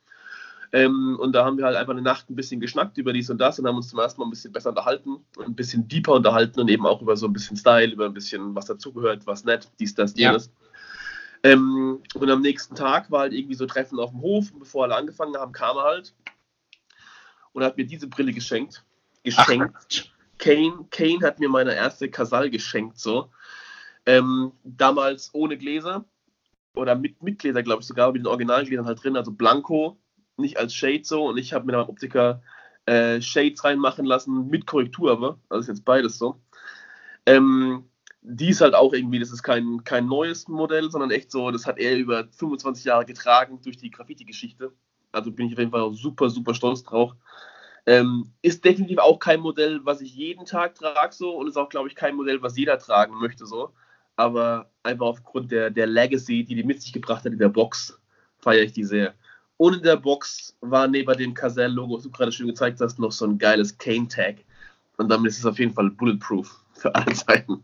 Ähm, 0.72 1.16
und 1.18 1.32
da 1.32 1.44
haben 1.44 1.56
wir 1.56 1.64
halt 1.64 1.76
einfach 1.76 1.92
eine 1.92 2.02
Nacht 2.02 2.28
ein 2.28 2.36
bisschen 2.36 2.60
geschnackt 2.60 2.98
über 2.98 3.12
dies 3.12 3.30
und 3.30 3.38
das 3.38 3.58
und 3.58 3.66
haben 3.66 3.76
uns 3.76 3.88
zum 3.88 3.98
ersten 3.98 4.20
Mal 4.20 4.26
ein 4.26 4.30
bisschen 4.30 4.52
besser 4.52 4.70
unterhalten 4.70 5.18
ein 5.38 5.54
bisschen 5.54 5.88
deeper 5.88 6.12
unterhalten 6.12 6.60
und 6.60 6.68
eben 6.68 6.86
auch 6.86 7.00
über 7.00 7.16
so 7.16 7.26
ein 7.26 7.32
bisschen 7.32 7.56
Style, 7.56 7.92
über 7.92 8.06
ein 8.06 8.14
bisschen 8.14 8.54
was 8.54 8.66
dazugehört, 8.66 9.26
was 9.26 9.44
nett, 9.44 9.70
dies, 9.78 9.94
das, 9.94 10.16
jenes. 10.16 10.46
Ja. 10.46 11.50
Ähm, 11.50 12.02
und 12.14 12.30
am 12.30 12.42
nächsten 12.42 12.74
Tag 12.74 13.10
war 13.10 13.20
halt 13.20 13.32
irgendwie 13.32 13.54
so 13.54 13.66
Treffen 13.66 13.98
auf 13.98 14.10
dem 14.10 14.20
Hof 14.20 14.50
und 14.52 14.58
bevor 14.58 14.84
alle 14.84 14.96
angefangen 14.96 15.36
haben, 15.36 15.52
kam 15.52 15.76
er 15.76 15.84
halt 15.84 16.14
und 17.52 17.62
hat 17.62 17.76
mir 17.76 17.86
diese 17.86 18.08
Brille 18.08 18.32
geschenkt. 18.32 18.84
Geschenkt. 19.24 20.10
Ach. 20.12 20.18
Kane, 20.38 20.86
Kane 20.90 21.20
hat 21.22 21.40
mir 21.40 21.48
meine 21.48 21.74
erste 21.74 22.10
Casal 22.10 22.50
geschenkt, 22.50 22.98
so. 22.98 23.30
Ähm, 24.06 24.52
damals 24.64 25.30
ohne 25.34 25.58
Gläser 25.58 26.04
oder 26.74 26.94
mit, 26.94 27.22
mit 27.22 27.40
Gläser, 27.40 27.62
glaube 27.62 27.82
ich 27.82 27.88
sogar, 27.88 28.12
mit 28.12 28.22
den 28.22 28.26
Originalgläsern 28.26 28.86
halt 28.86 29.02
drin, 29.02 29.16
also 29.16 29.32
Blanco, 29.32 29.98
nicht 30.38 30.58
als 30.58 30.74
Shade 30.74 31.04
so. 31.04 31.26
Und 31.26 31.38
ich 31.38 31.52
habe 31.52 31.66
mit 31.66 31.74
meinem 31.74 31.88
Optiker 31.88 32.42
äh, 32.86 33.20
Shades 33.20 33.64
reinmachen 33.64 34.06
lassen, 34.06 34.48
mit 34.48 34.66
Korrektur 34.66 35.12
aber. 35.12 35.38
Also 35.48 35.60
ist 35.62 35.68
jetzt 35.68 35.84
beides 35.84 36.18
so. 36.18 36.40
Ähm, 37.26 37.84
die 38.22 38.48
ist 38.50 38.60
halt 38.60 38.74
auch 38.74 38.92
irgendwie, 38.92 39.18
das 39.18 39.30
ist 39.30 39.42
kein, 39.42 39.84
kein 39.84 40.06
neues 40.06 40.48
Modell, 40.48 40.90
sondern 40.90 41.10
echt 41.10 41.30
so, 41.30 41.50
das 41.50 41.66
hat 41.66 41.78
er 41.78 41.96
über 41.96 42.26
25 42.30 42.84
Jahre 42.84 43.04
getragen 43.04 43.60
durch 43.62 43.76
die 43.76 43.90
Graffiti-Geschichte. 43.90 44.72
Also 45.12 45.30
bin 45.30 45.46
ich 45.46 45.52
auf 45.52 45.58
jeden 45.58 45.70
Fall 45.70 45.92
super, 45.94 46.28
super 46.28 46.54
stolz 46.54 46.82
drauf. 46.82 47.12
Ähm, 47.86 48.32
ist 48.42 48.64
definitiv 48.64 48.98
auch 48.98 49.18
kein 49.18 49.40
Modell, 49.40 49.80
was 49.84 50.02
ich 50.02 50.14
jeden 50.14 50.44
Tag 50.44 50.74
trage 50.74 51.14
so 51.14 51.34
und 51.36 51.48
ist 51.48 51.56
auch, 51.56 51.70
glaube 51.70 51.88
ich, 51.88 51.94
kein 51.94 52.16
Modell, 52.16 52.42
was 52.42 52.56
jeder 52.56 52.78
tragen 52.78 53.18
möchte 53.18 53.46
so. 53.46 53.72
Aber 54.16 54.70
einfach 54.82 55.06
aufgrund 55.06 55.52
der, 55.52 55.70
der 55.70 55.86
Legacy, 55.86 56.44
die 56.44 56.54
die 56.54 56.64
mit 56.64 56.82
sich 56.82 56.92
gebracht 56.92 57.24
hat 57.24 57.32
in 57.32 57.38
der 57.38 57.48
Box, 57.48 57.98
feiere 58.38 58.64
ich 58.64 58.72
die 58.72 58.84
sehr. 58.84 59.14
Und 59.58 59.74
in 59.74 59.82
der 59.82 59.96
Box 59.96 60.56
war 60.60 60.88
neben 60.88 61.16
dem 61.18 61.34
Casell-Logo, 61.34 61.96
was 61.96 62.04
du 62.04 62.10
gerade 62.10 62.32
schön 62.32 62.46
gezeigt 62.46 62.80
hast, 62.80 62.98
noch 62.98 63.12
so 63.12 63.26
ein 63.26 63.38
geiles 63.38 63.76
Kane-Tag. 63.76 64.36
Und 64.96 65.08
damit 65.08 65.32
ist 65.32 65.38
es 65.38 65.46
auf 65.46 65.58
jeden 65.58 65.74
Fall 65.74 65.90
bulletproof 65.90 66.64
für 66.72 66.94
alle 66.94 67.12
Zeiten. 67.12 67.62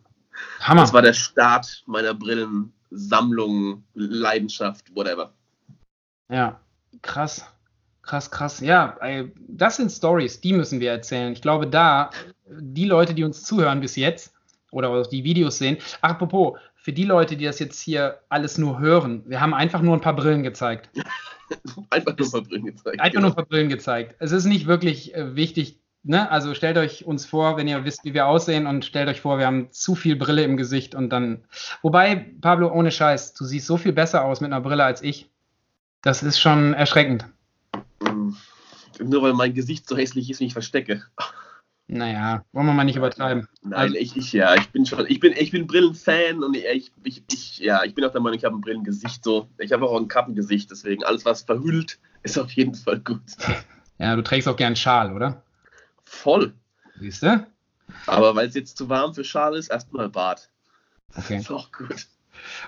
Hammer. 0.60 0.82
Das 0.82 0.92
war 0.92 1.02
der 1.02 1.12
Start 1.12 1.84
meiner 1.86 2.12
Brillensammlung, 2.12 3.84
Leidenschaft, 3.94 4.94
whatever. 4.94 5.32
Ja, 6.28 6.60
krass. 7.00 7.46
Krass, 8.02 8.30
krass. 8.30 8.60
Ja, 8.60 8.98
das 9.48 9.76
sind 9.76 9.90
Stories, 9.90 10.40
die 10.40 10.52
müssen 10.52 10.78
wir 10.78 10.90
erzählen. 10.90 11.32
Ich 11.32 11.40
glaube, 11.40 11.66
da, 11.66 12.10
die 12.46 12.84
Leute, 12.84 13.14
die 13.14 13.24
uns 13.24 13.44
zuhören 13.44 13.80
bis 13.80 13.96
jetzt 13.96 14.33
oder 14.74 14.90
auch 14.90 15.06
die 15.06 15.24
Videos 15.24 15.58
sehen, 15.58 15.78
apropos, 16.00 16.58
für 16.74 16.92
die 16.92 17.04
Leute, 17.04 17.36
die 17.36 17.46
das 17.46 17.58
jetzt 17.60 17.80
hier 17.80 18.18
alles 18.28 18.58
nur 18.58 18.78
hören, 18.78 19.22
wir 19.26 19.40
haben 19.40 19.54
einfach 19.54 19.80
nur 19.80 19.96
ein 19.96 20.02
paar 20.02 20.14
Brillen 20.14 20.42
gezeigt. 20.42 20.90
einfach 21.90 22.16
nur 22.16 22.26
ein 22.26 22.30
paar 22.30 22.42
Brillen 22.42 22.66
gezeigt. 22.66 23.00
Einfach 23.00 23.12
genau. 23.12 23.20
nur 23.22 23.30
ein 23.30 23.36
paar 23.36 23.46
Brillen 23.46 23.68
gezeigt. 23.70 24.16
Es 24.18 24.32
ist 24.32 24.44
nicht 24.44 24.66
wirklich 24.66 25.14
äh, 25.14 25.34
wichtig, 25.34 25.80
ne? 26.02 26.30
Also 26.30 26.52
stellt 26.54 26.76
euch 26.76 27.06
uns 27.06 27.24
vor, 27.24 27.56
wenn 27.56 27.68
ihr 27.68 27.84
wisst, 27.84 28.04
wie 28.04 28.12
wir 28.12 28.26
aussehen 28.26 28.66
und 28.66 28.84
stellt 28.84 29.08
euch 29.08 29.22
vor, 29.22 29.38
wir 29.38 29.46
haben 29.46 29.72
zu 29.72 29.94
viel 29.94 30.16
Brille 30.16 30.42
im 30.42 30.58
Gesicht 30.58 30.94
und 30.94 31.08
dann. 31.10 31.44
Wobei, 31.80 32.16
Pablo, 32.42 32.70
ohne 32.70 32.90
Scheiß, 32.90 33.32
du 33.32 33.44
siehst 33.44 33.66
so 33.66 33.78
viel 33.78 33.92
besser 33.92 34.24
aus 34.24 34.42
mit 34.42 34.52
einer 34.52 34.60
Brille 34.60 34.84
als 34.84 35.02
ich. 35.02 35.30
Das 36.02 36.22
ist 36.22 36.38
schon 36.38 36.74
erschreckend. 36.74 37.24
Nur 39.00 39.22
weil 39.22 39.32
mein 39.32 39.54
Gesicht 39.54 39.88
so 39.88 39.96
hässlich 39.96 40.28
ist 40.28 40.40
und 40.40 40.48
ich 40.48 40.52
verstecke. 40.52 41.02
Naja, 41.86 42.44
wollen 42.52 42.66
wir 42.66 42.72
mal 42.72 42.84
nicht 42.84 42.96
übertreiben. 42.96 43.46
Nein, 43.62 43.74
also, 43.74 43.94
ich, 43.96 44.16
ich, 44.16 44.32
ja, 44.32 44.54
ich 44.54 44.70
bin 44.70 44.86
schon, 44.86 45.04
ich 45.06 45.20
bin, 45.20 45.34
ich 45.36 45.50
bin 45.50 45.66
Brillenfan 45.66 46.42
und 46.42 46.56
ich, 46.56 46.90
ich, 47.02 47.22
ich, 47.30 47.58
ja, 47.58 47.84
ich 47.84 47.94
bin 47.94 48.04
auch 48.04 48.12
der 48.12 48.22
Meinung, 48.22 48.38
ich 48.38 48.44
habe 48.44 48.56
ein 48.56 48.62
Brillengesicht 48.62 49.22
so. 49.22 49.48
Ich 49.58 49.70
habe 49.70 49.86
auch 49.86 49.96
ein 49.98 50.08
Kappengesicht, 50.08 50.70
deswegen 50.70 51.04
alles, 51.04 51.24
was 51.26 51.42
verhüllt, 51.42 51.98
ist 52.22 52.38
auf 52.38 52.50
jeden 52.52 52.74
Fall 52.74 53.00
gut. 53.00 53.20
Ja, 53.96 54.16
du 54.16 54.22
trägst 54.22 54.48
auch 54.48 54.56
gern 54.56 54.74
Schal, 54.74 55.12
oder? 55.14 55.40
Voll. 56.02 56.52
Siehst 56.98 57.22
du? 57.22 57.46
Aber 58.06 58.34
weil 58.34 58.48
es 58.48 58.54
jetzt 58.54 58.76
zu 58.76 58.88
warm 58.88 59.14
für 59.14 59.22
Schal 59.22 59.54
ist, 59.54 59.68
erstmal 59.68 60.08
Bad. 60.08 60.50
Okay. 61.16 61.36
Ist 61.36 61.50
auch 61.52 61.70
gut. 61.70 62.08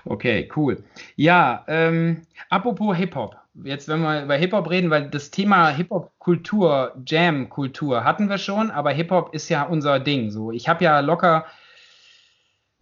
Okay, 0.04 0.48
cool. 0.54 0.84
Ja, 1.16 1.64
ähm, 1.66 2.22
apropos 2.48 2.96
Hip-Hop. 2.96 3.36
Jetzt, 3.64 3.88
wenn 3.88 4.02
wir 4.02 4.22
über 4.22 4.34
Hip-Hop 4.34 4.68
reden, 4.70 4.90
weil 4.90 5.08
das 5.08 5.30
Thema 5.30 5.68
Hip-Hop-Kultur, 5.70 6.94
Jam-Kultur 7.06 8.04
hatten 8.04 8.28
wir 8.28 8.38
schon, 8.38 8.70
aber 8.70 8.90
Hip-Hop 8.90 9.34
ist 9.34 9.48
ja 9.48 9.62
unser 9.62 9.98
Ding. 9.98 10.30
So, 10.30 10.52
ich 10.52 10.68
habe 10.68 10.84
ja 10.84 11.00
locker 11.00 11.46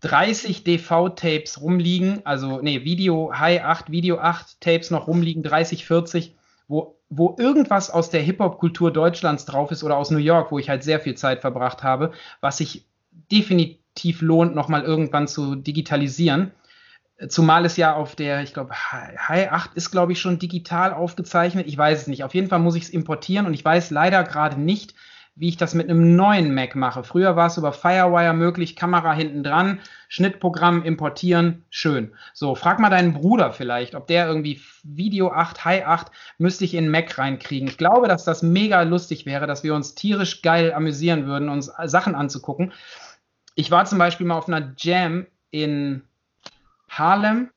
30 0.00 0.64
DV-Tapes 0.64 1.60
rumliegen, 1.60 2.20
also 2.24 2.60
nee, 2.60 2.84
Video 2.84 3.32
High 3.32 3.62
8, 3.62 3.90
Video 3.90 4.18
8 4.18 4.60
Tapes 4.60 4.90
noch 4.90 5.06
rumliegen, 5.06 5.42
30, 5.42 5.86
40, 5.86 6.34
wo, 6.68 6.98
wo 7.08 7.36
irgendwas 7.38 7.90
aus 7.90 8.10
der 8.10 8.20
Hip-Hop-Kultur 8.22 8.92
Deutschlands 8.92 9.46
drauf 9.46 9.70
ist 9.70 9.84
oder 9.84 9.96
aus 9.96 10.10
New 10.10 10.18
York, 10.18 10.50
wo 10.50 10.58
ich 10.58 10.68
halt 10.68 10.82
sehr 10.82 11.00
viel 11.00 11.14
Zeit 11.14 11.40
verbracht 11.40 11.82
habe, 11.82 12.12
was 12.40 12.58
sich 12.58 12.84
definitiv 13.30 14.20
lohnt, 14.22 14.54
nochmal 14.54 14.82
irgendwann 14.82 15.28
zu 15.28 15.54
digitalisieren. 15.54 16.50
Zumal 17.28 17.64
es 17.64 17.76
ja 17.76 17.94
auf 17.94 18.16
der, 18.16 18.42
ich 18.42 18.52
glaube, 18.52 18.74
High 18.74 19.52
8 19.52 19.74
ist, 19.74 19.90
glaube 19.90 20.12
ich, 20.12 20.20
schon 20.20 20.38
digital 20.38 20.92
aufgezeichnet. 20.92 21.66
Ich 21.68 21.78
weiß 21.78 22.02
es 22.02 22.06
nicht. 22.08 22.24
Auf 22.24 22.34
jeden 22.34 22.48
Fall 22.48 22.58
muss 22.58 22.74
ich 22.74 22.84
es 22.84 22.90
importieren 22.90 23.46
und 23.46 23.54
ich 23.54 23.64
weiß 23.64 23.90
leider 23.90 24.24
gerade 24.24 24.60
nicht, 24.60 24.94
wie 25.36 25.48
ich 25.48 25.56
das 25.56 25.74
mit 25.74 25.90
einem 25.90 26.14
neuen 26.14 26.54
Mac 26.54 26.76
mache. 26.76 27.02
Früher 27.02 27.34
war 27.34 27.48
es 27.48 27.56
über 27.56 27.72
Firewire 27.72 28.34
möglich, 28.34 28.76
Kamera 28.76 29.12
hinten 29.12 29.42
dran, 29.42 29.80
Schnittprogramm 30.08 30.82
importieren, 30.82 31.64
schön. 31.70 32.14
So, 32.34 32.54
frag 32.54 32.78
mal 32.78 32.90
deinen 32.90 33.14
Bruder 33.14 33.52
vielleicht, 33.52 33.94
ob 33.94 34.06
der 34.06 34.28
irgendwie 34.28 34.60
Video 34.84 35.32
8, 35.32 35.64
High 35.64 35.86
8 35.86 36.12
müsste 36.38 36.64
ich 36.64 36.74
in 36.74 36.88
Mac 36.88 37.18
reinkriegen. 37.18 37.68
Ich 37.68 37.78
glaube, 37.78 38.06
dass 38.06 38.24
das 38.24 38.42
mega 38.42 38.82
lustig 38.82 39.26
wäre, 39.26 39.46
dass 39.46 39.64
wir 39.64 39.74
uns 39.74 39.94
tierisch 39.94 40.42
geil 40.42 40.72
amüsieren 40.72 41.26
würden, 41.26 41.48
uns 41.48 41.72
Sachen 41.84 42.14
anzugucken. 42.14 42.72
Ich 43.56 43.70
war 43.70 43.84
zum 43.86 43.98
Beispiel 43.98 44.26
mal 44.26 44.38
auf 44.38 44.48
einer 44.48 44.74
Jam 44.76 45.26
in 45.50 46.02
Harlem. 46.98 47.50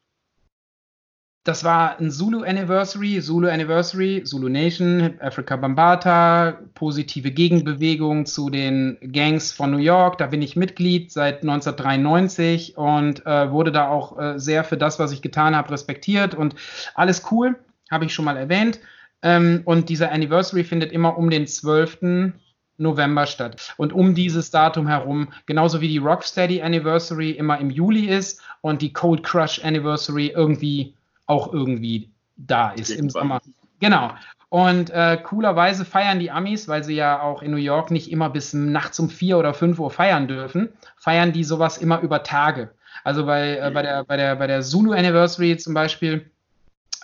Das 1.47 1.63
war 1.63 1.97
ein 1.97 2.12
Zulu 2.12 2.43
Anniversary, 2.43 3.21
Zulu 3.21 3.47
Anniversary, 3.47 4.21
Zulu 4.26 4.50
Nation, 4.50 5.17
Africa 5.21 5.56
Bambata, 5.56 6.60
positive 6.73 7.32
Gegenbewegung 7.32 8.26
zu 8.26 8.50
den 8.50 8.97
Gangs 9.13 9.54
von 9.54 9.71
New 9.71 9.78
York. 9.78 10.17
Da 10.17 10.28
bin 10.28 10.41
ich 10.41 10.58
Mitglied 10.58 11.10
seit 11.10 11.43
1993 11.43 12.76
und 12.76 13.26
äh, 13.26 13.50
wurde 13.50 13.71
da 13.71 13.88
auch 13.88 14.19
äh, 14.19 14.38
sehr 14.38 14.65
für 14.65 14.76
das, 14.76 15.00
was 15.00 15.13
ich 15.13 15.21
getan 15.21 15.56
habe, 15.56 15.71
respektiert 15.71 16.36
und 16.36 16.54
alles 16.95 17.23
cool, 17.32 17.56
habe 17.89 18.04
ich 18.04 18.13
schon 18.13 18.26
mal 18.26 18.36
erwähnt. 18.36 18.82
Ähm, 19.21 19.62
und 19.63 19.88
dieser 19.88 20.12
Anniversary 20.12 20.65
findet 20.65 20.91
immer 20.91 21.17
um 21.17 21.30
den 21.30 21.47
12. 21.47 22.34
November 22.77 23.25
statt. 23.25 23.73
Und 23.77 23.93
um 23.93 24.15
dieses 24.15 24.51
Datum 24.51 24.87
herum, 24.87 25.29
genauso 25.45 25.81
wie 25.81 25.87
die 25.87 25.97
Rocksteady 25.97 26.61
Anniversary 26.61 27.31
immer 27.31 27.59
im 27.59 27.69
Juli 27.69 28.07
ist 28.07 28.41
und 28.61 28.81
die 28.81 28.93
Cold 28.93 29.23
Crush 29.23 29.63
Anniversary 29.63 30.27
irgendwie 30.27 30.93
auch 31.25 31.51
irgendwie 31.53 32.09
da 32.37 32.71
ist 32.71 32.91
im 32.91 33.09
Sommer. 33.09 33.41
Genau. 33.79 34.11
Und 34.49 34.89
äh, 34.91 35.17
coolerweise 35.21 35.83
feiern 35.83 36.19
die 36.19 36.31
Amis, 36.31 36.67
weil 36.67 36.83
sie 36.83 36.95
ja 36.95 37.21
auch 37.21 37.41
in 37.41 37.51
New 37.51 37.57
York 37.57 37.91
nicht 37.91 38.11
immer 38.11 38.29
bis 38.29 38.53
nachts 38.53 38.97
um 38.99 39.09
vier 39.09 39.37
oder 39.37 39.53
fünf 39.53 39.77
Uhr 39.77 39.91
feiern 39.91 40.27
dürfen, 40.27 40.69
feiern 40.95 41.33
die 41.33 41.43
sowas 41.43 41.77
immer 41.77 41.99
über 41.99 42.23
Tage. 42.23 42.71
Also 43.03 43.25
bei, 43.25 43.57
äh, 43.57 43.71
bei, 43.73 43.81
der, 43.81 44.05
bei, 44.05 44.15
der, 44.15 44.35
bei 44.37 44.47
der 44.47 44.61
Zulu 44.61 44.93
Anniversary 44.93 45.57
zum 45.57 45.73
Beispiel 45.73 46.31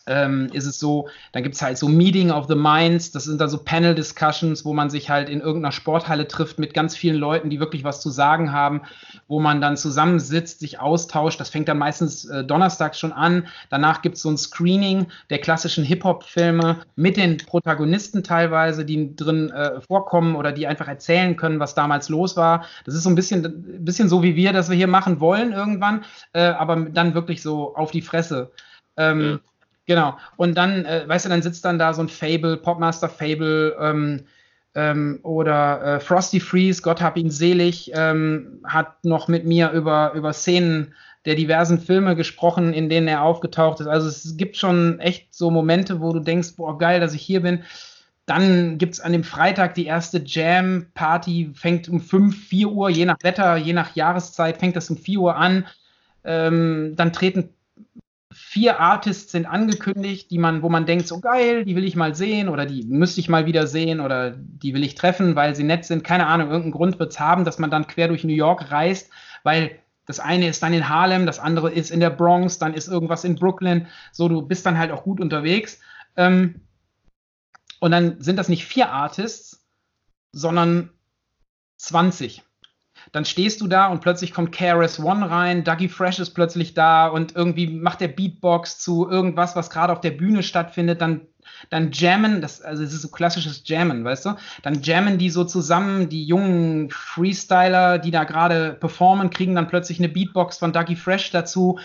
ähm, 0.06 0.50
ist 0.52 0.66
es 0.66 0.80
so, 0.80 1.08
dann 1.32 1.44
gibt 1.44 1.56
es 1.56 1.62
halt 1.62 1.78
so 1.78 1.88
Meeting 1.88 2.32
of 2.32 2.48
the 2.48 2.56
Minds, 2.56 3.12
das 3.12 3.24
sind 3.24 3.40
dann 3.40 3.50
so 3.50 3.58
Panel-Discussions, 3.58 4.66
wo 4.66 4.74
man 4.74 4.90
sich 4.90 5.10
halt 5.10 5.30
in 5.30 5.40
irgendeiner 5.40 5.72
Sporthalle 5.72 6.28
trifft 6.28 6.60
mit 6.60 6.74
ganz 6.74 6.96
vielen 6.96 7.16
Leuten, 7.16 7.50
die 7.50 7.60
wirklich 7.60 7.84
was 7.84 8.02
zu 8.02 8.10
sagen 8.10 8.52
haben, 8.52 8.82
wo 9.28 9.40
man 9.40 9.62
dann 9.62 9.78
zusammensitzt, 9.78 10.60
sich 10.60 10.80
austauscht. 10.80 11.40
Das 11.40 11.50
fängt 11.50 11.70
dann 11.70 11.78
meistens 11.78 12.26
äh, 12.26 12.44
donnerstags 12.44 13.00
schon 13.00 13.14
an. 13.14 13.48
Danach 13.70 14.02
gibt 14.02 14.18
es 14.18 14.22
so 14.24 14.30
ein 14.30 14.38
Screening 14.38 15.08
der 15.30 15.40
klassischen 15.40 15.84
Hip-Hop-Filme 15.86 16.80
mit 16.96 17.18
den 17.18 17.38
Protagonisten 17.38 18.24
teilweise, 18.24 18.84
die 18.84 19.16
drin 19.16 19.52
äh, 19.52 19.80
vorkommen 19.82 20.36
oder 20.36 20.52
die 20.52 20.68
einfach 20.68 20.88
erzählen 20.88 21.38
können, 21.38 21.60
was 21.60 21.76
damals 21.76 22.10
los 22.10 22.36
war. 22.36 22.66
Das 22.86 22.94
ist 22.94 23.04
so 23.04 23.10
ein 23.10 23.16
bisschen, 23.16 23.84
bisschen 23.86 24.10
so 24.10 24.22
wie 24.22 24.36
wir, 24.36 24.52
das 24.52 24.70
wir 24.70 24.76
hier 24.76 24.88
machen 24.88 25.20
wollen 25.20 25.54
irgendwann, 25.54 26.04
äh, 26.34 26.42
aber 26.42 26.76
dann 26.76 27.14
wirklich 27.14 27.42
so 27.42 27.76
auf 27.76 27.92
die 27.92 28.02
Fresse. 28.02 28.52
Ähm, 28.98 29.22
ja 29.22 29.40
Genau. 29.86 30.18
Und 30.38 30.56
dann, 30.56 30.86
äh, 30.86 31.04
weißt 31.08 31.26
du, 31.26 31.30
dann 31.30 31.42
sitzt 31.42 31.66
dann 31.66 31.80
da 31.80 31.94
so 31.94 32.02
ein 32.02 32.10
Fable, 32.10 32.58
Popmaster 32.58 33.10
Fable 33.10 33.76
ähm, 33.80 34.22
ähm, 34.76 35.20
oder 35.24 35.84
äh, 35.84 36.00
Frosty 36.00 36.40
Freeze, 36.40 36.82
Gott 36.82 37.02
hab 37.02 37.18
ihn 37.18 37.30
selig, 37.30 37.92
ähm, 37.94 38.62
hat 38.64 39.04
noch 39.04 39.28
mit 39.28 39.46
mir 39.46 39.72
über, 39.72 40.14
über 40.14 40.34
Szenen 40.34 40.94
der 41.26 41.36
diversen 41.36 41.80
Filme 41.80 42.16
gesprochen, 42.16 42.74
in 42.74 42.90
denen 42.90 43.08
er 43.08 43.24
aufgetaucht 43.24 43.80
ist. 43.80 43.88
Also 43.88 44.08
es 44.08 44.36
gibt 44.36 44.58
schon 44.58 45.00
echt 45.00 45.34
so 45.34 45.52
Momente, 45.52 46.02
wo 46.02 46.12
du 46.12 46.20
denkst, 46.20 46.56
boah, 46.58 46.78
geil, 46.78 47.00
dass 47.00 47.14
ich 47.14 47.22
hier 47.22 47.42
bin. 47.42 47.64
Dann 48.26 48.78
gibt 48.78 48.94
es 48.94 49.00
an 49.00 49.12
dem 49.12 49.24
Freitag 49.24 49.74
die 49.76 49.86
erste 49.86 50.22
Jam-Party, 50.26 51.52
fängt 51.54 51.90
um 51.90 52.00
5, 52.00 52.48
4 52.48 52.70
Uhr, 52.70 52.90
je 52.90 53.06
nach 53.06 53.18
Wetter, 53.22 53.58
je 53.58 53.74
nach 53.74 53.96
Jahreszeit, 53.96 54.58
fängt 54.58 54.76
das 54.76 54.90
um 54.90 54.98
4 54.98 55.20
Uhr 55.20 55.36
an. 55.36 55.66
Ähm, 56.24 56.94
dann 56.96 57.12
treten 57.12 57.50
vier 58.34 58.80
Artists 58.80 59.32
sind 59.32 59.46
angekündigt, 59.46 60.32
die 60.32 60.38
man, 60.38 60.62
wo 60.62 60.70
man 60.70 60.86
denkt, 60.86 61.08
so 61.08 61.20
geil, 61.20 61.66
die 61.66 61.76
will 61.76 61.86
ich 61.86 61.96
mal 61.96 62.16
sehen 62.16 62.50
oder 62.50 62.66
die 62.66 62.84
müsste 62.84 63.20
ich 63.20 63.30
mal 63.30 63.46
wieder 63.46 63.68
sehen 63.68 64.00
oder 64.00 64.32
die 64.32 64.74
will 64.74 64.84
ich 64.84 64.96
treffen, 64.96 65.36
weil 65.36 65.56
sie 65.56 65.64
nett 65.64 65.86
sind. 65.86 66.04
Keine 66.04 66.28
Ahnung, 66.28 66.48
irgendeinen 66.48 66.74
Grund 66.74 67.00
wird 67.00 67.12
es 67.12 67.20
haben, 67.20 67.46
dass 67.46 67.60
man 67.60 67.72
dann 67.72 67.88
quer 67.88 68.08
durch 68.08 68.24
New 68.24 68.34
York 68.34 68.72
reist, 68.72 69.10
weil 69.44 69.80
das 70.06 70.20
eine 70.20 70.50
ist 70.50 70.62
dann 70.62 70.74
in 70.74 70.90
Harlem, 70.90 71.26
das 71.26 71.40
andere 71.40 71.72
ist 71.72 71.92
in 71.92 72.00
der 72.00 72.10
Bronx, 72.10 72.60
dann 72.60 72.74
ist 72.74 72.88
irgendwas 72.88 73.24
in 73.24 73.36
Brooklyn. 73.36 73.88
So, 74.12 74.28
du 74.28 74.42
bist 74.42 74.66
dann 74.66 74.78
halt 74.78 74.92
auch 74.92 75.04
gut 75.04 75.22
unterwegs. 75.22 75.80
Ähm, 76.18 76.62
und 77.80 77.92
dann 77.92 78.22
sind 78.22 78.38
das 78.38 78.50
nicht 78.50 78.66
vier 78.66 78.92
Artists, 78.92 79.66
sondern 80.32 80.90
20 81.78 82.44
dann 83.14 83.26
stehst 83.26 83.62
du 83.62 83.68
da 83.68 83.88
und 83.88 84.02
plötzlich 84.02 84.34
kommt 84.34 84.52
KRS 84.52 85.00
One 85.00 85.30
rein, 85.30 85.64
Dougie 85.64 85.88
Fresh 85.88 86.20
ist 86.20 86.32
plötzlich 86.32 86.74
da 86.74 87.08
und 87.08 87.36
irgendwie 87.36 87.68
macht 87.68 88.02
der 88.02 88.08
Beatbox 88.10 88.80
zu 88.80 89.10
irgendwas, 89.10 89.56
was 89.56 89.70
gerade 89.70 89.94
auf 89.94 90.02
der 90.02 90.12
Bühne 90.12 90.44
stattfindet, 90.44 91.00
dann 91.00 91.22
dann 91.70 91.92
jammen, 91.92 92.42
das, 92.42 92.62
also 92.62 92.84
es 92.84 92.94
ist 92.94 93.02
so 93.02 93.10
klassisches 93.10 93.64
Jammen, 93.66 94.04
weißt 94.04 94.26
du? 94.26 94.36
Dann 94.62 94.82
jammen 94.82 95.18
die 95.18 95.30
so 95.30 95.44
zusammen, 95.44 96.10
die 96.10 96.26
jungen 96.26 96.90
Freestyler, 96.90 98.00
die 98.00 98.12
da 98.12 98.24
gerade 98.24 98.74
performen, 98.74 99.30
kriegen 99.30 99.56
dann 99.56 99.68
plötzlich 99.68 100.00
eine 100.00 100.10
Beatbox 100.10 100.58
von 100.58 100.74
Dougie 100.74 100.96
Fresh 100.96 101.32
dazu. 101.32 101.80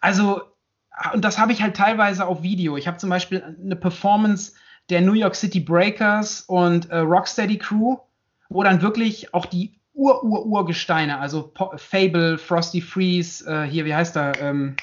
Also, 0.00 0.42
und 1.12 1.24
das 1.24 1.38
habe 1.38 1.52
ich 1.52 1.62
halt 1.62 1.76
teilweise 1.76 2.26
auf 2.26 2.42
Video. 2.42 2.76
Ich 2.76 2.86
habe 2.86 2.98
zum 2.98 3.10
Beispiel 3.10 3.42
eine 3.42 3.76
Performance 3.76 4.52
der 4.90 5.00
New 5.00 5.14
York 5.14 5.34
City 5.34 5.60
Breakers 5.60 6.42
und 6.42 6.90
äh, 6.90 6.98
Rocksteady 6.98 7.58
Crew, 7.58 7.96
wo 8.48 8.62
dann 8.62 8.82
wirklich 8.82 9.32
auch 9.34 9.46
die 9.46 9.80
Ur-Ur-Urgesteine, 9.94 11.18
also 11.18 11.52
Fable, 11.76 12.38
Frosty 12.38 12.80
Freeze, 12.80 13.44
äh, 13.46 13.66
hier, 13.66 13.84
wie 13.84 13.94
heißt 13.94 14.16
er? 14.16 14.40
Ähm, 14.40 14.76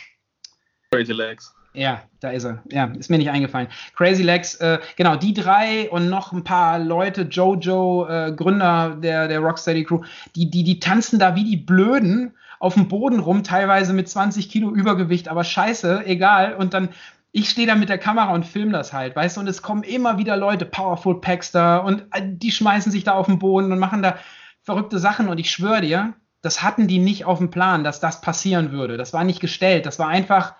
Crazy 0.91 1.13
Legs. 1.13 1.53
Ja, 1.73 2.01
da 2.19 2.31
ist 2.31 2.43
er. 2.43 2.61
Ja, 2.69 2.85
ist 2.85 3.09
mir 3.09 3.17
nicht 3.17 3.29
eingefallen. 3.29 3.67
Crazy 3.95 4.23
Legs, 4.23 4.55
äh, 4.55 4.79
genau, 4.97 5.15
die 5.15 5.33
drei 5.33 5.89
und 5.89 6.09
noch 6.09 6.33
ein 6.33 6.43
paar 6.43 6.79
Leute, 6.79 7.23
Jojo, 7.23 8.07
äh, 8.07 8.33
Gründer 8.35 8.97
der, 9.01 9.27
der 9.27 9.39
Rocksteady 9.39 9.85
Crew, 9.85 10.01
die, 10.35 10.49
die, 10.49 10.63
die 10.63 10.79
tanzen 10.79 11.17
da 11.17 11.35
wie 11.35 11.45
die 11.45 11.57
Blöden 11.57 12.33
auf 12.59 12.73
dem 12.73 12.87
Boden 12.87 13.19
rum, 13.19 13.43
teilweise 13.43 13.93
mit 13.93 14.09
20 14.09 14.49
Kilo 14.49 14.69
Übergewicht, 14.69 15.29
aber 15.29 15.43
scheiße, 15.43 16.05
egal. 16.05 16.55
Und 16.55 16.73
dann, 16.73 16.89
ich 17.31 17.49
stehe 17.49 17.67
da 17.67 17.75
mit 17.75 17.89
der 17.89 17.97
Kamera 17.97 18.33
und 18.33 18.45
film 18.45 18.71
das 18.71 18.91
halt, 18.91 19.15
weißt 19.15 19.37
du, 19.37 19.41
und 19.41 19.47
es 19.47 19.61
kommen 19.61 19.83
immer 19.83 20.17
wieder 20.17 20.35
Leute, 20.35 20.65
Powerful 20.65 21.21
Paxter, 21.21 21.85
und 21.85 22.01
äh, 22.11 22.21
die 22.21 22.51
schmeißen 22.51 22.91
sich 22.91 23.05
da 23.05 23.13
auf 23.13 23.27
den 23.27 23.39
Boden 23.39 23.71
und 23.71 23.79
machen 23.79 24.03
da 24.03 24.17
verrückte 24.63 24.99
Sachen 24.99 25.27
und 25.27 25.39
ich 25.39 25.51
schwöre 25.51 25.81
dir, 25.81 26.13
das 26.41 26.63
hatten 26.63 26.87
die 26.87 26.99
nicht 26.99 27.25
auf 27.25 27.37
dem 27.37 27.51
Plan, 27.51 27.83
dass 27.83 27.99
das 27.99 28.21
passieren 28.21 28.71
würde. 28.71 28.97
Das 28.97 29.13
war 29.13 29.23
nicht 29.23 29.39
gestellt. 29.39 29.85
Das 29.85 29.99
war 29.99 30.07
einfach 30.07 30.55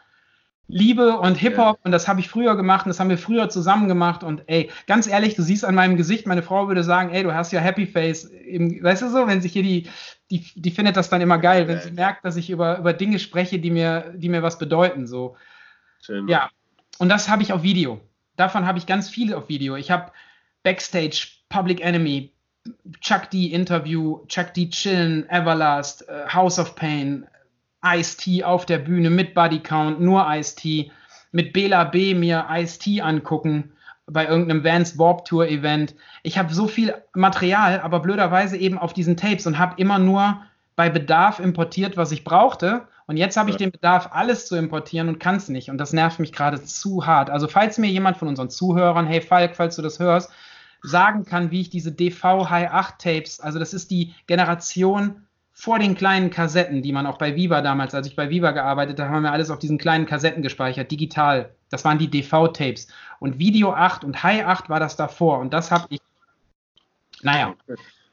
Liebe 0.68 1.18
und 1.18 1.36
Hip-Hop 1.36 1.78
ja. 1.78 1.82
und 1.84 1.92
das 1.92 2.08
habe 2.08 2.22
ich 2.22 2.30
früher 2.30 2.56
gemacht 2.56 2.86
und 2.86 2.90
das 2.90 3.00
haben 3.00 3.10
wir 3.10 3.18
früher 3.18 3.50
zusammen 3.50 3.90
gemacht 3.90 4.24
und 4.24 4.44
ey, 4.48 4.72
ganz 4.88 5.06
ehrlich, 5.06 5.36
du 5.36 5.42
siehst 5.42 5.66
an 5.66 5.76
meinem 5.76 5.98
Gesicht, 5.98 6.28
meine 6.28 6.44
Frau 6.44 6.68
würde 6.68 6.84
sagen, 6.84 7.10
ey, 7.10 7.24
du 7.24 7.34
hast 7.34 7.52
ja 7.52 7.60
Happy 7.60 7.86
Face. 7.86 8.24
Im, 8.24 8.82
weißt 8.82 9.02
du 9.02 9.10
so, 9.10 9.28
wenn 9.28 9.42
sich 9.42 9.52
hier 9.52 9.64
die, 9.64 9.90
die, 10.30 10.46
die 10.56 10.72
findet 10.72 10.96
das 10.96 11.10
dann 11.10 11.20
immer 11.20 11.40
geil, 11.40 11.68
wenn 11.68 11.78
ja. 11.78 11.82
sie 11.82 11.92
merkt, 11.92 12.24
dass 12.24 12.38
ich 12.38 12.50
über, 12.50 12.78
über 12.78 12.94
Dinge 12.94 13.20
spreche, 13.20 13.60
die 13.60 13.72
mir, 13.72 14.14
die 14.16 14.30
mir 14.30 14.44
was 14.44 14.58
bedeuten. 14.58 15.08
So. 15.08 15.36
Schön. 16.02 16.28
Ja. 16.28 16.50
Und 17.00 17.10
das 17.10 17.28
habe 17.28 17.44
ich 17.44 17.52
auf 17.52 17.64
Video. 17.64 18.00
Davon 18.38 18.66
habe 18.66 18.78
ich 18.78 18.86
ganz 18.86 19.10
viel 19.10 19.34
auf 19.34 19.50
Video. 19.50 19.76
Ich 19.76 19.92
habe 19.92 20.12
Backstage, 20.64 21.28
Public 21.50 21.82
Enemy, 21.82 22.32
Chuck 23.00 23.30
D 23.30 23.48
Interview, 23.48 24.26
Chuck 24.28 24.54
D 24.54 24.70
Chillen, 24.70 25.28
Everlast, 25.30 26.08
äh, 26.08 26.28
House 26.28 26.60
of 26.60 26.76
Pain, 26.76 27.26
Ice-T 27.84 28.44
auf 28.44 28.66
der 28.66 28.78
Bühne 28.78 29.10
mit 29.10 29.34
Body 29.34 29.60
Count, 29.60 30.00
nur 30.00 30.26
Ice-T, 30.30 30.92
mit 31.32 31.54
Bela 31.54 31.86
B 31.86 32.14
mir 32.14 32.46
Ice-T 32.50 33.02
angucken 33.02 33.74
bei 34.06 34.28
irgendeinem 34.28 34.64
Vans 34.64 34.98
Warp 34.98 35.26
Tour 35.26 35.48
Event. 35.48 35.96
Ich 36.24 36.38
habe 36.38 36.54
so 36.54 36.68
viel 36.68 36.94
Material, 37.14 37.80
aber 37.80 38.02
blöderweise 38.02 38.58
eben 38.58 38.78
auf 38.78 38.94
diesen 38.94 39.18
Tapes 39.18 39.48
und 39.48 39.58
habe 39.58 39.76
immer 39.78 40.00
nur 40.00 40.42
bei 40.76 40.90
Bedarf 40.90 41.40
importiert, 41.40 41.98
was 41.98 42.12
ich 42.12 42.24
brauchte. 42.24 42.88
Und 43.08 43.18
jetzt 43.18 43.38
habe 43.38 43.50
ich 43.50 43.58
den 43.58 43.72
Bedarf, 43.72 44.10
alles 44.12 44.48
zu 44.48 44.56
importieren 44.56 45.10
und 45.10 45.20
kann 45.20 45.36
es 45.36 45.50
nicht. 45.50 45.70
Und 45.70 45.78
das 45.78 45.94
nervt 45.94 46.20
mich 46.20 46.34
gerade 46.34 46.64
zu 46.64 47.06
hart. 47.06 47.30
Also 47.30 47.48
falls 47.48 47.78
mir 47.78 47.90
jemand 47.90 48.18
von 48.18 48.28
unseren 48.28 48.50
Zuhörern, 48.50 49.08
hey 49.08 49.22
Falk, 49.22 49.56
falls 49.56 49.76
du 49.76 49.82
das 49.82 50.00
hörst, 50.00 50.30
sagen 50.82 51.26
kann, 51.26 51.52
wie 51.52 51.62
ich 51.62 51.70
diese 51.70 51.92
DV 51.92 52.50
High 52.50 52.72
8 52.72 53.00
Tapes, 53.00 53.40
also 53.40 53.60
das 53.60 53.74
ist 53.74 53.92
die 53.92 54.14
Generation 54.28 55.28
vor 55.54 55.78
den 55.78 55.96
kleinen 55.96 56.30
Kassetten, 56.32 56.82
die 56.82 56.92
man 56.92 57.06
auch 57.06 57.18
bei 57.18 57.36
Viva 57.36 57.62
damals, 57.62 57.94
als 57.94 58.08
ich 58.08 58.16
bei 58.16 58.30
Viva 58.30 58.52
gearbeitet 58.52 59.00
habe, 59.00 59.12
haben 59.12 59.24
wir 59.24 59.32
alles 59.32 59.52
auf 59.52 59.60
diesen 59.60 59.78
kleinen 59.78 60.06
Kassetten 60.06 60.42
gespeichert, 60.42 60.90
digital. 60.90 61.54
Das 61.70 61.86
waren 61.86 62.00
die 62.00 62.10
DV-Tapes. 62.10 62.88
Und 63.20 63.38
Video 63.38 63.72
8 63.74 64.04
und 64.04 64.24
High 64.24 64.46
8 64.46 64.70
war 64.70 64.80
das 64.80 64.96
davor. 64.96 65.40
Und 65.40 65.54
das 65.54 65.70
habe 65.70 65.86
ich. 65.90 66.00
Naja. 67.22 67.54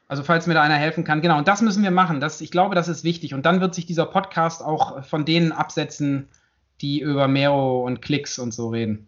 Also 0.07 0.23
falls 0.23 0.47
mir 0.47 0.53
da 0.53 0.61
einer 0.61 0.75
helfen 0.75 1.03
kann, 1.03 1.21
genau. 1.21 1.37
Und 1.37 1.47
das 1.47 1.61
müssen 1.61 1.81
wir 1.81 1.91
machen. 1.91 2.19
Das, 2.19 2.41
ich 2.41 2.51
glaube, 2.51 2.75
das 2.75 2.87
ist 2.87 3.03
wichtig. 3.03 3.33
Und 3.33 3.45
dann 3.45 3.61
wird 3.61 3.73
sich 3.73 3.85
dieser 3.85 4.05
Podcast 4.05 4.63
auch 4.63 5.03
von 5.03 5.25
denen 5.25 5.51
absetzen, 5.51 6.29
die 6.81 6.99
über 6.99 7.27
Mero 7.27 7.85
und 7.85 8.01
Klicks 8.01 8.37
und 8.37 8.53
so 8.53 8.69
reden. 8.69 9.07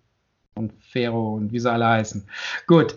Und 0.56 0.74
Fero 0.84 1.36
und 1.36 1.52
wie 1.52 1.60
sie 1.60 1.72
alle 1.72 1.88
heißen. 1.88 2.28
Gut. 2.66 2.96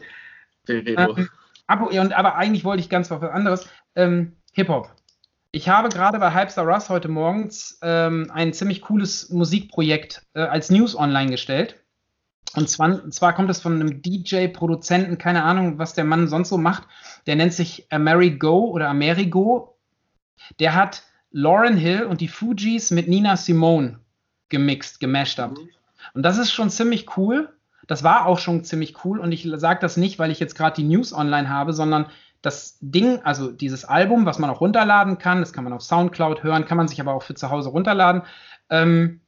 Ähm, 0.69 1.29
ab, 1.67 1.83
und, 1.83 2.13
aber 2.13 2.37
eigentlich 2.37 2.65
wollte 2.65 2.81
ich 2.81 2.89
ganz 2.89 3.11
was 3.11 3.23
anderes. 3.23 3.69
Ähm, 3.95 4.37
Hip-Hop. 4.53 4.91
Ich 5.53 5.69
habe 5.69 5.89
gerade 5.89 6.19
bei 6.19 6.35
Hypestar 6.35 6.67
Russ 6.67 6.89
heute 6.89 7.09
morgens 7.09 7.79
ähm, 7.83 8.29
ein 8.33 8.53
ziemlich 8.53 8.83
cooles 8.83 9.31
Musikprojekt 9.31 10.27
äh, 10.35 10.41
als 10.41 10.71
News 10.71 10.97
online 10.97 11.31
gestellt. 11.31 11.81
Und 12.57 12.69
zwar, 12.69 13.03
und 13.05 13.15
zwar 13.15 13.35
kommt 13.35 13.51
es 13.51 13.61
von 13.61 13.75
einem 13.75 14.03
DJ-Produzenten, 14.03 15.19
keine 15.19 15.43
Ahnung, 15.43 15.79
was 15.79 15.95
der 15.95 16.05
Mann 16.05 16.29
sonst 16.29 16.49
so 16.49 16.59
macht. 16.59 16.85
Der 17.27 17.37
nennt 17.37 17.53
sich 17.53 17.87
Amerigo 17.91 18.67
oder 18.71 18.89
Amerigo. 18.89 19.79
Der 20.59 20.75
hat 20.75 21.05
Lauren 21.31 21.77
Hill 21.77 22.05
und 22.05 22.21
die 22.21 22.29
Fujis 22.29 22.91
mit 22.91 23.09
Nina 23.09 23.37
Simone 23.37 24.01
gemixt, 24.49 25.01
gemasht 25.01 25.41
up. 25.41 25.53
Mhm. 25.53 25.69
Und 26.15 26.23
das 26.23 26.39
ist 26.39 26.53
schon 26.53 26.71
ziemlich 26.71 27.17
cool. 27.17 27.53
Das 27.87 28.03
war 28.03 28.27
auch 28.27 28.39
schon 28.39 28.65
ziemlich 28.65 29.05
cool 29.05 29.19
und 29.19 29.33
ich 29.33 29.49
sage 29.57 29.81
das 29.81 29.97
nicht, 29.97 30.19
weil 30.19 30.31
ich 30.31 30.41
jetzt 30.41 30.57
gerade 30.57 30.77
die 30.77 30.85
News 30.85 31.13
online 31.13 31.49
habe, 31.49 31.73
sondern 31.73 32.07
das 32.43 32.79
Ding, 32.81 33.21
also 33.25 33.51
dieses 33.51 33.85
Album, 33.85 34.27
was 34.27 34.39
man 34.39 34.51
auch 34.51 34.61
runterladen 34.61 35.19
kann, 35.19 35.41
das 35.41 35.53
kann 35.53 35.65
man 35.65 35.73
auf 35.73 35.83
Soundcloud 35.83 36.43
hören, 36.43 36.67
kann 36.67 36.77
man 36.77 36.89
sich 36.89 37.01
aber 37.01 37.15
auch 37.15 37.23
für 37.23 37.35
zu 37.35 37.51
Hause 37.51 37.71
runterladen. 37.71 38.23
Ähm, 38.69 39.21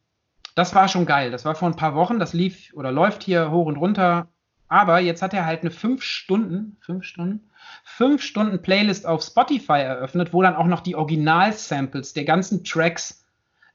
das 0.54 0.74
war 0.74 0.88
schon 0.88 1.06
geil. 1.06 1.30
Das 1.30 1.44
war 1.44 1.54
vor 1.54 1.68
ein 1.68 1.76
paar 1.76 1.94
Wochen, 1.94 2.18
das 2.18 2.32
lief 2.32 2.72
oder 2.74 2.92
läuft 2.92 3.22
hier 3.22 3.50
hoch 3.50 3.66
und 3.66 3.76
runter. 3.76 4.28
Aber 4.68 5.00
jetzt 5.00 5.22
hat 5.22 5.34
er 5.34 5.46
halt 5.46 5.60
eine 5.60 5.70
fünf 5.70 6.02
Stunden, 6.02 6.76
fünf 6.80 7.04
Stunden, 7.04 7.50
fünf 7.84 8.22
Stunden 8.22 8.60
Playlist 8.62 9.06
auf 9.06 9.22
Spotify 9.22 9.80
eröffnet, 9.80 10.32
wo 10.32 10.42
dann 10.42 10.56
auch 10.56 10.66
noch 10.66 10.80
die 10.80 10.96
Original-Samples 10.96 12.14
der 12.14 12.24
ganzen 12.24 12.64
Tracks, 12.64 13.24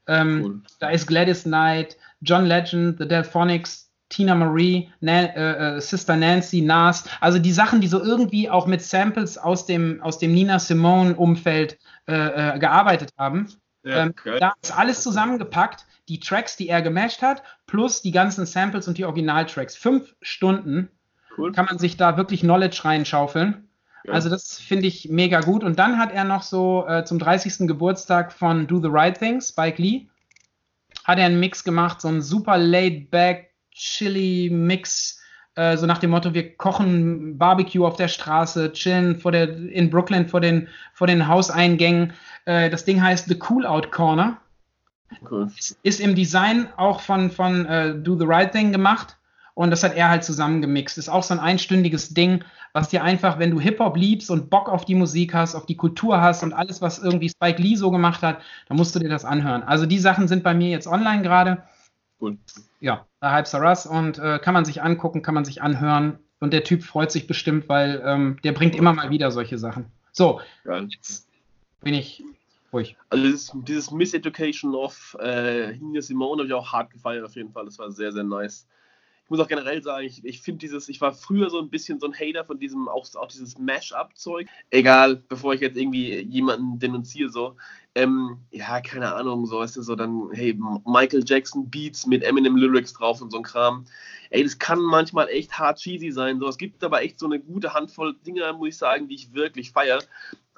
ähm, 0.06 0.42
cool. 0.44 0.62
da 0.80 0.90
ist 0.90 1.06
Gladys 1.06 1.44
Knight, 1.44 1.96
John 2.20 2.44
Legend, 2.44 2.98
The 2.98 3.08
Delphonics, 3.08 3.91
Tina 4.12 4.34
Marie, 4.34 4.90
Na 5.00 5.22
äh, 5.22 5.76
äh, 5.76 5.80
Sister 5.80 6.16
Nancy, 6.16 6.60
Nas, 6.60 7.04
also 7.20 7.38
die 7.38 7.52
Sachen, 7.52 7.80
die 7.80 7.88
so 7.88 8.00
irgendwie 8.00 8.50
auch 8.50 8.66
mit 8.66 8.82
Samples 8.82 9.38
aus 9.38 9.64
dem, 9.64 10.02
aus 10.02 10.18
dem 10.18 10.34
Nina 10.34 10.58
Simone-Umfeld 10.58 11.78
äh, 12.06 12.54
äh, 12.54 12.58
gearbeitet 12.58 13.10
haben. 13.18 13.48
Ja, 13.84 14.04
ähm, 14.04 14.14
da 14.38 14.52
ist 14.62 14.76
alles 14.76 15.02
zusammengepackt, 15.02 15.86
die 16.08 16.20
Tracks, 16.20 16.56
die 16.56 16.68
er 16.68 16.82
gemasht 16.82 17.22
hat, 17.22 17.42
plus 17.66 18.02
die 18.02 18.12
ganzen 18.12 18.44
Samples 18.44 18.86
und 18.86 18.98
die 18.98 19.04
Originaltracks. 19.04 19.76
Fünf 19.76 20.14
Stunden 20.20 20.90
cool. 21.38 21.52
kann 21.52 21.64
man 21.64 21.78
sich 21.78 21.96
da 21.96 22.16
wirklich 22.16 22.40
Knowledge 22.40 22.82
reinschaufeln. 22.84 23.68
Ja. 24.04 24.12
Also 24.12 24.28
das 24.28 24.58
finde 24.58 24.86
ich 24.88 25.08
mega 25.08 25.40
gut. 25.40 25.64
Und 25.64 25.78
dann 25.78 25.98
hat 25.98 26.12
er 26.12 26.24
noch 26.24 26.42
so 26.42 26.86
äh, 26.86 27.04
zum 27.04 27.18
30. 27.18 27.66
Geburtstag 27.66 28.32
von 28.32 28.66
Do 28.66 28.80
the 28.80 28.88
Right 28.90 29.18
Thing, 29.18 29.40
Spike 29.40 29.80
Lee, 29.80 30.08
hat 31.04 31.18
er 31.18 31.26
einen 31.26 31.40
Mix 31.40 31.64
gemacht, 31.64 32.00
so 32.00 32.08
ein 32.08 32.20
super 32.20 32.58
laid-back, 32.58 33.51
chili 33.74 34.50
Mix, 34.50 35.20
äh, 35.54 35.76
so 35.76 35.86
nach 35.86 35.98
dem 35.98 36.10
Motto, 36.10 36.32
wir 36.34 36.56
kochen 36.56 37.36
Barbecue 37.38 37.86
auf 37.86 37.96
der 37.96 38.08
Straße, 38.08 38.72
chillen 38.72 39.18
vor 39.18 39.32
der, 39.32 39.48
in 39.48 39.90
Brooklyn 39.90 40.28
vor 40.28 40.40
den, 40.40 40.68
vor 40.94 41.06
den 41.06 41.28
Hauseingängen. 41.28 42.12
Äh, 42.44 42.70
das 42.70 42.84
Ding 42.84 43.02
heißt 43.02 43.28
The 43.28 43.38
Cool 43.48 43.66
Out 43.66 43.92
Corner. 43.92 44.38
Cool. 45.30 45.50
Ist, 45.58 45.78
ist 45.82 46.00
im 46.00 46.14
Design 46.14 46.68
auch 46.76 47.00
von, 47.00 47.30
von 47.30 47.66
äh, 47.66 47.94
Do 47.94 48.18
the 48.18 48.24
Right 48.26 48.52
Thing 48.52 48.72
gemacht. 48.72 49.18
Und 49.54 49.70
das 49.70 49.82
hat 49.82 49.94
er 49.94 50.08
halt 50.08 50.24
zusammengemixt. 50.24 50.96
Ist 50.96 51.10
auch 51.10 51.22
so 51.22 51.34
ein 51.34 51.40
einstündiges 51.40 52.14
Ding, 52.14 52.42
was 52.72 52.88
dir 52.88 53.04
einfach, 53.04 53.38
wenn 53.38 53.50
du 53.50 53.60
Hip-Hop 53.60 53.98
liebst 53.98 54.30
und 54.30 54.48
Bock 54.48 54.70
auf 54.70 54.86
die 54.86 54.94
Musik 54.94 55.34
hast, 55.34 55.54
auf 55.54 55.66
die 55.66 55.76
Kultur 55.76 56.22
hast 56.22 56.42
und 56.42 56.54
alles, 56.54 56.80
was 56.80 56.98
irgendwie 56.98 57.28
Spike 57.28 57.60
Lee 57.60 57.74
so 57.74 57.90
gemacht 57.90 58.22
hat, 58.22 58.40
dann 58.68 58.78
musst 58.78 58.94
du 58.94 58.98
dir 58.98 59.10
das 59.10 59.26
anhören. 59.26 59.62
Also 59.62 59.84
die 59.84 59.98
Sachen 59.98 60.26
sind 60.26 60.42
bei 60.42 60.54
mir 60.54 60.70
jetzt 60.70 60.86
online 60.86 61.20
gerade. 61.20 61.64
Cool. 62.18 62.38
Ja, 62.80 63.04
Hype 63.30 63.46
Saras 63.46 63.86
und 63.86 64.18
äh, 64.18 64.38
kann 64.38 64.54
man 64.54 64.64
sich 64.64 64.82
angucken, 64.82 65.22
kann 65.22 65.34
man 65.34 65.44
sich 65.44 65.62
anhören. 65.62 66.18
Und 66.40 66.52
der 66.52 66.64
Typ 66.64 66.82
freut 66.82 67.12
sich 67.12 67.26
bestimmt, 67.28 67.68
weil 67.68 68.02
ähm, 68.04 68.38
der 68.42 68.52
bringt 68.52 68.74
immer 68.74 68.92
mal 68.92 69.10
wieder 69.10 69.30
solche 69.30 69.58
Sachen. 69.58 69.86
So, 70.10 70.40
jetzt 70.88 71.28
bin 71.82 71.94
ich 71.94 72.24
ruhig. 72.72 72.96
Also 73.10 73.24
dieses, 73.24 73.52
dieses 73.54 73.90
Miseducation 73.92 74.74
of 74.74 75.16
äh, 75.20 75.76
Nina 75.76 76.02
Simone 76.02 76.40
habe 76.40 76.48
ich 76.48 76.54
auch 76.54 76.72
hart 76.72 76.90
gefeiert 76.90 77.24
auf 77.24 77.36
jeden 77.36 77.52
Fall. 77.52 77.64
Das 77.66 77.78
war 77.78 77.92
sehr, 77.92 78.12
sehr 78.12 78.24
nice 78.24 78.66
muss 79.32 79.40
auch 79.40 79.48
generell 79.48 79.82
sagen, 79.82 80.06
ich, 80.06 80.22
ich 80.24 80.42
finde 80.42 80.58
dieses, 80.58 80.90
ich 80.90 81.00
war 81.00 81.14
früher 81.14 81.48
so 81.48 81.58
ein 81.58 81.70
bisschen 81.70 81.98
so 81.98 82.06
ein 82.06 82.12
Hater 82.12 82.44
von 82.44 82.58
diesem, 82.58 82.86
auch, 82.86 83.06
auch 83.14 83.28
dieses 83.28 83.56
Mash-up-Zeug. 83.56 84.46
Egal, 84.68 85.16
bevor 85.16 85.54
ich 85.54 85.62
jetzt 85.62 85.78
irgendwie 85.78 86.20
jemanden 86.20 86.78
denunziere, 86.78 87.30
so. 87.30 87.56
Ähm, 87.94 88.38
ja, 88.50 88.80
keine 88.82 89.14
Ahnung, 89.14 89.46
so, 89.46 89.60
weißt 89.60 89.76
du, 89.76 89.82
so 89.82 89.96
dann, 89.96 90.28
hey, 90.32 90.58
Michael 90.84 91.24
Jackson 91.26 91.70
Beats 91.70 92.06
mit 92.06 92.22
Eminem 92.22 92.56
Lyrics 92.56 92.92
drauf 92.92 93.22
und 93.22 93.32
so 93.32 93.38
ein 93.38 93.42
Kram. 93.42 93.86
Ey, 94.28 94.42
das 94.42 94.58
kann 94.58 94.78
manchmal 94.78 95.28
echt 95.28 95.58
hart 95.58 95.78
cheesy 95.78 96.10
sein. 96.10 96.38
So, 96.38 96.48
es 96.48 96.58
gibt 96.58 96.84
aber 96.84 97.02
echt 97.02 97.18
so 97.18 97.24
eine 97.26 97.40
gute 97.40 97.72
Handvoll 97.72 98.14
Dinge, 98.26 98.52
muss 98.52 98.68
ich 98.68 98.76
sagen, 98.76 99.08
die 99.08 99.14
ich 99.14 99.32
wirklich 99.32 99.72
feiere 99.72 100.00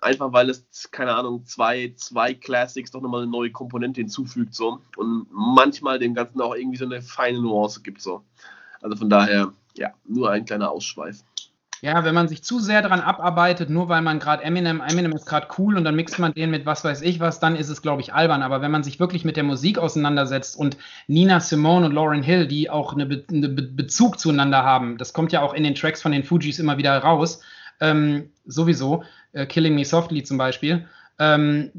einfach 0.05 0.33
weil 0.33 0.51
es, 0.51 0.91
keine 0.91 1.15
Ahnung, 1.15 1.45
zwei, 1.45 1.93
zwei 1.97 2.35
Classics 2.35 2.91
doch 2.91 3.01
nochmal 3.01 3.23
eine 3.23 3.31
neue 3.31 3.51
Komponente 3.51 4.01
hinzufügt, 4.01 4.55
so. 4.55 4.81
Und 4.97 5.27
manchmal 5.31 5.99
dem 5.99 6.15
Ganzen 6.15 6.41
auch 6.41 6.55
irgendwie 6.55 6.77
so 6.77 6.85
eine 6.85 7.03
feine 7.03 7.41
Nuance 7.41 7.83
gibt, 7.83 8.01
so. 8.01 8.23
Also 8.85 8.97
von 8.97 9.09
daher, 9.09 9.51
ja, 9.77 9.95
nur 10.07 10.31
ein 10.31 10.45
kleiner 10.45 10.71
Ausschweif. 10.71 11.21
Ja, 11.81 12.05
wenn 12.05 12.15
man 12.15 12.29
sich 12.29 12.45
zu 12.45 12.61
sehr 12.61 12.83
daran 12.83 13.01
abarbeitet, 13.01 13.71
nur 13.71 13.89
weil 13.89 14.03
man 14.03 14.19
gerade 14.19 14.45
Eminem, 14.45 14.83
Eminem 14.87 15.13
ist 15.13 15.27
gerade 15.27 15.49
cool 15.59 15.77
und 15.77 15.85
dann 15.85 15.97
mixt 15.97 16.19
man 16.19 16.33
den 16.35 16.51
mit 16.51 16.67
was 16.67 16.85
weiß 16.85 17.01
ich 17.01 17.19
was, 17.19 17.41
dann 17.41 17.57
ist 17.57 17.71
es, 17.71 17.81
glaube 17.81 18.03
ich, 18.03 18.13
albern. 18.13 18.43
Aber 18.43 18.61
wenn 18.61 18.71
man 18.71 18.83
sich 18.83 19.01
wirklich 19.01 19.25
mit 19.25 19.37
der 19.37 19.43
Musik 19.43 19.79
auseinandersetzt 19.79 20.57
und 20.57 20.77
Nina 21.09 21.41
Simone 21.41 21.87
und 21.87 21.93
Lauren 21.93 22.23
Hill, 22.23 22.47
die 22.47 22.69
auch 22.69 22.93
einen 22.93 23.09
Be 23.09 23.25
eine 23.31 23.49
Be 23.49 23.63
Bezug 23.63 24.19
zueinander 24.19 24.65
haben, 24.65 24.99
das 24.99 25.15
kommt 25.15 25.33
ja 25.33 25.41
auch 25.41 25.55
in 25.55 25.65
den 25.65 25.75
Tracks 25.75 26.03
von 26.03 26.13
den 26.13 26.25
Fujis 26.25 26.59
immer 26.59 26.77
wieder 26.77 26.97
raus, 26.99 27.41
ähm, 27.81 28.31
sowieso, 28.45 29.03
äh, 29.33 29.47
Killing 29.47 29.75
Me 29.75 29.85
Softly 29.85 30.23
zum 30.25 30.37
Beispiel, 30.37 30.87
ähm, 31.19 31.71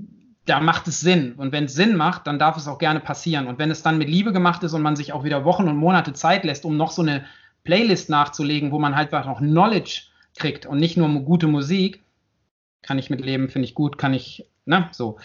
da 0.45 0.59
macht 0.59 0.87
es 0.87 0.99
Sinn. 0.99 1.33
Und 1.33 1.51
wenn 1.51 1.65
es 1.65 1.73
Sinn 1.73 1.95
macht, 1.95 2.27
dann 2.27 2.39
darf 2.39 2.57
es 2.57 2.67
auch 2.67 2.77
gerne 2.77 2.99
passieren. 2.99 3.47
Und 3.47 3.59
wenn 3.59 3.71
es 3.71 3.83
dann 3.83 3.97
mit 3.97 4.09
Liebe 4.09 4.31
gemacht 4.31 4.63
ist 4.63 4.73
und 4.73 4.81
man 4.81 4.95
sich 4.95 5.11
auch 5.11 5.23
wieder 5.23 5.43
Wochen 5.43 5.67
und 5.67 5.77
Monate 5.77 6.13
Zeit 6.13 6.43
lässt, 6.43 6.65
um 6.65 6.77
noch 6.77 6.91
so 6.91 7.01
eine 7.01 7.25
Playlist 7.63 8.09
nachzulegen, 8.09 8.71
wo 8.71 8.79
man 8.79 8.95
halt 8.95 9.13
auch 9.13 9.39
Knowledge 9.39 10.03
kriegt 10.37 10.65
und 10.65 10.79
nicht 10.79 10.97
nur 10.97 11.09
gute 11.21 11.47
Musik, 11.47 12.03
kann 12.83 12.99
ich 12.99 13.09
mitleben, 13.09 13.49
finde 13.49 13.67
ich 13.67 13.73
gut, 13.73 13.97
kann 13.97 14.13
ich, 14.13 14.45
ne, 14.65 14.87
so. 14.91 15.17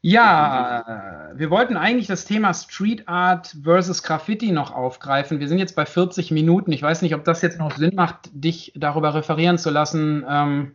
Ja, 0.00 1.30
wir 1.34 1.48
wollten 1.48 1.78
eigentlich 1.78 2.08
das 2.08 2.26
Thema 2.26 2.52
Street 2.52 3.08
Art 3.08 3.56
versus 3.62 4.02
Graffiti 4.02 4.52
noch 4.52 4.70
aufgreifen. 4.70 5.40
Wir 5.40 5.48
sind 5.48 5.58
jetzt 5.58 5.76
bei 5.76 5.86
40 5.86 6.30
Minuten. 6.30 6.72
Ich 6.72 6.82
weiß 6.82 7.00
nicht, 7.00 7.14
ob 7.14 7.24
das 7.24 7.40
jetzt 7.40 7.58
noch 7.58 7.74
Sinn 7.74 7.94
macht, 7.94 8.28
dich 8.34 8.72
darüber 8.76 9.14
referieren 9.14 9.56
zu 9.56 9.70
lassen. 9.70 10.22
Ähm, 10.28 10.74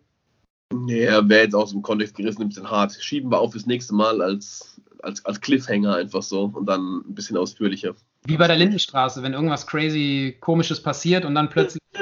Nee, 0.72 1.04
er 1.04 1.28
wäre 1.28 1.44
jetzt 1.44 1.56
aus 1.56 1.72
dem 1.72 1.82
Kontext 1.82 2.16
gerissen, 2.16 2.44
ein 2.44 2.50
bisschen 2.50 2.70
hart. 2.70 2.94
Schieben 3.00 3.32
wir 3.32 3.40
auf 3.40 3.54
fürs 3.54 3.66
nächste 3.66 3.96
Mal 3.96 4.22
als, 4.22 4.80
als, 5.02 5.26
als 5.26 5.42
Cliffhanger 5.42 5.96
einfach 5.96 6.22
so 6.22 6.52
und 6.54 6.68
dann 6.68 7.00
ein 7.08 7.16
bisschen 7.16 7.38
ausführlicher. 7.38 7.96
Wie 8.26 8.38
bei 8.38 8.48
der 8.48 8.58
Lindenstraße, 8.58 9.24
wenn 9.24 9.34
irgendwas 9.34 9.66
crazy 9.66 10.38
komisches 10.40 10.82
passiert 10.82 11.26
und 11.26 11.34
dann 11.34 11.50
plötzlich. 11.50 11.82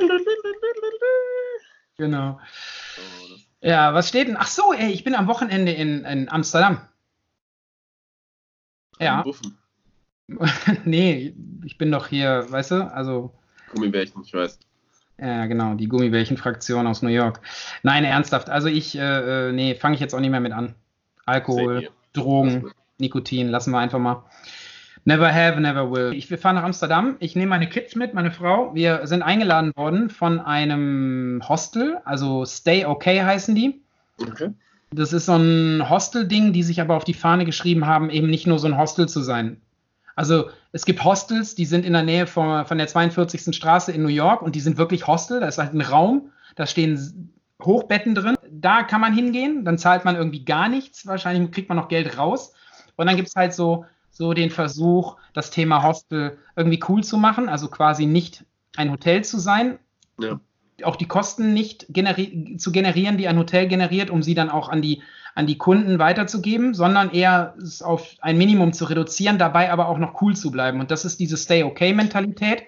genau. 1.98 2.40
Ja, 3.62 3.94
was 3.94 4.10
steht 4.10 4.28
denn? 4.28 4.38
Ach 4.38 4.48
so, 4.48 4.74
ey, 4.74 4.92
ich 4.92 5.04
bin 5.04 5.16
am 5.16 5.28
Wochenende 5.28 5.72
in, 5.72 6.04
in 6.04 6.30
Amsterdam. 6.30 6.82
Ja. 9.00 9.24
nee, 10.86 11.34
ich 11.64 11.78
bin 11.78 11.92
doch 11.92 12.08
hier, 12.08 12.46
weißt 12.50 12.72
du, 12.72 12.94
also. 12.94 13.34
Gummibärchen, 13.72 14.24
ich 14.24 14.34
weiß. 14.34 14.60
Ja, 15.20 15.46
genau, 15.48 15.74
die 15.74 15.88
Gummibärchen-Fraktion 15.88 16.86
aus 16.86 17.02
New 17.02 17.10
York. 17.10 17.42
Nein, 17.82 18.04
ernsthaft. 18.04 18.50
Also 18.50 18.68
ich, 18.68 18.98
äh, 18.98 19.50
äh 19.50 19.52
nee, 19.52 19.74
fange 19.76 19.96
ich 19.96 20.02
jetzt 20.02 20.14
auch 20.14 20.20
nicht 20.20 20.30
mehr 20.30 20.40
mit 20.40 20.52
an. 20.52 20.76
Alkohol, 21.26 21.90
Drogen, 22.14 22.72
Nikotin, 23.00 23.50
lassen 23.50 23.72
wir 23.72 23.80
einfach 23.80 24.00
mal. 24.00 24.24
Never 25.06 25.34
have, 25.34 25.60
never 25.60 25.92
will. 25.92 26.14
Ich, 26.14 26.30
wir 26.30 26.38
fahren 26.38 26.56
nach 26.56 26.64
Amsterdam. 26.64 27.16
Ich 27.20 27.36
nehme 27.36 27.50
meine 27.50 27.70
Kids 27.70 27.96
mit, 27.96 28.14
meine 28.14 28.30
Frau. 28.30 28.76
Wir 28.76 29.08
sind 29.08 29.24
eingeladen 29.24 29.72
worden 29.76 30.10
von 30.10 30.40
einem 30.40 31.42
Hostel, 31.48 31.98
also 32.04 32.46
Stay 32.46 32.86
Okay 32.86 33.24
heißen 33.24 33.56
die. 33.56 33.82
Okay. 34.22 34.50
Das 34.92 35.14
ist 35.14 35.26
so 35.26 35.36
ein 35.36 35.90
Hostel-Ding, 35.90 36.54
die 36.54 36.64
sich 36.64 36.82
aber 36.82 36.96
auf 36.96 37.04
die 37.04 37.14
Fahne 37.14 37.46
geschrieben 37.46 37.86
haben, 37.88 38.10
eben 38.10 38.30
nicht 38.30 38.48
nur 38.48 38.60
so 38.60 38.68
ein 38.68 38.78
Hostel 38.78 39.08
zu 39.08 39.22
sein. 39.22 39.62
Also 40.18 40.50
es 40.72 40.86
gibt 40.86 41.04
Hostels, 41.04 41.54
die 41.54 41.66
sind 41.66 41.86
in 41.86 41.94
der 41.94 42.02
Nähe 42.02 42.26
von, 42.26 42.66
von 42.66 42.80
der 42.80 42.88
42. 42.88 43.56
Straße 43.56 43.92
in 43.92 44.02
New 44.02 44.10
York 44.10 44.42
und 44.42 44.56
die 44.56 44.60
sind 44.60 44.78
wirklich 44.78 45.06
Hostel. 45.06 45.40
Da 45.40 45.48
ist 45.48 45.60
halt 45.60 45.76
ein 45.76 45.82
Raum, 45.82 46.32
da 46.56 46.66
stehen 46.66 47.32
Hochbetten 47.64 48.16
drin. 48.16 48.36
Da 48.50 48.82
kann 48.82 49.00
man 49.00 49.14
hingehen, 49.14 49.64
dann 49.64 49.78
zahlt 49.78 50.06
man 50.06 50.16
irgendwie 50.16 50.44
gar 50.44 50.70
nichts. 50.70 51.06
Wahrscheinlich 51.06 51.52
kriegt 51.52 51.70
man 51.70 51.78
noch 51.78 51.88
Geld 51.88 52.18
raus. 52.18 52.54
Und 52.96 53.06
dann 53.06 53.16
gibt 53.16 53.28
es 53.28 53.36
halt 53.36 53.54
so, 53.54 53.86
so 54.10 54.34
den 54.34 54.50
Versuch, 54.50 55.18
das 55.34 55.52
Thema 55.52 55.84
Hostel 55.84 56.40
irgendwie 56.56 56.84
cool 56.90 57.04
zu 57.04 57.18
machen, 57.18 57.48
also 57.48 57.68
quasi 57.68 58.08
nicht 58.08 58.44
ein 58.76 58.90
Hotel 58.90 59.24
zu 59.24 59.38
sein. 59.38 59.78
Ja. 60.20 60.40
Auch 60.82 60.96
die 60.96 61.08
Kosten 61.08 61.54
nicht 61.54 61.86
generi 61.90 62.58
zu 62.58 62.72
generieren, 62.72 63.18
die 63.18 63.28
ein 63.28 63.38
Hotel 63.38 63.68
generiert, 63.68 64.10
um 64.10 64.24
sie 64.24 64.34
dann 64.34 64.50
auch 64.50 64.70
an 64.70 64.82
die 64.82 65.04
an 65.38 65.46
die 65.46 65.60
Kunden 65.60 66.00
weiterzugeben, 66.00 66.74
sondern 66.74 67.12
eher 67.12 67.54
es 67.62 67.84
auf 67.84 68.16
ein 68.22 68.40
Minimum 68.40 68.74
zu 68.74 68.86
reduzieren, 68.86 69.38
dabei 69.38 69.72
aber 69.72 69.88
auch 69.88 70.00
noch 70.00 70.20
cool 70.24 70.36
zu 70.36 70.50
bleiben. 70.50 70.80
Und 70.80 70.90
das 70.90 71.06
ist 71.06 71.20
diese 71.20 71.38
Stay-Okay-Mentalität. 71.38 72.64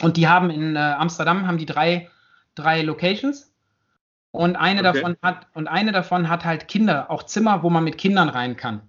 Und 0.00 0.16
die 0.16 0.28
haben 0.28 0.48
in 0.48 0.76
äh, 0.76 0.78
Amsterdam 0.78 1.48
haben 1.48 1.58
die 1.58 1.66
drei, 1.66 2.08
drei 2.54 2.82
Locations. 2.82 3.52
Und 4.30 4.54
eine, 4.54 4.88
okay. 4.88 4.92
davon 4.92 5.16
hat, 5.22 5.48
und 5.54 5.66
eine 5.66 5.90
davon 5.90 6.28
hat 6.28 6.44
halt 6.44 6.68
Kinder, 6.68 7.10
auch 7.10 7.24
Zimmer, 7.24 7.64
wo 7.64 7.70
man 7.70 7.82
mit 7.82 7.98
Kindern 7.98 8.28
rein 8.28 8.56
kann. 8.56 8.82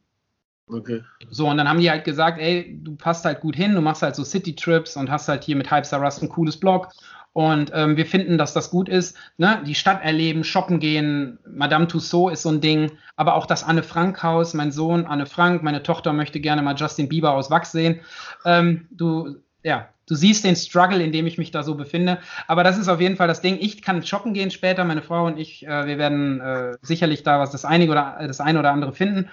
Okay. 0.68 1.02
So, 1.32 1.48
und 1.48 1.58
dann 1.58 1.68
haben 1.68 1.80
die 1.80 1.90
halt 1.90 2.04
gesagt, 2.04 2.40
ey, 2.40 2.78
du 2.80 2.96
passt 2.96 3.26
halt 3.26 3.42
gut 3.42 3.56
hin, 3.56 3.74
du 3.74 3.82
machst 3.82 4.04
halt 4.04 4.16
so 4.16 4.24
City-Trips 4.24 4.98
und 4.98 5.10
hast 5.10 5.28
halt 5.28 5.44
hier 5.44 5.56
mit 5.56 5.72
Hype 5.72 5.92
Rust 5.94 6.22
ein 6.22 6.30
cooles 6.30 6.58
Blog 6.58 6.90
und 7.34 7.72
ähm, 7.74 7.96
wir 7.96 8.06
finden, 8.06 8.38
dass 8.38 8.54
das 8.54 8.72
gut 8.72 8.90
ist. 8.90 9.16
Ne? 9.38 9.62
Die 9.66 9.76
Stadt 9.76 10.04
erleben, 10.04 10.44
shoppen 10.44 10.80
gehen. 10.80 11.40
Madame 11.48 11.88
Tussaud 11.88 12.34
ist 12.34 12.42
so 12.42 12.50
ein 12.50 12.62
Ding. 12.62 12.92
Aber 13.16 13.36
auch 13.36 13.46
das 13.46 13.64
Anne 13.64 13.84
Frank 13.84 14.24
Haus, 14.24 14.54
mein 14.54 14.72
Sohn 14.72 15.06
Anne 15.06 15.26
Frank, 15.26 15.62
meine 15.62 15.84
Tochter 15.84 16.12
möchte 16.12 16.40
gerne 16.40 16.62
mal 16.62 16.76
Justin 16.76 17.08
Bieber 17.08 17.34
aus 17.34 17.52
Wachs 17.52 17.72
sehen. 17.72 18.00
Ähm, 18.46 18.88
du, 18.92 19.38
ja, 19.64 19.90
du 20.08 20.16
siehst 20.16 20.44
den 20.44 20.56
Struggle, 20.56 21.04
in 21.04 21.12
dem 21.12 21.28
ich 21.28 21.38
mich 21.38 21.52
da 21.52 21.62
so 21.62 21.76
befinde. 21.76 22.18
Aber 22.48 22.64
das 22.64 22.78
ist 22.78 22.88
auf 22.88 23.00
jeden 23.00 23.16
Fall 23.16 23.28
das 23.28 23.42
Ding. 23.42 23.58
Ich 23.60 23.82
kann 23.84 24.04
shoppen 24.04 24.34
gehen 24.34 24.50
später. 24.50 24.84
Meine 24.84 25.04
Frau 25.04 25.28
und 25.28 25.38
ich, 25.38 25.66
äh, 25.68 25.86
wir 25.86 26.00
werden 26.00 26.42
äh, 26.42 26.78
sicherlich 26.82 27.22
da 27.24 27.40
was 27.40 27.52
das 27.52 27.64
einige 27.64 27.92
oder 27.92 28.18
das 28.26 28.42
eine 28.42 28.60
oder 28.60 28.72
andere 28.72 28.92
finden. 28.92 29.30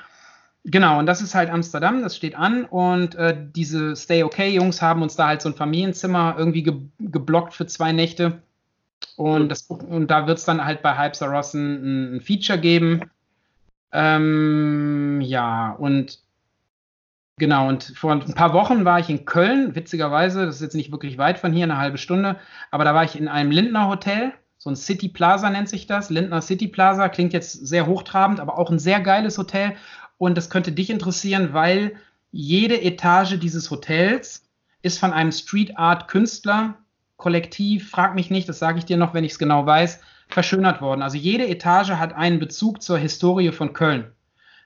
Genau, 0.69 0.99
und 0.99 1.07
das 1.07 1.23
ist 1.23 1.37
halt 1.37 1.49
Amsterdam, 1.49 2.03
das 2.03 2.17
steht 2.17 2.37
an. 2.37 2.65
Und 2.65 3.15
äh, 3.15 3.37
diese 3.55 3.95
Stay 3.95 4.25
Okay 4.25 4.49
Jungs 4.49 4.83
haben 4.83 5.01
uns 5.03 5.15
da 5.15 5.29
halt 5.29 5.41
so 5.41 5.49
ein 5.49 5.55
Familienzimmer 5.55 6.35
irgendwie 6.37 6.65
ge 6.65 6.75
geblockt 6.99 7.55
für 7.55 7.67
zwei 7.67 7.93
Nächte. 7.93 8.43
Und, 9.17 9.49
das, 9.49 9.63
und 9.63 10.11
da 10.11 10.27
wird 10.27 10.39
es 10.39 10.45
dann 10.45 10.65
halt 10.65 10.83
bei 10.83 10.97
Hype 10.97 11.15
Sarossen 11.15 12.15
ein, 12.15 12.17
ein 12.17 12.21
Feature 12.21 12.59
geben. 12.59 13.03
Ähm, 13.93 15.21
ja, 15.23 15.73
und 15.73 16.21
Genau, 17.39 17.69
und 17.69 17.85
vor 17.85 18.13
ein 18.13 18.21
paar 18.35 18.55
Wochen 18.55 18.87
war 18.87 18.99
ich 18.99 19.11
in 19.11 19.27
Köln, 19.27 19.75
witzigerweise, 19.75 20.47
das 20.47 20.55
ist 20.55 20.63
jetzt 20.63 20.75
nicht 20.75 20.91
wirklich 20.91 21.19
weit 21.19 21.39
von 21.39 21.53
hier, 21.53 21.65
eine 21.65 21.77
halbe 21.77 21.99
Stunde, 21.99 22.37
aber 22.71 22.85
da 22.85 22.95
war 22.95 23.05
ich 23.05 23.15
in 23.19 23.29
einem 23.29 23.51
Lindner 23.51 23.89
Hotel, 23.89 24.33
so 24.57 24.71
ein 24.71 24.77
City 24.77 25.09
Plaza 25.09 25.51
nennt 25.51 25.69
sich 25.69 25.87
das. 25.87 26.09
Lindner 26.09 26.41
City 26.41 26.67
Plaza 26.67 27.09
klingt 27.09 27.33
jetzt 27.33 27.53
sehr 27.53 27.87
hochtrabend, 27.87 28.41
aber 28.41 28.59
auch 28.59 28.71
ein 28.71 28.79
sehr 28.79 29.01
geiles 29.01 29.37
Hotel. 29.39 29.77
Und 30.19 30.37
das 30.37 30.51
könnte 30.51 30.73
dich 30.73 30.91
interessieren, 30.91 31.53
weil 31.53 31.97
jede 32.33 32.81
Etage 32.81 33.39
dieses 33.39 33.71
Hotels 33.71 34.49
ist 34.83 34.99
von 34.99 35.13
einem 35.13 35.33
Street 35.33 35.77
Art 35.77 36.09
Künstler 36.09 36.79
Kollektiv, 37.17 37.91
frag 37.91 38.15
mich 38.15 38.31
nicht, 38.31 38.49
das 38.49 38.59
sage 38.59 38.79
ich 38.79 38.85
dir 38.85 38.97
noch, 38.97 39.15
wenn 39.15 39.25
ich 39.25 39.33
es 39.33 39.39
genau 39.39 39.65
weiß, 39.65 40.01
verschönert 40.29 40.83
worden. 40.83 41.03
Also 41.03 41.17
jede 41.17 41.47
Etage 41.49 41.91
hat 41.91 42.15
einen 42.15 42.39
Bezug 42.39 42.83
zur 42.83 42.99
Historie 42.99 43.53
von 43.53 43.73
Köln. 43.73 44.13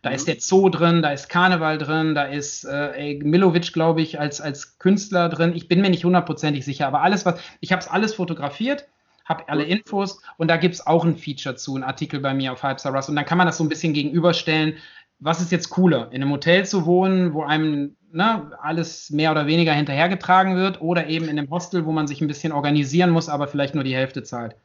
Da 0.02 0.10
mhm. 0.10 0.16
ist 0.16 0.26
der 0.26 0.40
Zoo 0.40 0.68
drin, 0.68 1.02
da 1.02 1.12
ist 1.12 1.28
Karneval 1.28 1.78
drin, 1.78 2.14
da 2.14 2.24
ist 2.24 2.64
äh, 2.64 3.18
Milovic, 3.22 3.72
glaube 3.72 4.00
ich, 4.00 4.18
als, 4.18 4.40
als 4.40 4.78
Künstler 4.78 5.28
drin. 5.28 5.52
Ich 5.54 5.68
bin 5.68 5.80
mir 5.80 5.90
nicht 5.90 6.04
hundertprozentig 6.04 6.64
sicher, 6.64 6.86
aber 6.86 7.02
alles, 7.02 7.24
was, 7.24 7.40
ich 7.60 7.70
habe 7.72 7.80
es 7.80 7.88
alles 7.88 8.14
fotografiert, 8.14 8.88
habe 9.26 9.48
alle 9.48 9.62
Infos 9.62 10.20
und 10.38 10.48
da 10.48 10.56
gibt 10.56 10.74
es 10.74 10.86
auch 10.86 11.04
ein 11.04 11.16
Feature 11.16 11.54
zu, 11.54 11.76
ein 11.76 11.84
Artikel 11.84 12.18
bei 12.18 12.34
mir 12.34 12.52
auf 12.52 12.64
Hype 12.64 12.84
Rust. 12.86 13.08
Und 13.08 13.16
dann 13.16 13.26
kann 13.26 13.38
man 13.38 13.46
das 13.46 13.58
so 13.58 13.64
ein 13.64 13.68
bisschen 13.68 13.92
gegenüberstellen. 13.92 14.74
Was 15.20 15.40
ist 15.40 15.52
jetzt 15.52 15.70
cooler? 15.70 16.08
In 16.12 16.22
einem 16.22 16.32
Hotel 16.32 16.66
zu 16.66 16.86
wohnen, 16.86 17.34
wo 17.34 17.42
einem 17.42 17.96
ne, 18.12 18.50
alles 18.60 19.10
mehr 19.10 19.30
oder 19.30 19.46
weniger 19.46 19.72
hinterhergetragen 19.72 20.56
wird, 20.56 20.80
oder 20.80 21.06
eben 21.06 21.28
in 21.28 21.38
einem 21.38 21.50
Hostel, 21.50 21.84
wo 21.86 21.92
man 21.92 22.06
sich 22.06 22.20
ein 22.20 22.26
bisschen 22.26 22.52
organisieren 22.52 23.10
muss, 23.10 23.28
aber 23.28 23.48
vielleicht 23.48 23.74
nur 23.74 23.84
die 23.84 23.94
Hälfte 23.94 24.22
zahlt. 24.22 24.56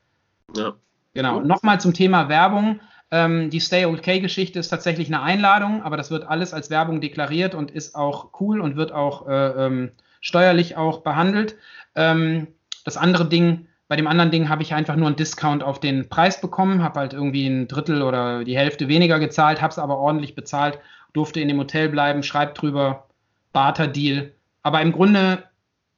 Ja. 0.56 0.74
Genau. 1.14 1.40
Nochmal 1.40 1.80
zum 1.80 1.94
Thema 1.94 2.28
Werbung. 2.30 2.82
Ähm, 3.12 3.50
die 3.50 3.62
Stay 3.62 3.86
OK-Geschichte 3.86 4.60
ist 4.60 4.70
tatsächlich 4.70 5.08
eine 5.08 5.22
Einladung, 5.22 5.84
aber 5.84 5.96
das 5.96 6.12
wird 6.12 6.28
alles 6.28 6.54
als 6.54 6.70
Werbung 6.70 7.02
deklariert 7.02 7.56
und 7.56 7.72
ist 7.72 7.96
auch 7.96 8.30
cool 8.40 8.60
und 8.60 8.76
wird 8.76 8.92
auch 8.92 9.28
äh, 9.28 9.66
ähm, 9.66 9.92
steuerlich 10.22 10.76
auch 10.76 11.02
behandelt. 11.02 11.56
Ähm, 11.96 12.48
das 12.84 12.98
andere 12.98 13.26
Ding, 13.30 13.68
bei 13.88 13.96
dem 13.96 14.08
anderen 14.08 14.32
Ding 14.32 14.50
habe 14.50 14.64
ich 14.64 14.74
einfach 14.74 14.96
nur 14.96 15.08
einen 15.08 15.16
Discount 15.16 15.64
auf 15.64 15.80
den 15.80 16.10
Preis 16.10 16.42
bekommen, 16.42 16.82
habe 16.82 17.00
halt 17.00 17.14
irgendwie 17.14 17.46
ein 17.48 17.68
Drittel 17.68 18.02
oder 18.02 18.44
die 18.44 18.58
Hälfte 18.58 18.88
weniger 18.88 19.20
gezahlt, 19.20 19.62
habe 19.62 19.72
es 19.72 19.80
aber 19.80 19.98
ordentlich 19.98 20.34
bezahlt, 20.34 20.80
durfte 21.14 21.40
in 21.40 21.48
dem 21.48 21.60
Hotel 21.60 21.90
bleiben, 21.90 22.24
schreibt 22.24 22.62
drüber, 22.62 23.08
Barter-Deal. 23.54 24.34
Aber 24.64 24.82
im 24.82 24.92
Grunde 24.92 25.44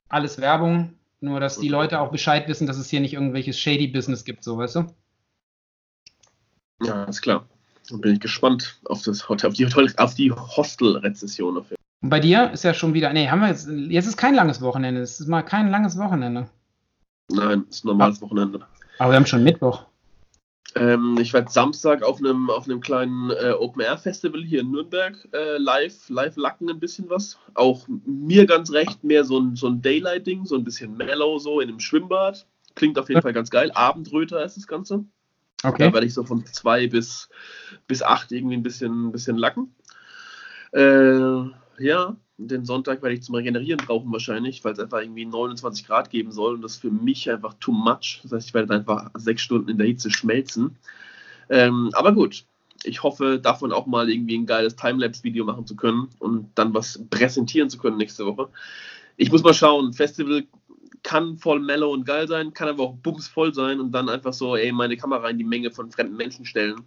alles 0.09 0.39
Werbung, 0.41 0.93
nur 1.21 1.39
dass 1.39 1.59
die 1.59 1.69
Leute 1.69 2.01
auch 2.01 2.11
Bescheid 2.11 2.47
wissen, 2.47 2.67
dass 2.67 2.77
es 2.77 2.89
hier 2.89 2.99
nicht 2.99 3.13
irgendwelches 3.13 3.59
shady 3.59 3.87
Business 3.87 4.25
gibt, 4.25 4.43
so 4.43 4.57
weißt 4.57 4.75
du? 4.75 4.87
Ja, 6.83 7.05
ist 7.05 7.21
klar. 7.21 7.47
Dann 7.89 8.01
bin 8.01 8.13
ich 8.13 8.19
gespannt 8.19 8.79
auf, 8.85 9.01
das 9.03 9.27
Hotel, 9.29 9.49
auf 9.49 9.55
die, 9.55 9.65
auf 9.97 10.13
die 10.13 10.31
Hostel-Rezession. 10.31 11.57
Und 12.01 12.09
bei 12.09 12.19
dir 12.19 12.51
ist 12.51 12.65
ja 12.65 12.73
schon 12.73 12.93
wieder, 12.93 13.13
nee, 13.13 13.29
haben 13.29 13.39
wir 13.39 13.47
jetzt, 13.47 13.69
jetzt 13.69 14.07
ist 14.07 14.17
kein 14.17 14.35
langes 14.35 14.61
Wochenende, 14.61 15.01
es 15.01 15.21
ist 15.21 15.27
mal 15.27 15.41
kein 15.41 15.69
langes 15.69 15.97
Wochenende. 15.97 16.49
Nein, 17.29 17.65
es 17.69 17.77
ist 17.77 17.85
ein 17.85 17.89
normales 17.89 18.21
Wochenende. 18.21 18.65
Aber 18.99 19.11
wir 19.11 19.17
haben 19.17 19.25
schon 19.25 19.43
Mittwoch. 19.43 19.85
Ähm, 20.75 21.17
ich 21.19 21.33
werde 21.33 21.51
Samstag 21.51 22.03
auf 22.03 22.19
einem, 22.19 22.49
auf 22.49 22.65
einem 22.65 22.81
kleinen 22.81 23.31
äh, 23.31 23.51
Open-Air-Festival 23.51 24.43
hier 24.43 24.61
in 24.61 24.71
Nürnberg 24.71 25.15
äh, 25.33 25.57
live, 25.57 26.09
live 26.09 26.35
lacken 26.35 26.69
ein 26.69 26.79
bisschen 26.79 27.09
was. 27.09 27.37
Auch 27.53 27.87
mir 28.05 28.45
ganz 28.45 28.71
recht, 28.71 29.03
mehr 29.03 29.23
so 29.23 29.39
ein, 29.39 29.55
so 29.55 29.67
ein 29.67 29.81
Daylight-Ding, 29.81 30.45
so 30.45 30.55
ein 30.55 30.63
bisschen 30.63 30.95
mellow 30.95 31.39
so 31.39 31.59
in 31.61 31.69
einem 31.69 31.79
Schwimmbad. 31.79 32.45
Klingt 32.75 32.99
auf 32.99 33.09
jeden 33.09 33.21
Fall 33.21 33.33
ganz 33.33 33.49
geil. 33.49 33.71
Abendröter 33.73 34.43
ist 34.43 34.57
das 34.57 34.67
Ganze. 34.67 35.05
Okay. 35.63 35.87
Da 35.87 35.93
werde 35.93 36.05
ich 36.05 36.13
so 36.13 36.23
von 36.23 36.45
zwei 36.45 36.87
bis, 36.87 37.29
bis 37.87 38.03
acht 38.03 38.31
irgendwie 38.31 38.55
ein 38.55 38.63
bisschen, 38.63 39.07
ein 39.07 39.11
bisschen 39.11 39.37
lacken. 39.37 39.73
Äh, 40.73 41.49
ja, 41.79 42.15
den 42.37 42.65
Sonntag 42.65 43.01
werde 43.01 43.15
ich 43.15 43.23
zum 43.23 43.35
Regenerieren 43.35 43.83
brauchen 43.85 44.11
wahrscheinlich, 44.11 44.63
weil 44.63 44.73
es 44.73 44.79
einfach 44.79 45.01
irgendwie 45.01 45.25
29 45.25 45.85
Grad 45.87 46.11
geben 46.11 46.31
soll 46.31 46.55
und 46.55 46.61
das 46.61 46.73
ist 46.73 46.81
für 46.81 46.91
mich 46.91 47.29
einfach 47.29 47.55
too 47.59 47.71
much. 47.71 48.19
Das 48.23 48.31
heißt, 48.31 48.47
ich 48.49 48.53
werde 48.53 48.75
einfach 48.75 49.09
sechs 49.15 49.41
Stunden 49.41 49.69
in 49.69 49.77
der 49.77 49.87
Hitze 49.87 50.11
schmelzen. 50.11 50.77
Ähm, 51.49 51.89
aber 51.93 52.13
gut, 52.13 52.45
ich 52.83 53.01
hoffe, 53.01 53.39
davon 53.39 53.71
auch 53.71 53.87
mal 53.87 54.09
irgendwie 54.09 54.37
ein 54.37 54.45
geiles 54.45 54.75
Timelapse-Video 54.75 55.45
machen 55.45 55.65
zu 55.65 55.75
können 55.75 56.09
und 56.19 56.51
dann 56.55 56.73
was 56.73 57.03
präsentieren 57.09 57.69
zu 57.69 57.79
können 57.79 57.97
nächste 57.97 58.25
Woche. 58.25 58.49
Ich 59.15 59.31
muss 59.31 59.43
mal 59.43 59.53
schauen, 59.53 59.93
Festival 59.93 60.45
kann 61.01 61.37
voll 61.37 61.59
mellow 61.59 61.91
und 61.91 62.05
geil 62.05 62.27
sein, 62.27 62.53
kann 62.53 62.67
aber 62.67 62.83
auch 62.83 62.95
bumsvoll 62.97 63.53
sein 63.53 63.79
und 63.79 63.91
dann 63.93 64.09
einfach 64.09 64.33
so, 64.33 64.55
ey, 64.55 64.71
meine 64.71 64.97
Kamera 64.97 65.29
in 65.29 65.37
die 65.37 65.43
Menge 65.43 65.71
von 65.71 65.91
fremden 65.91 66.17
Menschen 66.17 66.45
stellen. 66.45 66.81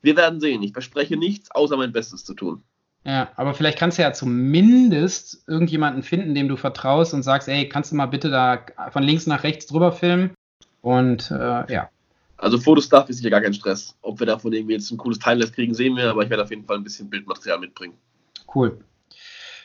Wir 0.00 0.16
werden 0.16 0.40
sehen. 0.40 0.62
Ich 0.62 0.72
verspreche 0.72 1.16
nichts, 1.16 1.50
außer 1.52 1.76
mein 1.76 1.92
Bestes 1.92 2.24
zu 2.24 2.34
tun. 2.34 2.62
Ja, 3.04 3.30
aber 3.34 3.54
vielleicht 3.54 3.78
kannst 3.78 3.98
du 3.98 4.02
ja 4.02 4.12
zumindest 4.12 5.42
irgendjemanden 5.48 6.02
finden, 6.02 6.34
dem 6.34 6.48
du 6.48 6.56
vertraust 6.56 7.14
und 7.14 7.24
sagst, 7.24 7.48
ey, 7.48 7.68
kannst 7.68 7.90
du 7.90 7.96
mal 7.96 8.06
bitte 8.06 8.30
da 8.30 8.64
von 8.90 9.02
links 9.02 9.26
nach 9.26 9.42
rechts 9.42 9.66
drüber 9.66 9.90
filmen? 9.90 10.34
Und 10.82 11.30
äh, 11.30 11.72
ja. 11.72 11.88
Also 12.36 12.58
Fotostuff 12.58 13.08
ist 13.08 13.22
ja 13.22 13.30
gar 13.30 13.40
kein 13.40 13.54
Stress. 13.54 13.96
Ob 14.02 14.20
wir 14.20 14.26
davon 14.26 14.52
irgendwie 14.52 14.74
jetzt 14.74 14.90
ein 14.90 14.98
cooles 14.98 15.18
Timeless 15.18 15.52
kriegen, 15.52 15.74
sehen 15.74 15.96
wir, 15.96 16.10
aber 16.10 16.22
ich 16.22 16.30
werde 16.30 16.42
auf 16.44 16.50
jeden 16.50 16.64
Fall 16.64 16.76
ein 16.76 16.84
bisschen 16.84 17.10
Bildmaterial 17.10 17.58
mitbringen. 17.58 17.94
Cool. 18.52 18.78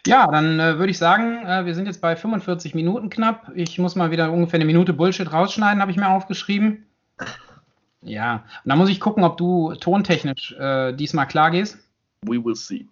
Ja, 0.06 0.28
dann 0.28 0.60
äh, 0.60 0.78
würde 0.78 0.92
ich 0.92 0.98
sagen, 0.98 1.46
äh, 1.46 1.66
wir 1.66 1.76
sind 1.76 1.86
jetzt 1.86 2.02
bei 2.02 2.16
45 2.16 2.74
Minuten 2.76 3.10
knapp. 3.10 3.52
Ich 3.56 3.78
muss 3.78 3.96
mal 3.96 4.10
wieder 4.10 4.32
ungefähr 4.32 4.58
eine 4.58 4.66
Minute 4.66 4.94
Bullshit 4.94 5.32
rausschneiden, 5.32 5.82
habe 5.82 5.92
ich 5.92 5.98
mir 5.98 6.10
aufgeschrieben. 6.10 6.86
Ja, 8.02 8.46
und 8.64 8.70
dann 8.70 8.78
muss 8.78 8.90
ich 8.90 9.00
gucken, 9.00 9.24
ob 9.24 9.38
du 9.38 9.76
tontechnisch 9.76 10.54
äh, 10.54 10.94
diesmal 10.94 11.28
klar 11.28 11.52
gehst. 11.52 11.78
We 12.22 12.44
will 12.44 12.56
see 12.56 12.88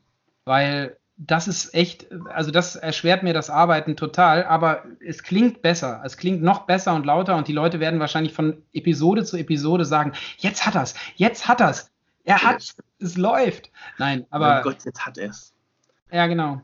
weil 0.46 0.98
das 1.18 1.48
ist 1.48 1.74
echt, 1.74 2.08
also 2.30 2.52
das 2.52 2.76
erschwert 2.76 3.24
mir 3.24 3.34
das 3.34 3.50
Arbeiten 3.50 3.96
total, 3.96 4.44
aber 4.44 4.84
es 5.06 5.24
klingt 5.24 5.62
besser. 5.62 6.02
Es 6.04 6.18
klingt 6.18 6.44
noch 6.44 6.66
besser 6.66 6.94
und 6.94 7.06
lauter 7.06 7.36
und 7.38 7.48
die 7.48 7.54
Leute 7.54 7.80
werden 7.80 8.00
wahrscheinlich 8.00 8.34
von 8.34 8.62
Episode 8.74 9.24
zu 9.24 9.38
Episode 9.38 9.86
sagen, 9.86 10.14
jetzt 10.38 10.66
hat 10.66 10.76
er's, 10.76 10.96
jetzt 11.16 11.48
hat 11.48 11.62
er's. 11.62 11.92
Er 12.26 12.42
hat, 12.42 12.76
es 13.00 13.18
läuft. 13.18 13.72
Nein, 13.98 14.26
aber. 14.32 14.60
Oh 14.60 14.64
Gott, 14.64 14.84
jetzt 14.84 15.06
hat 15.06 15.18
er's. 15.18 15.54
Ja, 16.12 16.28
genau. 16.28 16.62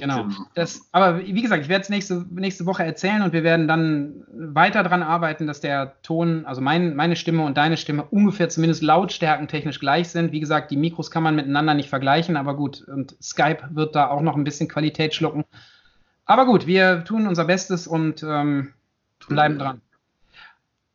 Genau. 0.00 0.26
Das, 0.54 0.88
aber 0.92 1.18
wie 1.18 1.42
gesagt, 1.42 1.62
ich 1.62 1.68
werde 1.68 1.82
es 1.82 1.88
nächste, 1.88 2.24
nächste 2.30 2.66
Woche 2.66 2.84
erzählen 2.84 3.22
und 3.22 3.32
wir 3.32 3.42
werden 3.42 3.68
dann 3.68 4.24
weiter 4.32 4.82
daran 4.82 5.02
arbeiten, 5.02 5.46
dass 5.46 5.60
der 5.60 6.00
Ton, 6.02 6.44
also 6.46 6.60
mein, 6.60 6.96
meine 6.96 7.16
Stimme 7.16 7.44
und 7.44 7.56
deine 7.56 7.76
Stimme 7.76 8.04
ungefähr 8.04 8.48
zumindest 8.48 8.82
lautstärkentechnisch 8.82 9.80
gleich 9.80 10.08
sind. 10.08 10.32
Wie 10.32 10.40
gesagt, 10.40 10.70
die 10.70 10.76
Mikros 10.76 11.10
kann 11.10 11.22
man 11.22 11.36
miteinander 11.36 11.74
nicht 11.74 11.88
vergleichen, 11.88 12.36
aber 12.36 12.56
gut, 12.56 12.82
und 12.82 13.16
Skype 13.22 13.68
wird 13.70 13.94
da 13.94 14.08
auch 14.08 14.22
noch 14.22 14.36
ein 14.36 14.44
bisschen 14.44 14.68
Qualität 14.68 15.14
schlucken. 15.14 15.44
Aber 16.24 16.44
gut, 16.46 16.66
wir 16.66 17.04
tun 17.04 17.26
unser 17.26 17.46
Bestes 17.46 17.86
und 17.86 18.22
ähm, 18.22 18.74
bleiben 19.28 19.58
dran. 19.58 19.80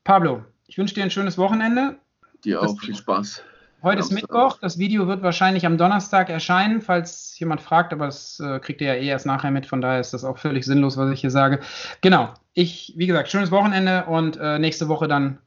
Pablo, 0.03 0.43
ich 0.67 0.77
wünsche 0.77 0.95
dir 0.95 1.03
ein 1.03 1.11
schönes 1.11 1.37
Wochenende. 1.37 1.97
Dir 2.43 2.61
auch, 2.61 2.79
viel 2.79 2.95
Spaß. 2.95 3.43
Heute 3.83 3.99
ist 3.99 4.11
Mittwoch. 4.11 4.59
Das 4.61 4.77
Video 4.77 5.07
wird 5.07 5.23
wahrscheinlich 5.23 5.65
am 5.65 5.77
Donnerstag 5.77 6.29
erscheinen, 6.29 6.81
falls 6.81 7.37
jemand 7.37 7.61
fragt, 7.61 7.91
aber 7.91 8.05
das 8.05 8.39
äh, 8.39 8.59
kriegt 8.59 8.79
ihr 8.79 8.87
ja 8.87 8.93
eh 8.93 9.07
erst 9.07 9.25
nachher 9.25 9.51
mit. 9.51 9.65
Von 9.65 9.81
daher 9.81 9.99
ist 9.99 10.13
das 10.13 10.23
auch 10.23 10.37
völlig 10.37 10.63
sinnlos, 10.63 10.95
was 10.95 11.11
ich 11.11 11.19
hier 11.19 11.31
sage. 11.31 11.59
Genau. 11.99 12.33
Ich, 12.53 12.93
wie 12.95 13.07
gesagt, 13.07 13.29
schönes 13.29 13.51
Wochenende 13.51 14.05
und 14.05 14.37
äh, 14.37 14.57
nächste 14.57 14.87
Woche 14.87 15.09
dann 15.09 15.37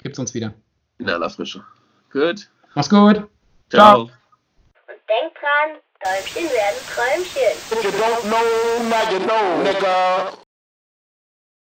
gibt's 0.00 0.20
uns 0.20 0.32
wieder. 0.32 0.54
In 0.98 1.10
aller 1.10 1.28
Frische. 1.28 1.64
Gut. 2.12 2.48
Mach's 2.74 2.88
gut. 2.88 3.16
Ciao. 3.16 3.28
Ciao. 3.68 4.00
Und 4.02 4.10
denk 5.08 5.34
dran, 5.34 5.80
Däumchen 6.04 6.44
werden 6.50 6.78
Träumchen. 6.86 7.82
You 7.82 7.90
don't 7.98 8.22
know, 8.28 8.88
now 8.88 9.12
you 9.12 9.18
know, 9.18 9.62
nigga. 9.64 10.41